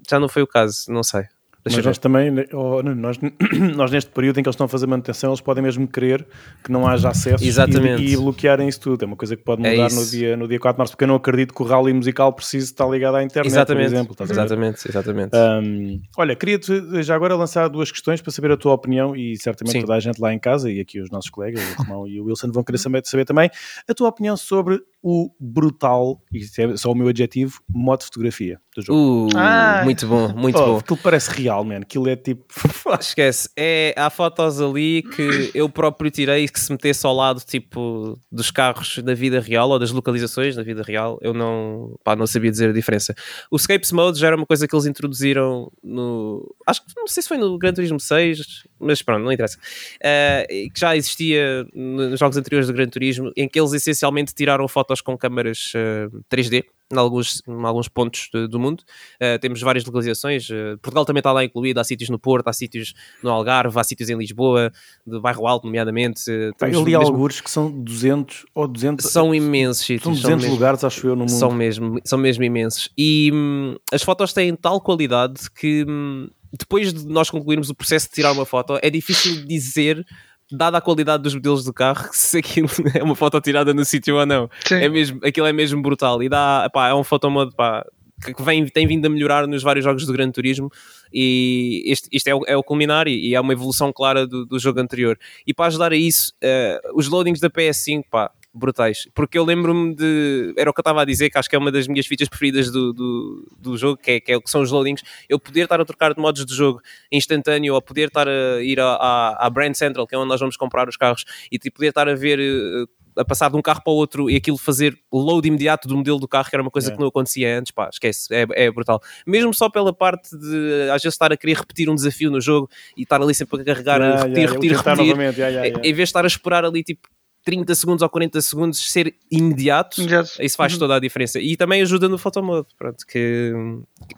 [0.09, 1.25] já não foi o caso, não sei.
[1.65, 3.19] Deixa Mas nós também, oh, nós,
[3.75, 6.27] nós neste período em que eles estão a fazer manutenção, eles podem mesmo querer
[6.63, 9.03] que não haja acesso e, e, bloquearem isso tudo.
[9.03, 10.93] É uma coisa que pode é mudar é no, dia, no dia 4 de março,
[10.93, 13.95] porque eu não acredito que o rally musical precise estar ligado à internet, exatamente, por
[13.95, 14.17] exemplo.
[14.29, 15.31] Exatamente, exatamente.
[15.35, 19.73] Um, olha, queria-te já agora lançar duas questões para saber a tua opinião e certamente
[19.73, 19.81] Sim.
[19.81, 22.25] toda a gente lá em casa e aqui os nossos colegas, o Romão e o
[22.27, 23.49] Wilson, vão querer saber, saber também
[23.89, 28.61] a tua opinião sobre o brutal, e é só o meu adjetivo, modo de fotografia
[28.75, 29.29] do jogo.
[29.29, 30.79] Uh, muito bom, muito oh, bom.
[30.79, 31.79] Aquilo parece real, man.
[31.79, 32.45] Aquilo é tipo.
[32.99, 33.49] Esquece.
[33.57, 38.51] É, há fotos ali que eu próprio tirei que se metesse ao lado tipo dos
[38.51, 42.51] carros da vida real ou das localizações da vida real, eu não, pá, não sabia
[42.51, 43.15] dizer a diferença.
[43.51, 46.55] O Escapes Mode já era uma coisa que eles introduziram no.
[46.67, 49.59] Acho que não sei se foi no Gran Turismo 6, mas pronto, não interessa.
[49.97, 54.67] Uh, que já existia nos jogos anteriores do Gran Turismo, em que eles essencialmente tiraram
[54.69, 58.83] fotos com câmaras uh, eh, 3D em alguns, em alguns pontos de, do mundo.
[59.17, 60.49] Uh, temos várias localizações.
[60.83, 61.81] Portugal também está lá incluído.
[61.81, 64.71] Há sítios no Porto, há sítios no Algarve, há sítios em Lisboa,
[65.07, 66.31] de Bairro Alto, nomeadamente.
[66.31, 67.03] Uh, eu li mesmo...
[67.03, 69.11] alguns que são 200 ou 200.
[69.11, 70.03] São imensos sítios.
[70.03, 71.31] São 200 são lugares, mesmo, acho eu, no mundo.
[71.31, 72.91] São mesmo, são mesmo imensos.
[72.97, 75.85] E hum, as fotos têm tal qualidade que.
[75.89, 80.05] Hum, depois de nós concluirmos o processo de tirar uma foto, é difícil dizer
[80.51, 84.17] dada a qualidade dos modelos do carro, se aquilo é uma foto tirada no sítio
[84.17, 84.49] ou não.
[84.67, 84.77] Sim.
[84.77, 86.23] É mesmo, aquilo é mesmo brutal.
[86.23, 87.85] E dá, pá, é um fotomode pá,
[88.23, 90.71] que vem, tem vindo a melhorar nos vários jogos do Gran Turismo.
[91.13, 94.47] E este, isto é o, é o culminar e, e, é uma evolução clara do,
[94.47, 95.19] do jogo anterior.
[95.47, 99.09] E para ajudar a isso, uh, os loadings da PS5, pá, brutais.
[99.15, 100.55] Porque eu lembro-me de.
[100.57, 102.29] Era o que eu estava a dizer, que acho que é uma das minhas fitas
[102.29, 105.03] preferidas do, do, do jogo, que é, que é o que são os loadings.
[105.29, 106.81] Eu poder estar a trocar de modos de jogo
[107.11, 110.89] instantâneo, ou poder estar a ir à, Brand Central, que é onde nós vamos comprar
[110.89, 112.39] os carros, e tipo, poder estar a ver.
[112.41, 112.85] Eh,
[113.17, 116.19] a passar de um carro para o outro e aquilo fazer load imediato do modelo
[116.19, 116.97] do carro, que era uma coisa yeah.
[116.97, 119.01] que não acontecia antes, pá, esquece, é, é brutal.
[119.25, 122.69] Mesmo só pela parte de às vezes estar a querer repetir um desafio no jogo
[122.97, 126.25] e estar ali sempre a carregar, yeah, repetir, yeah, repetir, repetir, em vez de estar
[126.25, 127.09] a esperar ali tipo
[127.45, 130.31] 30 segundos ou 40 segundos ser imediato, Imediato.
[130.41, 130.79] isso faz uhum.
[130.79, 131.39] toda a diferença.
[131.39, 133.53] E também ajuda no photomode, pronto, que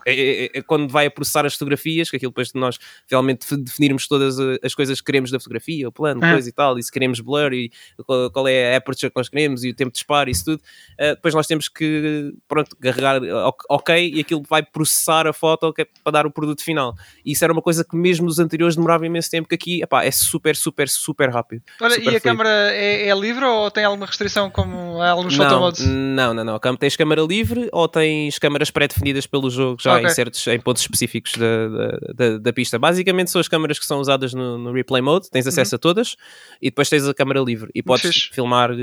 [0.07, 2.79] é, é, é, é, quando vai a processar as fotografias, que aquilo depois de nós
[3.11, 6.33] realmente definirmos todas as coisas que queremos da fotografia, o plano, é.
[6.33, 7.73] coisa e tal, e se queremos blur e
[8.07, 10.61] qual, qual, é a aperture que nós queremos e o tempo de disparo, isso tudo,
[10.61, 13.21] uh, depois nós temos que, pronto, carregar
[13.69, 16.95] ok e aquilo vai processar a foto okay, para dar o produto final.
[17.25, 20.05] E isso era uma coisa que mesmo nos anteriores demorava imenso tempo, que aqui epá,
[20.05, 21.63] é super, super, super rápido.
[21.81, 25.37] Olha, super e a câmera é, é livre ou tem alguma restrição como há alguns
[25.37, 26.77] não, Não, não, não.
[26.77, 30.07] Tens câmera livre ou tens câmaras pré-definidas pelo jogo já okay.
[30.07, 32.79] em certos em pontos específicos da, da, da, pista.
[32.79, 35.77] Basicamente são as câmaras que são usadas no, no replay mode, tens acesso uhum.
[35.77, 36.17] a todas
[36.61, 38.77] e depois tens a câmera livre e podes filmar uh,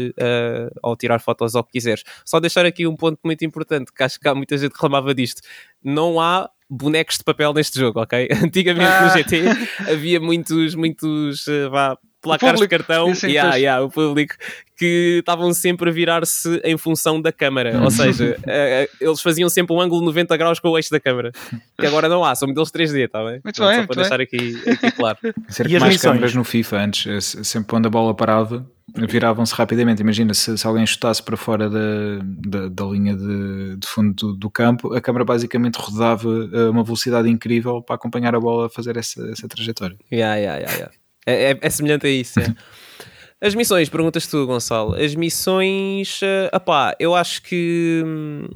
[0.82, 2.04] ou tirar fotos ao que quiseres.
[2.26, 5.14] Só deixar aqui um ponto muito importante, que acho que há muita gente que reclamava
[5.14, 5.42] disto.
[5.84, 8.28] Não há bonecos de papel neste jogo, ok?
[8.44, 9.06] Antigamente ah.
[9.06, 9.44] no GT
[9.92, 14.36] havia muitos, muitos, uh, vá, placares de cartão e yeah, yeah, o público
[14.78, 19.76] que estavam sempre a virar-se em função da câmara, ou seja, uh, eles faziam sempre
[19.76, 21.32] um ângulo 90 graus com o eixo da câmara,
[21.78, 23.40] que agora não há, são modelos 3D, está bem?
[23.44, 25.18] Muito bem, só para deixar aqui, aqui claro.
[25.50, 28.66] Certo, mais câmaras no FIFA antes, sempre quando a bola parava,
[28.96, 30.02] viravam-se rapidamente.
[30.02, 31.80] Imagina se, se, alguém chutasse para fora da,
[32.24, 36.84] da, da linha de, de fundo do, do, campo, a câmara basicamente rodava a uma
[36.84, 39.98] velocidade incrível para acompanhar a bola a fazer essa, essa trajetória.
[40.12, 41.03] Yeah, yeah, yeah, yeah.
[41.26, 42.40] É, é, é semelhante a isso.
[42.40, 42.56] É.
[43.46, 44.96] As missões, perguntas tu, Gonçalo.
[44.96, 48.48] As missões, uh, eu acho que hum,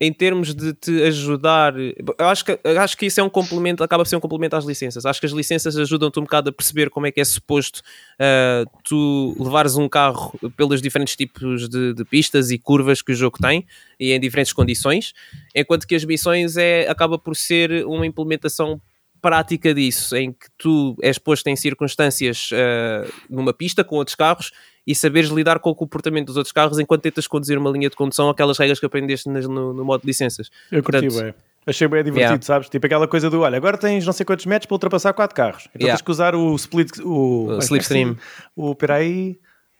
[0.00, 3.82] em termos de te ajudar, eu acho que, eu acho que isso é um complemento,
[3.82, 5.04] acaba por ser um complemento às licenças.
[5.04, 7.80] Acho que as licenças ajudam-te um bocado a perceber como é que é suposto
[8.20, 13.14] uh, tu levares um carro pelos diferentes tipos de, de, pistas e curvas que o
[13.14, 13.66] jogo tem
[13.98, 15.12] e em diferentes condições,
[15.54, 18.80] enquanto que as missões é, acaba por ser uma implementação
[19.20, 24.52] prática disso, em que tu és posto em circunstâncias uh, numa pista com outros carros
[24.86, 27.96] e saberes lidar com o comportamento dos outros carros enquanto tentas conduzir uma linha de
[27.96, 30.50] condução, aquelas regras que aprendeste no, no modo de licenças.
[30.72, 31.34] Eu curti Portanto, bem.
[31.66, 32.42] Achei bem divertido, yeah.
[32.42, 32.70] sabes?
[32.70, 35.68] Tipo aquela coisa do, olha, agora tens não sei quantos metros para ultrapassar quatro carros.
[35.74, 35.98] Então yeah.
[35.98, 37.48] tens que usar o split, o...
[37.48, 38.16] o slipstream.
[38.56, 39.38] O, peraí,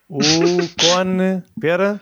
[0.08, 0.18] o
[0.78, 2.00] cone, pera...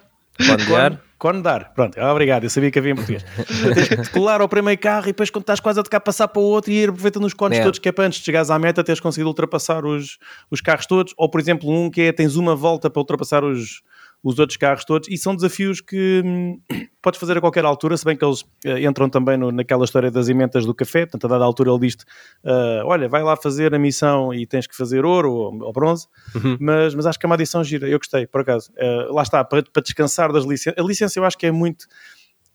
[0.69, 1.73] Cone, Condar.
[1.75, 3.25] Pronto, obrigado, eu sabia que havia em português.
[3.75, 6.41] Tens que colar ao primeiro carro e depois quando estás quase a tocar passar para
[6.41, 7.63] o outro e ir aproveitando os cones é.
[7.63, 10.19] todos que é para antes de chegares à meta teres conseguido ultrapassar os,
[10.51, 11.15] os carros todos.
[11.17, 13.83] Ou por exemplo um que é tens uma volta para ultrapassar os,
[14.27, 16.61] os outros carros todos, e são desafios que hum,
[17.01, 20.11] podes fazer a qualquer altura, se bem que eles uh, entram também no, naquela história
[20.11, 22.03] das emendas do café, portanto, a dada altura ele diz-te,
[22.45, 26.09] uh, olha, vai lá fazer a missão e tens que fazer ouro ou, ou bronze,
[26.35, 26.57] uhum.
[26.61, 28.73] mas, mas acho que é uma adição gira, eu gostei, por acaso.
[28.73, 31.87] Uh, lá está, para, para descansar das licenças, a licença eu acho que é muito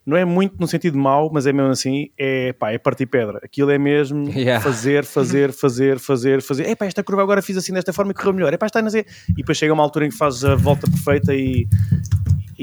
[0.05, 3.39] não é muito no sentido mau, mas é mesmo assim, é pá, é partir pedra.
[3.43, 4.63] Aquilo é mesmo yeah.
[4.63, 6.67] fazer, fazer, fazer, fazer, fazer.
[6.67, 8.53] É pá, esta curva agora fiz assim desta forma e correu melhor.
[8.53, 9.05] É pá, está a dizer.
[9.29, 11.67] E depois chega uma altura em que fazes a volta perfeita e.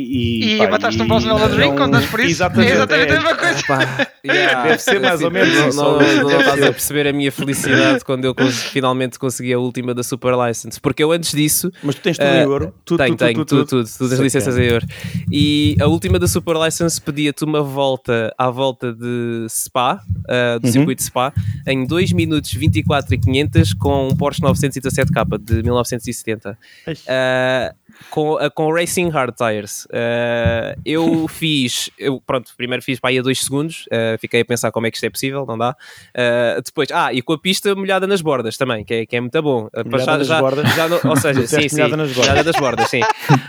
[0.01, 2.31] E, e, pá, mataste e, um boss no Elden Ring quando das por isso?
[2.31, 3.62] Exatamente, é exatamente é, a mesma coisa.
[3.66, 7.33] Pá, yeah, Deve ser mais ou menos Não, não, não estás a perceber a minha
[7.33, 10.81] felicidade quando eu finalmente consegui a última da Super License.
[10.81, 11.73] Porque eu antes disso.
[11.83, 12.75] Mas tu tens tudo uh, em ouro?
[12.85, 14.87] Tudo, tenho, tudo, tenho, tudo, tudo, tudo, tudo as licenças em ouro.
[15.33, 20.66] E a última da Super License pedia-te uma volta à volta de Spa, uh, do
[20.66, 20.73] uhum.
[20.73, 21.33] circuito de Spa,
[21.66, 26.57] em 2 minutos 24 e 500 com um Porsche 917K de 1970.
[26.89, 27.75] Uh,
[28.11, 29.87] com, com Racing Hard Tires.
[29.87, 34.45] Uh, eu fiz, eu, pronto, primeiro fiz para aí a 2 segundos, uh, fiquei a
[34.45, 35.70] pensar como é que isto é possível, não dá.
[35.70, 39.20] Uh, depois, ah, e com a pista molhada nas bordas também, que é, que é
[39.20, 39.69] muito bom.
[39.85, 40.75] Molhada já, nas bordas?
[40.75, 43.01] Já não, ou seja, sim, sim, molhada nas bordas, molhada nas bordas sim.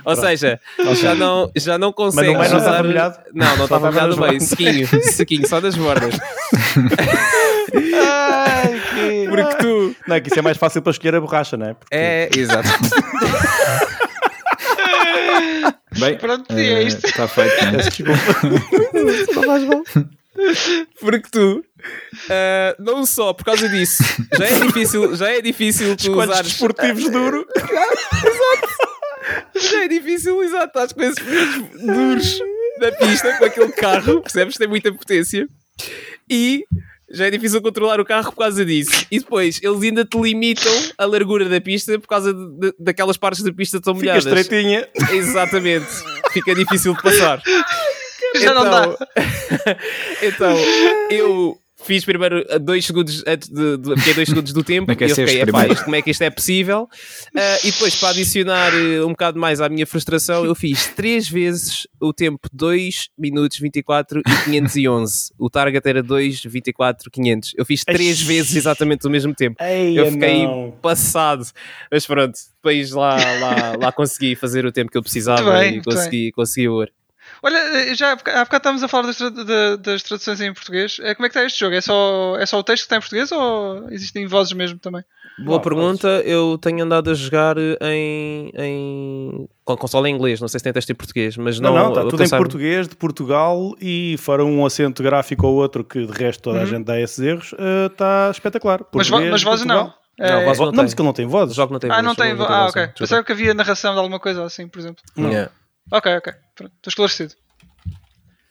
[0.05, 0.59] ou seja,
[1.01, 2.83] já não, já não consegues Mas não usar...
[2.83, 3.17] molhado?
[3.33, 6.15] Não, não estava molhado meio, sequinho, sequinho, só das bordas.
[7.73, 9.27] Ai, que...
[9.29, 9.95] Porque tu...
[10.07, 11.73] Não, é que isso é mais fácil para escolher a borracha, não é?
[11.73, 11.95] Porque...
[11.95, 12.69] É, exato.
[15.99, 17.05] Bem, pronto, uh, é isto.
[17.05, 17.55] Está feito.
[17.65, 17.77] Né?
[17.77, 19.47] Desculpa.
[19.47, 19.83] mais mal.
[20.99, 24.03] Porque tu, uh, não só por causa disso,
[24.37, 27.45] já é difícil, já é difícil tu usar desportivos duro.
[27.57, 28.89] Exato.
[29.55, 31.23] Já é difícil, exato, estás com esses
[31.85, 32.39] duros
[32.79, 34.55] na pista, com aquele carro, percebes?
[34.55, 35.47] Tem muita potência.
[36.29, 36.65] E
[37.11, 39.05] já é difícil controlar o carro por causa disso.
[39.11, 43.17] E depois, eles ainda te limitam a largura da pista por causa de, de, daquelas
[43.17, 44.23] partes da pista que estão molhadas.
[44.23, 44.87] Fica estreitinha.
[45.11, 45.87] Exatamente.
[46.31, 47.41] Fica difícil de passar.
[48.35, 48.97] Já então, não dá.
[50.21, 50.55] então,
[51.09, 55.03] eu fiz primeiro a dois segundos antes de, de, de dois segundos do tempo e
[55.03, 56.83] eu fiquei, epá, isto, como é que isto é possível?
[57.35, 61.27] Uh, e depois, para adicionar uh, um bocado mais à minha frustração, eu fiz três
[61.27, 65.31] vezes o tempo 2 minutos 24 e 511.
[65.37, 67.53] O target era 2, 24, 500.
[67.57, 69.61] Eu fiz três vezes exatamente o mesmo tempo.
[69.63, 70.71] Eia, eu fiquei não.
[70.81, 71.45] passado.
[71.91, 75.83] Mas pronto, depois lá, lá, lá consegui fazer o tempo que eu precisava bem, e
[75.83, 76.91] consegui, consegui o ouro.
[77.41, 79.29] Olha, eh, já há bocado estávamos a falar das, tra
[79.77, 80.99] das, traduções em português.
[81.01, 81.75] Eh, como é que está este jogo?
[81.75, 85.03] É só, é só o texto que está em português ou existem vozes mesmo também?
[85.39, 86.07] Boa pergunta.
[86.25, 90.41] Eu tenho andado a jogar em, em com console em inglês.
[90.41, 91.73] Não sei se tem texto em português, mas não.
[91.73, 95.83] Não, não está tudo em português de Portugal e fora um acento gráfico ou outro
[95.83, 96.63] que de resto toda uhum.
[96.63, 98.79] a gente dá esses erros, uh, está espetacular.
[98.79, 99.93] Português, mas, mas vozes não.
[100.19, 101.51] Não, voz não, não, mas que ele não tem voz.
[101.51, 102.49] O jogo não tem ah, Não tem voz.
[102.51, 102.89] Ah, ok.
[102.97, 105.01] Pensava que havia narração de alguma coisa assim, por exemplo.
[105.15, 105.29] Não.
[105.29, 105.51] Yeah.
[105.91, 106.33] Ok, ok.
[106.51, 107.33] Estou esclarecido.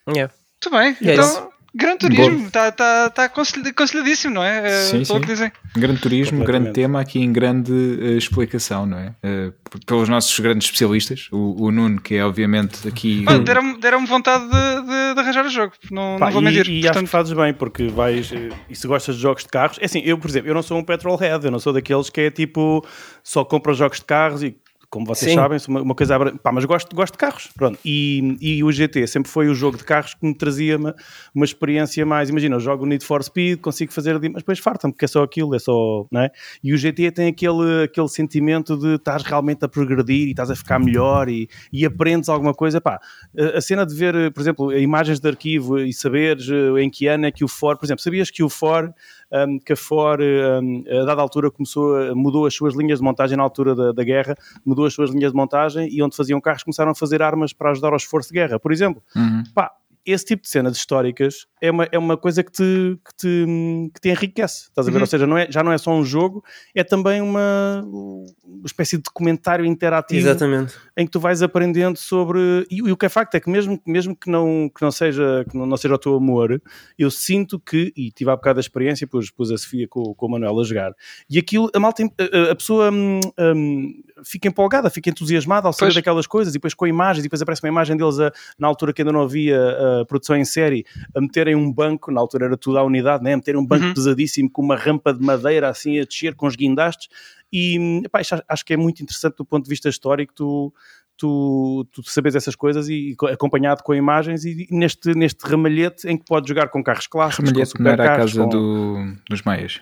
[0.08, 0.32] Yeah.
[0.64, 1.08] Muito bem.
[1.08, 1.58] É então, isso.
[1.74, 4.66] Gran Turismo está tá, tá consolidadíssimo, não é?
[4.66, 5.20] Eh, sim, sim.
[5.20, 5.52] Dizem.
[5.76, 9.14] Gran Turismo, grande tema aqui em grande uh, explicação, não é?
[9.22, 9.52] Uh,
[9.86, 13.24] pelos nossos grandes especialistas, o, o, Nuno, que é obviamente aqui.
[13.28, 16.66] Ah, deram-me deram vontade de, de, de, arranjar o jogo, não, Pá, não vou mentir.
[16.68, 16.96] E, e portanto...
[16.96, 18.32] acho que fazes bem, porque vais.
[18.68, 20.78] E se gostas de jogos de carros, é assim, eu, por exemplo, eu não sou
[20.78, 22.84] um petrolhead, eu não sou daqueles que é tipo
[23.22, 24.56] só compra jogos de carros e
[24.90, 25.36] como vocês Sim.
[25.36, 26.18] sabem, uma, uma coisa.
[26.38, 27.50] Pá, mas gosto, gosto de carros.
[27.54, 27.78] Pronto.
[27.84, 30.94] E, e o GT sempre foi o jogo de carros que me trazia uma,
[31.34, 32.30] uma experiência mais.
[32.30, 35.54] Imagina, eu jogo Need for Speed, consigo fazer mas depois farta-me, porque é só aquilo,
[35.54, 36.06] é só.
[36.10, 36.30] Não é?
[36.62, 40.56] E o GT tem aquele, aquele sentimento de estás realmente a progredir e estás a
[40.56, 42.80] ficar melhor e, e aprendes alguma coisa.
[42.80, 42.98] Pá,
[43.38, 47.06] a, a cena de ver, por exemplo, imagens de arquivo e saberes eh, em que
[47.06, 48.92] ano é que o Ford, por exemplo, sabias que o Ford
[49.32, 53.36] um, que a Ford, um, a dada altura, começou, mudou as suas linhas de montagem
[53.36, 54.34] na altura da, da, guerra,
[54.64, 57.70] mudou as suas linhas de montagem e onde faziam carros começaram a fazer armas para
[57.70, 59.02] ajudar ao esforço de guerra, por exemplo.
[59.14, 59.44] Uhum.
[59.54, 59.72] Pá,
[60.12, 63.46] esse tipo de cenas históricas é uma, é uma coisa que te, que te,
[63.94, 64.96] que te enriquece, estás a ver?
[64.96, 65.02] Uhum.
[65.02, 66.44] Ou seja, não é, já não é só um jogo,
[66.74, 70.74] é também uma, uma espécie de documentário interativo Exatamente.
[70.96, 72.66] em que tu vais aprendendo sobre.
[72.70, 75.44] E, e, o que é facto é que, mesmo, mesmo que, não, que, não seja,
[75.50, 76.62] que não, não seja o teu amor,
[76.98, 80.26] eu sinto que, e tive há bocado a experiência, pus, pus a Sofia com, com
[80.26, 80.92] o Manuel a jogar,
[81.28, 85.94] e aquilo, a malta, a, a pessoa hum, hum, fica empolgada, fica entusiasmada ao saber
[85.94, 88.92] daquelas coisas, e depois com imagens, e depois aparece uma imagem deles a, na altura
[88.92, 90.84] que ainda não havia a produção em série,
[91.14, 93.34] a meterem um banco, na altura era tudo à unidade, né?
[93.34, 93.94] a meterem um banco uhum.
[93.94, 97.08] pesadíssimo com uma rampa de madeira assim a descer com os guindastes,
[97.52, 100.72] e epá, acho que é muito interessante do ponto de vista histórico tu,
[101.16, 106.24] tu, tu sabes essas coisas e, acompanhado com imagens e neste, neste ramalhete em que
[106.24, 108.48] podes jogar com carros clássicos, ramalhete com não era a casa com...
[108.48, 109.80] do, dos meias.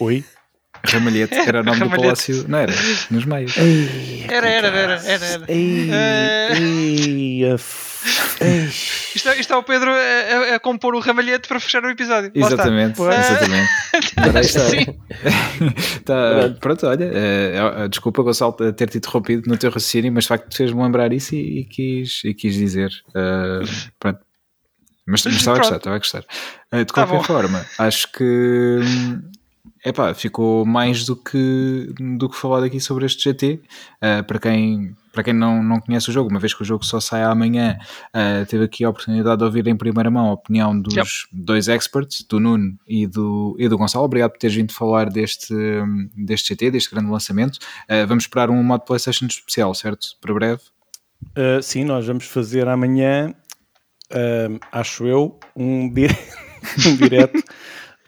[0.00, 0.24] Oi?
[0.86, 1.96] Ramalhete era o nome Ramalhete.
[1.96, 2.72] do palácio, não era?
[3.10, 3.56] Nos meios.
[4.28, 5.24] Era, era, era, era.
[5.24, 5.44] era.
[5.48, 5.90] Ei,
[6.58, 7.56] ei,
[9.14, 11.90] isto, é, isto é o Pedro a, a, a, compor o ramalhete para fechar o
[11.90, 12.30] episódio.
[12.34, 13.70] Exatamente, exatamente.
[14.16, 14.62] Agora está.
[16.04, 20.82] tá, pronto, olha, uh, desculpa, Gonçalo, ter-te interrompido no teu raciocínio, mas de facto fez-me
[20.82, 22.90] lembrar isso e, e, quis, e quis dizer.
[23.10, 23.66] Uh,
[23.98, 24.20] pronto.
[25.06, 26.24] Mas, mas estava a gostar, estava a gostar.
[26.72, 28.80] Uh, de tá qualquer tá forma, acho que.
[28.82, 29.22] Hum,
[29.84, 33.60] epá, ficou mais do que, do que falado aqui sobre este GT.
[34.02, 36.84] Uh, para quem, para quem não, não conhece o jogo, uma vez que o jogo
[36.84, 37.78] só sai amanhã,
[38.08, 41.08] uh, teve aqui a oportunidade de ouvir em primeira mão a opinião dos yep.
[41.32, 44.04] dois experts, do Nuno e do, e do Gonçalo.
[44.04, 45.54] Obrigado por teres vindo falar deste,
[46.16, 47.56] deste GT, deste grande lançamento.
[47.88, 50.08] Uh, vamos esperar um modo PlayStation especial, certo?
[50.20, 50.62] Para breve?
[51.30, 53.32] Uh, sim, nós vamos fazer amanhã,
[54.72, 56.14] acho eu, um, dire...
[56.86, 57.42] um direto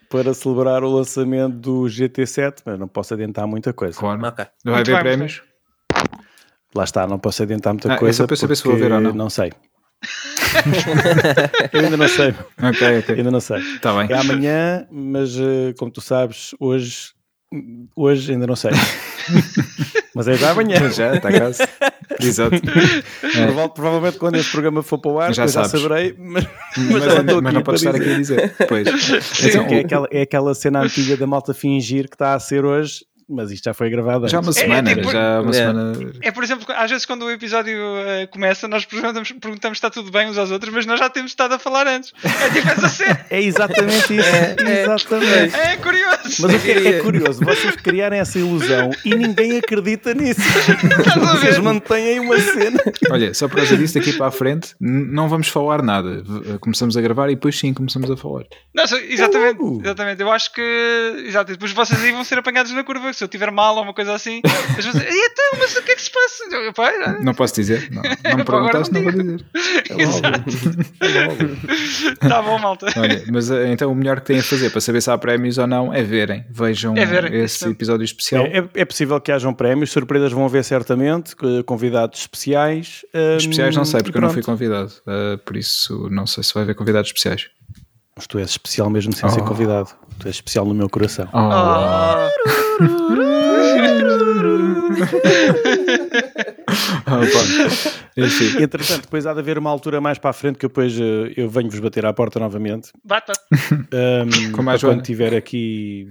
[0.08, 3.98] para celebrar o lançamento do GT7, mas não posso adiantar muita coisa.
[3.98, 4.24] Claro.
[4.26, 4.46] Okay.
[4.64, 5.42] Não vai haver prémios?
[6.76, 8.10] Lá está, não posso adiantar muita ah, coisa.
[8.10, 9.14] É só para saber se vou ver ou não.
[9.14, 9.50] Não sei.
[11.72, 12.34] eu ainda não sei.
[12.62, 13.14] Ok, ok.
[13.14, 13.62] Ainda não sei.
[13.80, 14.14] Tá bem.
[14.14, 17.12] É amanhã, mas eh, como tu sabes, hoje,
[17.96, 18.72] hoje ainda não sei.
[20.14, 20.90] Mas é já amanhã.
[20.90, 21.62] já, está quase.
[22.22, 22.56] Exato.
[23.36, 23.68] É.
[23.68, 26.44] Provavelmente quando este programa for para o ar, já, já saberei, mas,
[26.78, 28.54] mas, mas, mas não pode estar aqui a dizer.
[28.66, 28.88] Pois.
[29.44, 33.04] Então, é, aquela, é aquela cena antiga da malta fingir que está a ser hoje
[33.28, 35.52] mas isto já foi gravado Já há uma semana, é, é, tipo, já uma é.
[35.52, 35.92] semana.
[36.22, 39.90] É, por exemplo, às vezes quando o episódio uh, começa, nós perguntamos, perguntamos se está
[39.90, 42.12] tudo bem uns aos outros, mas nós já temos estado a falar antes.
[42.22, 43.16] É tipo essa cena.
[43.28, 44.28] É exatamente isso.
[44.28, 45.56] É, é exatamente.
[45.56, 46.42] É, curioso.
[46.42, 47.40] Mas o que é, é curioso?
[47.44, 50.40] Vocês criarem essa ilusão e ninguém acredita nisso.
[51.18, 52.78] Vocês mantêm uma cena.
[53.10, 56.22] Olha, só por causa disso, daqui para a frente, não vamos falar nada.
[56.60, 58.44] Começamos a gravar e depois sim começamos a falar.
[58.72, 60.22] Não, exatamente, exatamente.
[60.22, 61.24] Eu acho que.
[61.26, 63.94] Exato, depois vocês aí vão ser apanhados na curva se eu tiver mal ou uma
[63.94, 66.54] coisa assim, as pessoas dizem, então, mas o que é que se passa?
[66.54, 69.44] Eu, pai, não posso dizer, não, não me perguntaste, não, não vou dizer.
[69.88, 70.26] É logo.
[72.22, 72.86] É Tá bom, malta.
[72.96, 75.56] Olha, mas eh, então o melhor que têm a fazer para saber se há prémios
[75.58, 78.44] ou não é verem, vejam é verem, esse episódio especial.
[78.46, 81.34] É, é, é, possível que hajam prémios, surpresas vão haver certamente,
[81.64, 83.04] convidados especiais.
[83.14, 86.52] Um, especiais não sei, porque eu não fui convidado, uh, por isso não sei se
[86.52, 87.48] vai haver convidados especiais.
[88.14, 89.32] Mas tu és especial mesmo sem oh.
[89.32, 89.90] ser convidado.
[90.18, 91.28] Tu és especial no meu coração.
[91.32, 91.38] Oh.
[91.38, 92.55] Oh.
[98.16, 98.62] Enfim.
[98.62, 100.98] Entretanto, depois há de haver uma altura mais para a frente que depois
[101.36, 102.90] eu venho-vos bater à porta novamente.
[103.04, 103.32] Bata.
[103.62, 106.08] Um, Com mais quando tiver aqui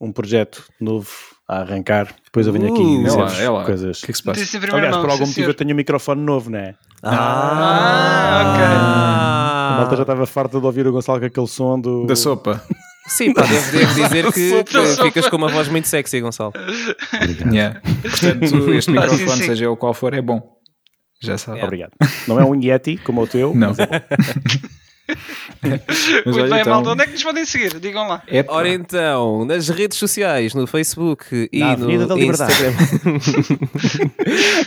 [0.00, 1.10] um projeto novo
[1.48, 3.98] a arrancar, depois eu venho aqui uh, dizer é lá, coisas.
[3.98, 4.58] O que é que se passa?
[4.74, 6.74] Aliás, por algum motivo eu tenho um microfone novo, não é?
[7.02, 8.64] Ah, ah ok.
[8.64, 12.06] A malta já estava farta de ouvir o Gonçalo com aquele som do...
[12.06, 12.62] Da sopa.
[13.06, 14.64] Sim, pá, devo, devo dizer que,
[15.02, 16.52] ficas com uma voz muito sexy, Gonçalo.
[17.52, 17.80] Yeah.
[17.80, 19.42] Portanto, este microfone, sim, sim.
[19.42, 20.40] seja o qual for, é bom.
[21.20, 21.58] Já sabe.
[21.58, 21.66] Yeah.
[21.66, 21.92] Obrigado.
[22.28, 23.68] Não é um Yeti como o teu, não.
[23.68, 23.94] mas é bom.
[26.24, 26.72] Muito olha, bem, então...
[26.72, 26.90] malta.
[26.90, 27.78] Onde é que nos podem seguir?
[27.78, 28.22] Digam lá.
[28.26, 28.52] Epa.
[28.52, 32.72] Ora então, nas redes sociais, no Facebook e Na no da Instagram.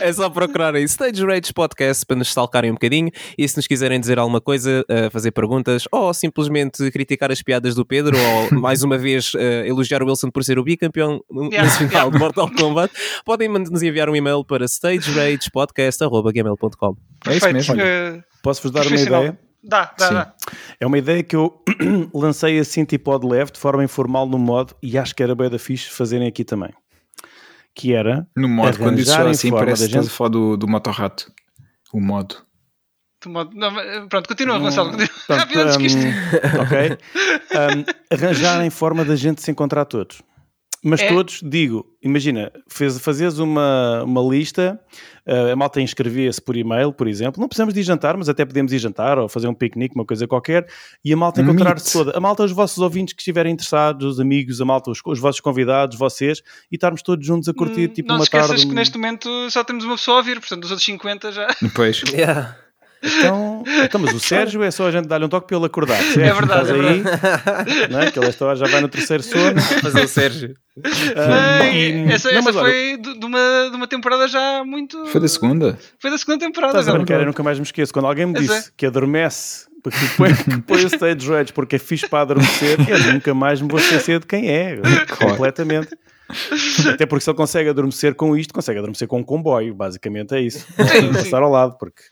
[0.00, 3.98] é só procurarem Stage Rage Podcast para nos stalkarem um bocadinho e se nos quiserem
[4.00, 8.82] dizer alguma coisa, uh, fazer perguntas ou simplesmente criticar as piadas do Pedro ou mais
[8.82, 12.10] uma vez uh, elogiar o Wilson por ser o bicampeão yeah, nacional yeah.
[12.10, 12.92] de Mortal Kombat,
[13.24, 16.96] podem nos enviar um e-mail para stageragepodcast.gmail.com
[17.26, 17.74] É isso mesmo.
[17.74, 19.38] Uh, Posso-vos dar uma ideia?
[19.68, 20.34] Dá, dá, dá.
[20.78, 21.60] É uma ideia que eu
[22.14, 25.50] lancei assim tipo de leve, de forma informal no modo, e acho que era bem
[25.50, 26.72] da fixe fazerem aqui também.
[27.74, 28.26] Que era.
[28.36, 30.06] No modo, quando isso assim, parece que gente...
[30.06, 31.30] estás a do, do motorrato.
[31.92, 32.36] O modo.
[33.22, 34.90] Do modo não, pronto, continua, Gonçalo.
[34.90, 36.00] Hum, Rápido antes que isto.
[36.62, 36.98] ok.
[37.56, 40.20] Um, arranjarem forma da gente se encontrar todos.
[40.86, 41.08] Mas é.
[41.08, 44.78] todos, digo, imagina, fez, fazes uma, uma lista,
[45.26, 48.44] uh, a malta inscrevia-se por e-mail, por exemplo, não precisamos de ir jantar, mas até
[48.44, 50.64] podemos ir jantar ou fazer um piquenique, uma coisa qualquer,
[51.04, 52.16] e a malta encontrar-se toda.
[52.16, 55.40] A malta, os vossos ouvintes que estiverem interessados, os amigos, a malta, os, os vossos
[55.40, 56.40] convidados, vocês,
[56.70, 58.36] e estarmos todos juntos a curtir, hum, tipo, uma tarde...
[58.36, 61.32] Não esqueças que neste momento só temos uma pessoa a ouvir, portanto, os outros 50
[61.32, 61.48] já...
[61.74, 62.00] Pois.
[62.14, 62.56] yeah.
[63.02, 65.96] Então, então, mas o Sérgio é só a gente dar-lhe um toque para ele acordar.
[65.96, 68.10] Sérgio, é verdade, é aí, não é?
[68.10, 69.60] que ele esta hora já vai no terceiro sono.
[69.82, 70.54] Fazer o Sérgio.
[71.16, 75.06] Ah, e, essa, não, essa foi olha, de, uma, de uma temporada já muito.
[75.06, 75.78] Foi da segunda?
[75.98, 76.78] Foi da segunda temporada.
[76.78, 77.92] Estás a brincar, eu nunca mais me esqueço.
[77.92, 78.72] Quando alguém me disse é.
[78.76, 83.32] que adormece porque põe, põe o stage rage porque é fixe para adormecer, eu nunca
[83.34, 84.80] mais me vou esquecer de quem é,
[85.18, 85.96] completamente.
[86.92, 90.40] Até porque se ele consegue adormecer com isto, consegue adormecer com um comboio, basicamente é
[90.40, 90.66] isso.
[91.14, 92.02] Passar ao lado, porque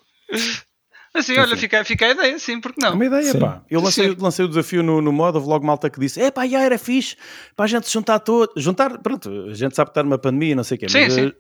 [1.15, 2.91] Assim, olha, fica, fica a ideia, sim, porque não?
[2.91, 3.39] É uma ideia, sim.
[3.39, 3.63] pá.
[3.71, 6.45] Eu lancei, lancei o desafio no, no modo, houve logo malta que disse: é pá,
[6.47, 7.17] já era fixe,
[7.55, 8.53] para a gente se juntar todo.
[8.57, 11.13] Juntar, pronto, a gente sabe que está numa pandemia, não sei o quê, sim, mas
[11.13, 11.27] sim.
[11.27, 11.35] Uh,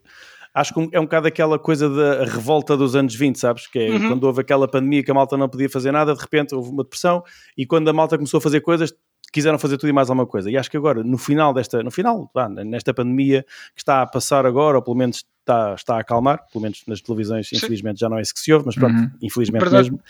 [0.54, 3.66] acho que é um bocado aquela coisa da revolta dos anos 20, sabes?
[3.66, 4.08] Que é uhum.
[4.10, 6.84] quando houve aquela pandemia que a malta não podia fazer nada, de repente houve uma
[6.84, 7.24] depressão
[7.58, 8.94] e quando a malta começou a fazer coisas,
[9.34, 10.48] quiseram fazer tudo e mais alguma coisa.
[10.48, 12.30] E acho que agora, no final desta, no final,
[12.64, 13.44] nesta pandemia
[13.74, 17.00] que está a passar agora, ou pelo menos está, está a acalmar, pelo menos nas
[17.00, 17.56] televisões, Sim.
[17.56, 19.10] infelizmente já não é isso que se ouve, mas pronto, uhum.
[19.20, 19.90] infelizmente Verdade.
[19.90, 20.00] mesmo.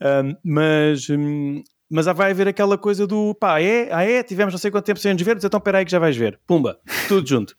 [0.00, 1.10] Um, mas.
[1.10, 4.86] Um, mas vai haver aquela coisa do pá, é, ah é, tivemos não sei quanto
[4.86, 6.40] tempo sem nos ver, então espera aí que já vais ver.
[6.46, 7.54] Pumba, tudo junto.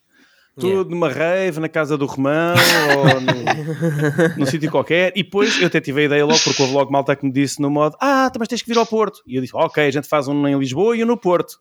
[0.56, 0.90] Tudo yeah.
[0.90, 2.54] numa rave, na casa do Romão
[2.98, 5.12] ou no, num sítio qualquer.
[5.16, 7.60] E depois eu até tive a ideia logo, porque houve logo malta que me disse
[7.60, 9.22] no modo: Ah, mas tens que vir ao Porto.
[9.26, 11.58] E eu disse: Ok, a gente faz um em Lisboa e um no Porto.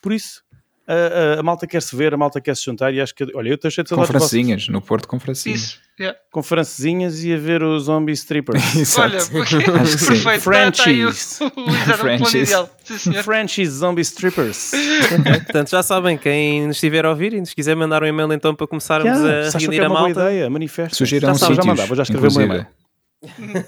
[0.00, 0.42] Por isso,
[0.88, 3.26] a, a, a, malta quer se ver, a malta quer se juntar e acho que,
[3.34, 4.12] olha, eu estou cheio de saudades.
[4.12, 5.60] Com francinhas, no Porto com francinhas.
[5.60, 6.16] Isso, yeah.
[6.30, 8.62] Com francesinhas e a ver os zombie strippers.
[8.96, 9.64] olha, acho que
[10.04, 10.42] perfeito.
[10.42, 11.38] Frenchies.
[11.38, 14.70] Tá, Frenchies zombie strippers.
[15.44, 18.54] Portanto, já sabem, quem nos estiver a ouvir e nos quiser mandar um e-mail então
[18.54, 20.14] para começarmos yeah, a reunir é a malta.
[20.14, 20.96] Boa ideia, manifesto.
[20.96, 22.66] Sugiram já, sabe, já mandava, vou já escrever uma e-mail.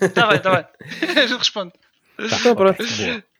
[0.00, 0.64] Está bem, está bem.
[1.36, 1.72] Respondo.
[2.16, 2.84] Tá, então pronto.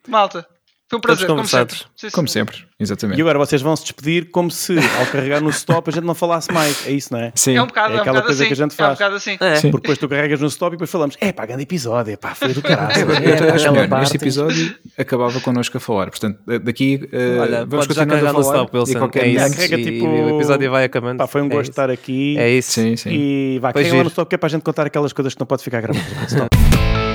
[0.09, 0.47] Malta,
[0.89, 1.77] foi um prazer, como sempre.
[1.95, 3.19] Sim, como sempre, exatamente.
[3.19, 6.15] E agora vocês vão se despedir como se ao carregar no stop a gente não
[6.15, 6.87] falasse mais.
[6.87, 7.31] É isso, não é?
[7.35, 7.57] Sim.
[7.57, 8.49] É um bocado, é aquela é um coisa assim.
[8.49, 8.89] que a gente faz.
[8.89, 9.37] É um bocado assim.
[9.39, 9.57] É.
[9.57, 9.71] Sim.
[9.71, 12.55] Porque depois tu carregas no stop e depois falamos: é pá, grande episódio, pá, foi
[12.55, 13.13] do caralho.
[13.13, 16.09] É, acho melhor, este episódio acabava connosco a falar.
[16.09, 18.33] Portanto, daqui uh, Olha, vamos continuar a falar.
[18.33, 18.93] No stop, Wilson.
[18.93, 19.57] E qualquer é isso.
[19.57, 21.19] Carrega, tipo, o episódio vai acabando.
[21.19, 22.39] Pá, foi um gosto estar aqui.
[22.39, 22.73] É isso.
[22.73, 23.11] Sim, sim.
[23.13, 25.47] E vá, carrega no stop que é para a gente contar aquelas coisas que não
[25.47, 26.07] pode ficar gravado.